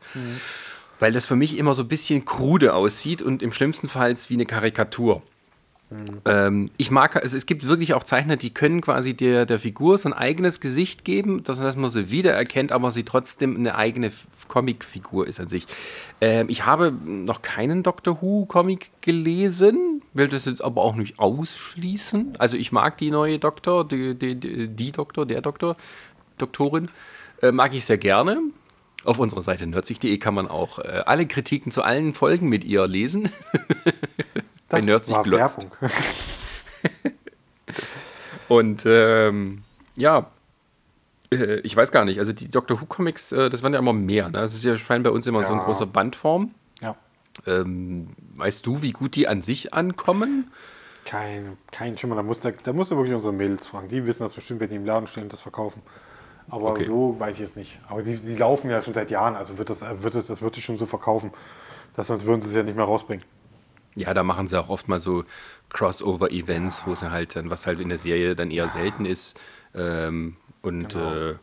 [0.99, 4.35] Weil das für mich immer so ein bisschen krude aussieht und im schlimmsten Fall wie
[4.35, 5.23] eine Karikatur.
[6.26, 9.97] Ähm, ich mag, also es gibt wirklich auch Zeichner, die können quasi der, der Figur
[9.97, 14.11] so ein eigenes Gesicht geben, dass, man sie wiedererkennt, aber sie trotzdem eine eigene
[14.47, 15.68] Comicfigur ist an sich.
[16.22, 21.19] Ähm, ich habe noch keinen Doctor Who Comic gelesen, will das jetzt aber auch nicht
[21.19, 22.35] ausschließen.
[22.39, 25.76] Also ich mag die neue Doktor, die, die, die, die Doktor, der Doktor,
[26.38, 26.89] Doktorin,
[27.41, 28.41] äh, mag ich sehr gerne.
[29.05, 32.88] Auf unserer Seite nerdsich.de kann man auch äh, alle Kritiken zu allen Folgen mit ihr
[32.88, 33.30] lesen.
[34.69, 35.68] Bei Nerdsich war glotzt.
[35.80, 35.91] Werbung.
[38.48, 39.64] Und ähm,
[39.95, 40.27] ja,
[41.31, 43.94] äh, ich weiß gar nicht, also die Doctor Who Comics, äh, das waren ja immer
[43.94, 44.26] mehr.
[44.27, 44.34] Ne?
[44.40, 45.65] Das ist ja scheint bei uns immer so in Ja.
[45.65, 46.52] großer Bandform.
[46.81, 46.95] Ja.
[47.48, 50.52] Ähm, weißt du, wie gut die an sich ankommen?
[51.06, 52.15] Kein, kein Schimmer.
[52.15, 53.88] Da muss, da, da musst du wirklich unsere Mädels fragen.
[53.88, 55.81] Die wissen das bestimmt, wenn die im Laden stehen und das verkaufen.
[56.49, 56.85] Aber Okay.
[56.85, 57.80] so weiß ich es nicht.
[57.88, 59.35] Aber die, die laufen ja schon seit Jahren.
[59.35, 61.31] Also wird das, wird das, das wird sich schon so verkaufen.
[61.95, 63.23] Das, sonst würden sie es ja nicht mehr rausbringen.
[63.95, 65.24] Ja, da machen sie auch oft mal so
[65.70, 69.40] Crossover-Events, wo sie halt dann, was halt in der Serie dann eher selten ist.
[69.76, 71.14] Ähm, und Genau.
[71.14, 71.36] äh,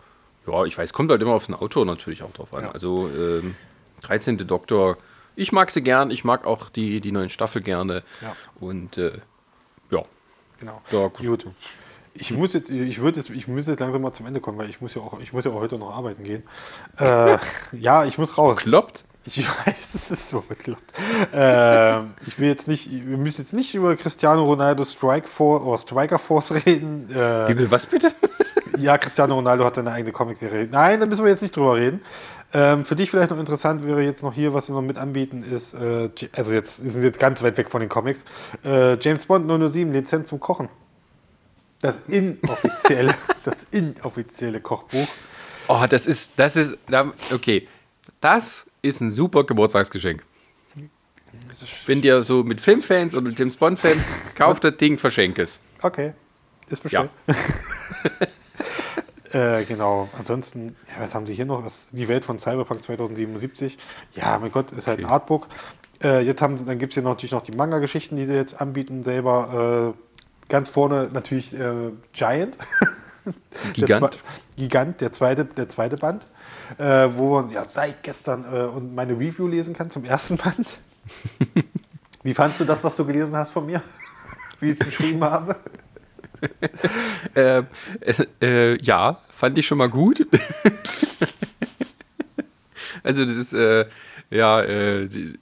[0.47, 2.65] ja, ich weiß, kommt halt immer auf den Autor natürlich auch drauf an.
[2.65, 2.71] Ja.
[2.73, 3.55] Also ähm,
[4.03, 4.39] 13.
[4.47, 4.97] Doktor,
[5.37, 8.03] ich mag sie gern, ich mag auch die, die neuen Staffel gerne.
[8.21, 8.35] Ja.
[8.59, 9.19] Und äh,
[9.91, 10.05] ja,
[10.59, 10.83] Genau.
[10.91, 11.47] Ja, gut.
[12.13, 14.69] Ich muss jetzt, ich würde jetzt, ich muss jetzt langsam mal zum Ende kommen, weil
[14.69, 16.43] ich muss ja auch, ich muss ja auch heute noch arbeiten gehen.
[16.99, 17.39] Äh,
[17.73, 18.57] ja, ich muss raus.
[18.59, 19.05] kloppt.
[19.25, 20.93] Ich weiß, es ist so bekloppt.
[21.33, 25.79] ähm, ich will jetzt nicht, wir müssen jetzt nicht über Cristiano Ronaldo Strike Force oder
[25.79, 27.11] Striker Force reden.
[27.11, 28.13] Äh, Wie will was bitte?
[28.79, 30.69] ja, Cristiano Ronaldo hat seine eigene Comicserie.
[30.71, 32.01] Nein, da müssen wir jetzt nicht drüber reden.
[32.53, 35.45] Ähm, für dich vielleicht noch interessant wäre jetzt noch hier, was sie noch mit anbieten,
[35.45, 38.25] ist, äh, also jetzt wir sind jetzt ganz weit weg von den Comics,
[38.65, 40.69] äh, James Bond 007, Lizenz zum Kochen.
[41.81, 43.15] Das inoffizielle,
[43.45, 45.07] das inoffizielle Kochbuch.
[45.69, 46.77] Oh, das ist, das ist,
[47.33, 47.69] okay,
[48.21, 50.23] das ist ein super Geburtstagsgeschenk.
[51.87, 54.03] Wenn dir so mit Filmfans oder mit James Bond-Fans,
[54.35, 55.61] kauft das Ding, verschenk es.
[55.83, 56.13] Okay,
[56.69, 57.11] ist bestellt.
[59.33, 61.63] äh, genau, ansonsten, ja, was haben sie hier noch?
[61.63, 63.79] Das, die Welt von Cyberpunk 2077.
[64.15, 65.47] Ja, mein Gott, ist halt ein Artbook.
[66.03, 69.03] Äh, jetzt haben, dann gibt es hier natürlich noch die Manga-Geschichten, die sie jetzt anbieten
[69.03, 69.95] selber.
[69.95, 72.59] Äh, ganz vorne natürlich äh, Giant.
[73.27, 74.15] Der Gigant.
[74.15, 74.19] zwe-
[74.57, 76.27] Gigant, der zweite, der zweite Band,
[76.79, 80.81] äh, wo man ja seit gestern äh, und meine Review lesen kann zum ersten Band.
[82.23, 83.83] Wie fandst du das, was du gelesen hast von mir?
[84.61, 85.57] Wie ich es beschrieben habe?
[87.35, 87.65] Äh,
[88.01, 90.27] äh, äh, ja, fand ich schon mal gut.
[93.03, 93.85] also das ist, äh,
[94.31, 95.39] ja, äh, die,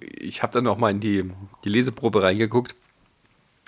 [0.00, 1.30] ich habe dann auch mal in die,
[1.64, 2.74] die Leseprobe reingeguckt.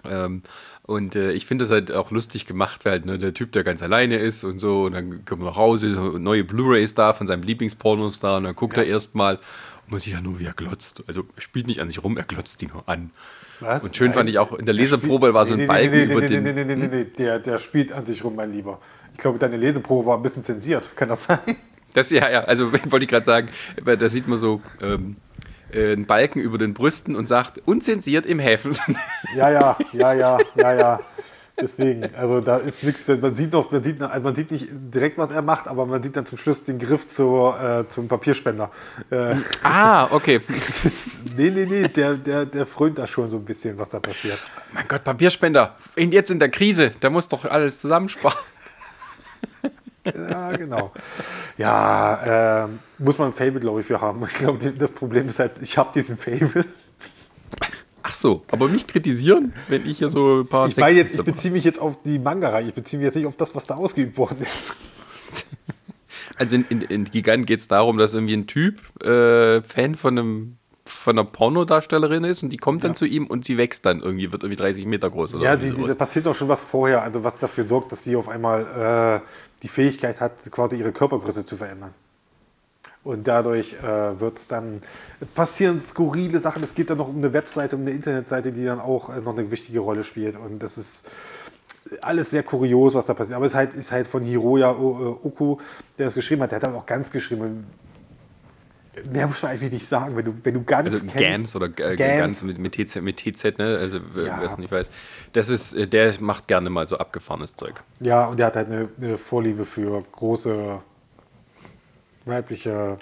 [0.04, 0.42] Ähm,
[0.86, 3.64] und äh, ich finde das halt auch lustig gemacht, weil halt, ne, der Typ, der
[3.64, 7.26] ganz alleine ist und so, und dann kommt er nach Hause, neue Blu-rays da von
[7.26, 8.82] seinem Lieblingspornos da, und dann guckt Ja.
[8.82, 9.38] er erstmal
[9.86, 11.02] Man sieht ja nur, wie er glotzt.
[11.06, 13.10] Also er spielt nicht an sich rum, er glotzt die nur an.
[13.60, 13.84] Was?
[13.84, 14.28] Und schön fand Nein.
[14.28, 16.28] ich auch, in der Leseprobe war so ein Nee, nee, Balken nee, nee, über nee,
[16.28, 16.42] den...
[16.42, 18.80] Nee, nee, nee, nee, nee, der, der spielt an sich rum, mein Lieber.
[19.12, 20.90] Ich glaube, deine Leseprobe war ein bisschen zensiert.
[20.96, 21.38] Kann das sein?
[21.94, 23.48] Das, ja, ja, also wollte ich gerade sagen,
[23.84, 25.23] da sieht man so ähm, äh,
[25.74, 28.76] einen Balken über den Brüsten und sagt, unzensiert im Häfen.
[29.36, 31.00] Ja, ja, ja, ja, ja, ja.
[31.60, 35.18] Deswegen, also da ist nichts, man sieht doch, man sieht, also man sieht nicht direkt,
[35.18, 38.70] was er macht, aber man sieht dann zum Schluss den Griff zur, äh, zum Papierspender.
[39.10, 40.40] Äh, ah, okay.
[41.36, 44.38] nee, nee, nee, der, der, der frönt da schon so ein bisschen, was da passiert.
[44.72, 45.76] Mein Gott, Papierspender.
[45.96, 48.38] Jetzt in der Krise, da muss doch alles zusammensparen.
[50.04, 50.92] Ja, genau.
[51.56, 54.24] Ja, ähm, muss man ein Fable, glaube ich, für haben.
[54.28, 56.64] Ich glaube, das Problem ist halt, ich habe diesen Fable.
[58.02, 61.24] Ach so, aber mich kritisieren, wenn ich hier so ein paar Ich meine jetzt, ich
[61.24, 62.68] beziehe mich jetzt auf die Manga-Reihe.
[62.68, 64.74] Ich beziehe mich jetzt nicht auf das, was da ausgeübt worden ist.
[66.36, 70.18] Also in, in, in Gigant geht es darum, dass irgendwie ein Typ äh, Fan von
[70.18, 70.56] einem
[71.04, 72.94] von einer Pornodarstellerin ist und die kommt dann Ja.
[72.94, 75.70] zu ihm und sie wächst dann irgendwie, wird irgendwie 30 Meter groß oder Ja, die,
[75.70, 79.20] die, da passiert doch schon was vorher, also was dafür sorgt, dass sie auf einmal
[79.22, 79.28] äh,
[79.62, 81.92] die Fähigkeit hat, quasi ihre Körpergröße zu verändern.
[83.02, 84.80] Und dadurch äh, wird es dann
[85.34, 86.62] passieren skurrile Sachen.
[86.62, 89.36] Es geht dann noch um eine Webseite, um eine Internetseite, die dann auch äh, noch
[89.36, 90.36] eine wichtige Rolle spielt.
[90.36, 91.10] Und das ist
[92.00, 93.36] alles sehr kurios, was da passiert.
[93.36, 95.58] Aber es ist halt, ist halt von Hiroya äh, Oku,
[95.98, 96.52] der das geschrieben hat.
[96.52, 97.66] Der hat dann auch ganz geschrieben.
[99.10, 101.18] Mehr muss man eigentlich nicht sagen, wenn du, wenn du ganz Also kennst.
[101.18, 102.18] Gans oder äh, Gans.
[102.18, 103.76] Gans mit, mit, TZ, mit TZ, ne?
[103.78, 104.02] Also Ja.
[104.14, 104.88] wer es nicht weiß.
[105.32, 107.82] Das ist, äh, der macht gerne mal so abgefahrenes Zeug.
[108.00, 110.80] Ja, und er hat halt eine, eine Vorliebe für große
[112.24, 112.96] weibliche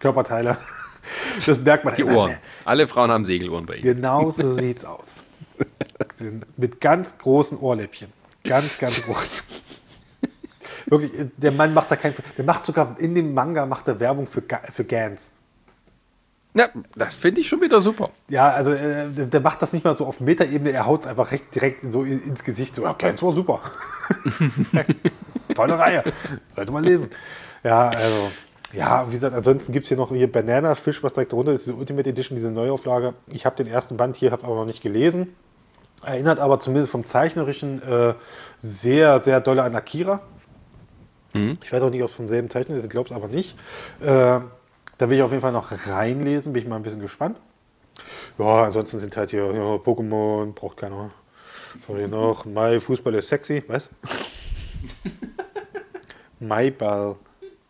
[0.00, 0.56] Körperteile.
[1.46, 2.16] Das merkt man Die immer.
[2.16, 2.36] Ohren.
[2.64, 3.82] Alle Frauen haben Segelohren bei ihm.
[3.84, 5.22] Genau so sieht's aus.
[6.56, 8.12] Mit ganz großen Ohrläppchen.
[8.42, 9.44] Ganz, ganz groß.
[10.86, 12.14] Wirklich, der Mann macht da kein.
[12.36, 15.30] Der macht sogar in dem Manga macht er Werbung für, für Gans.
[16.54, 18.10] Ja, das finde ich schon wieder super.
[18.28, 21.28] Ja, also äh, der, macht das nicht mal so auf Metaebene, er haut es einfach
[21.28, 22.74] direkt, direkt in so in, ins Gesicht.
[22.74, 23.60] So, ja, Gans war super.
[25.54, 26.02] Tolle Reihe.
[26.54, 27.10] Sollte man lesen.
[27.62, 28.30] Ja, also.
[28.72, 31.66] Ja, wie gesagt, ansonsten gibt es hier noch hier Banana Fish, was direkt drunter ist,
[31.66, 33.14] diese Ultimate Edition, diese Neuauflage.
[33.28, 35.34] Ich habe den ersten Band hier, habe aber noch nicht gelesen.
[36.04, 38.14] Erinnert aber zumindest vom Zeichnerischen äh,
[38.58, 40.20] sehr, sehr doll an Akira.
[41.62, 43.56] Ich weiß auch nicht, ob es vom selben Zeichner ist, ich glaube es aber nicht.
[44.00, 44.40] Äh,
[44.98, 47.38] da will ich auf jeden Fall noch reinlesen, bin ich mal ein bisschen gespannt.
[48.38, 51.10] Ja, ansonsten sind halt hier ja, Pokémon, braucht keiner.
[51.80, 52.44] Was haben wir noch?
[52.44, 53.88] My Fußball ist sexy, was?
[56.40, 57.16] My Ball.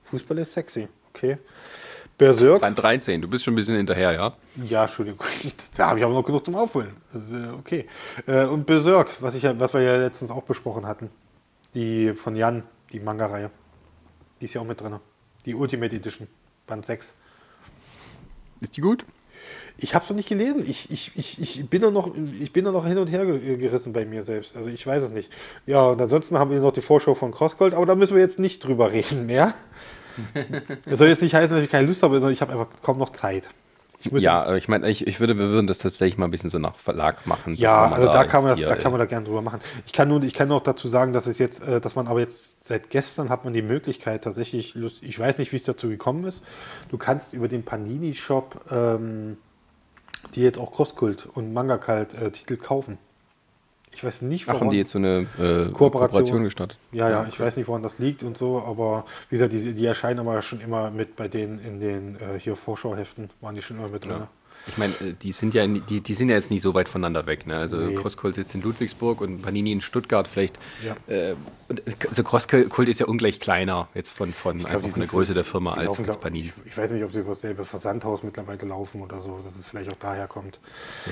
[0.04, 1.38] Fußball ist sexy, okay.
[2.18, 2.62] Berserk.
[2.62, 4.32] Band 13, du bist schon ein bisschen hinterher, ja?
[4.64, 5.26] Ja, Entschuldigung,
[5.76, 6.96] da habe ich aber noch genug zum Aufholen.
[7.12, 7.86] Ist, äh, okay.
[8.26, 11.10] Äh, und Berserk, was, ich was wir ja letztens auch besprochen hatten.
[11.74, 12.62] Die von Jan,
[12.96, 13.50] die Manga-Reihe.
[14.40, 14.96] Die ist ja auch mit drin.
[15.44, 16.26] Die Ultimate Edition,
[16.66, 17.14] Band 6.
[18.60, 19.04] Ist die gut?
[19.76, 20.64] Ich habe es noch nicht gelesen.
[20.66, 22.10] Ich, ich, ich, ich, bin da noch,
[22.40, 24.56] ich bin da noch hin und her ge- gerissen bei mir selbst.
[24.56, 25.30] Also ich weiß es nicht.
[25.66, 28.38] Ja, und ansonsten haben wir noch die Vorschau von Crossgold, aber da müssen wir jetzt
[28.38, 29.52] nicht drüber reden mehr.
[30.86, 32.98] Das soll jetzt nicht heißen, dass ich keine Lust habe, sondern ich habe einfach kaum
[32.98, 33.50] noch Zeit.
[33.98, 36.50] Ich Ja, äh, ich meine, ich, ich würde, wir würden das tatsächlich mal ein bisschen
[36.50, 37.54] so nach Verlag machen.
[37.54, 39.60] Ja, also da kann man, das, da kann man da gerne drüber machen.
[39.86, 42.20] Ich kann nur, ich kann noch dazu sagen, dass es jetzt, äh, dass man aber
[42.20, 45.88] jetzt seit gestern hat man die Möglichkeit tatsächlich, Lust, ich weiß nicht, wie es dazu
[45.88, 46.44] gekommen ist.
[46.90, 49.38] Du kannst über den Panini Shop ähm,
[50.34, 52.98] die jetzt auch Crosskult und Manga Kalt äh, Titel kaufen.
[53.92, 54.60] Ich weiß nicht, Ach, warum.
[54.62, 55.72] haben die jetzt so eine äh, Kooperation.
[55.72, 56.78] Kooperation gestartet?
[56.92, 59.86] Ja, ja, ich weiß nicht, woran das liegt und so, aber wie gesagt, die, die
[59.86, 63.78] erscheinen aber schon immer mit bei denen in den äh, hier Vorschauheften, waren die schon
[63.78, 64.18] immer mit drin.
[64.18, 64.28] Ja.
[64.68, 67.26] Ich meine, äh, die sind ja die, die sind ja jetzt nicht so weit voneinander
[67.26, 67.46] weg.
[67.46, 67.56] Ne?
[67.56, 67.94] Also Nee.
[67.94, 70.58] Crosskult sitzt in Ludwigsburg und Panini in Stuttgart vielleicht.
[70.84, 70.96] Ja.
[71.12, 71.36] Äh,
[71.68, 75.34] und also Crosskult ist ja ungleich kleiner jetzt von, von glaub, einfach von der Größe
[75.34, 76.52] der Firma als, laufen, als Panini.
[76.64, 79.66] Ich, ich weiß nicht, ob sie über dasselbe Versandhaus mittlerweile laufen oder so, dass es
[79.68, 80.58] vielleicht auch daher kommt.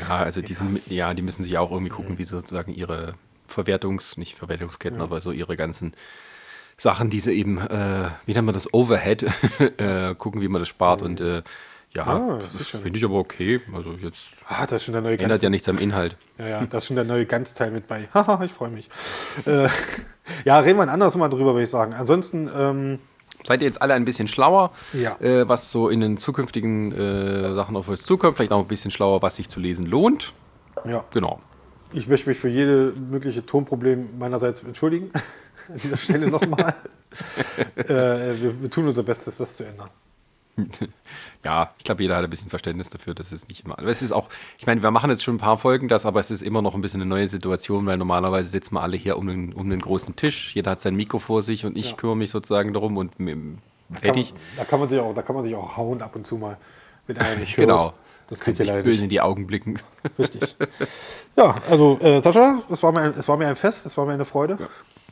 [0.09, 3.15] Ja, also die sind ja, die müssen sich auch irgendwie gucken, wie sie sozusagen ihre
[3.47, 5.95] Verwertungs, nicht Verwertungsketten, aber so ihre ganzen
[6.77, 9.23] Sachen, diese eben, äh, wie nennt man das, Overhead,
[9.79, 11.43] äh, gucken, wie man das spart und äh,
[11.97, 13.61] ja, Ah, das finde ich aber okay.
[13.75, 16.17] Also jetzt Ah, da ist schon der neue ändert ja nichts am Inhalt.
[16.39, 18.09] Ja, ja, da ist schon der neue Ganzteil mit bei.
[18.15, 18.89] Haha, ich freue mich.
[19.47, 19.69] Äh,
[20.45, 21.95] ja, reden wir ein anderes Mal drüber, würde ich sagen.
[21.95, 22.99] Ansonsten, ähm,
[23.47, 25.17] Seid ihr jetzt alle ein bisschen schlauer, Ja.
[25.21, 28.37] äh, was so in den zukünftigen äh, Sachen auf euch zukommt?
[28.37, 30.33] Vielleicht auch ein bisschen schlauer, was sich zu lesen lohnt.
[30.87, 31.41] ja, Genau.
[31.93, 35.11] ich möchte mich für jede mögliche Tonproblem meinerseits entschuldigen.
[35.69, 36.75] An dieser Stelle nochmal.
[37.77, 39.91] äh, wir, wir tun unser Bestes, das zu ändern.
[41.45, 43.79] Ja, ich glaube, jeder hat ein bisschen Verständnis dafür, dass es nicht immer.
[43.79, 46.21] Aber es ist auch, ich meine, wir machen jetzt schon ein paar Folgen das, aber
[46.21, 49.19] es ist immer noch ein bisschen eine neue Situation, weil normalerweise sitzen wir alle hier
[49.19, 50.55] um den, um den großen Tisch.
[50.55, 51.97] Jeder hat sein Mikro vor sich und ich Ja.
[51.97, 53.13] kümmere mich sozusagen darum und
[53.91, 54.33] Da Fertig.
[54.33, 56.37] man, da, kann man sich auch, da kann man sich auch hauen ab und zu
[56.37, 56.57] mal,
[57.07, 57.69] wenn einer nicht hört.
[57.69, 57.93] Genau.
[58.29, 59.03] Das ja sich leider böse nicht.
[59.03, 59.79] in die Augen blicken.
[60.19, 60.57] Richtig.
[61.37, 64.07] Ja, also äh, Sascha, es war, mir ein, es war mir ein Fest, es war
[64.07, 64.57] mir eine Freude.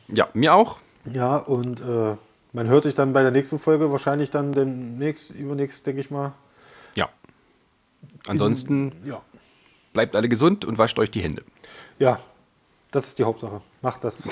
[0.07, 0.79] Ja, mir auch.
[1.05, 2.15] Ja, und äh,
[2.53, 6.33] man hört sich dann bei der nächsten Folge wahrscheinlich dann demnächst, übernächst, denke ich mal.
[6.95, 7.09] Ja.
[8.27, 9.21] Ansonsten Ja.
[9.93, 11.43] bleibt alle gesund und wascht euch die Hände.
[11.99, 12.19] Ja,
[12.91, 13.61] das ist die Hauptsache.
[13.81, 14.27] Macht das.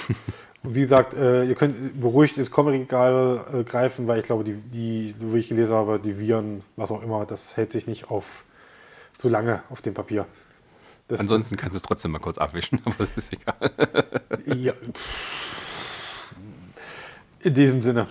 [0.64, 4.54] Und wie gesagt, äh, ihr könnt beruhigt ins Comic-Regal äh, greifen, weil ich glaube, die,
[4.54, 8.44] die, wie ich gelesen habe, die Viren, was auch immer, das hält sich nicht auf
[9.18, 10.28] so lange auf dem Papier.
[11.08, 13.72] Das, Ansonsten kannst du es trotzdem mal kurz abwischen, aber das ist egal.
[14.46, 15.58] ja, pff.
[17.44, 18.08] in diesem Sinne,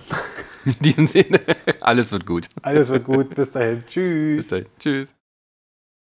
[0.65, 1.41] In diesem Sinne,
[1.81, 2.47] alles wird gut.
[2.63, 3.35] alles wird gut.
[3.35, 3.83] Bis dahin.
[3.87, 4.37] Tschüss.
[4.37, 4.67] Bis dahin.
[4.79, 5.15] Tschüss.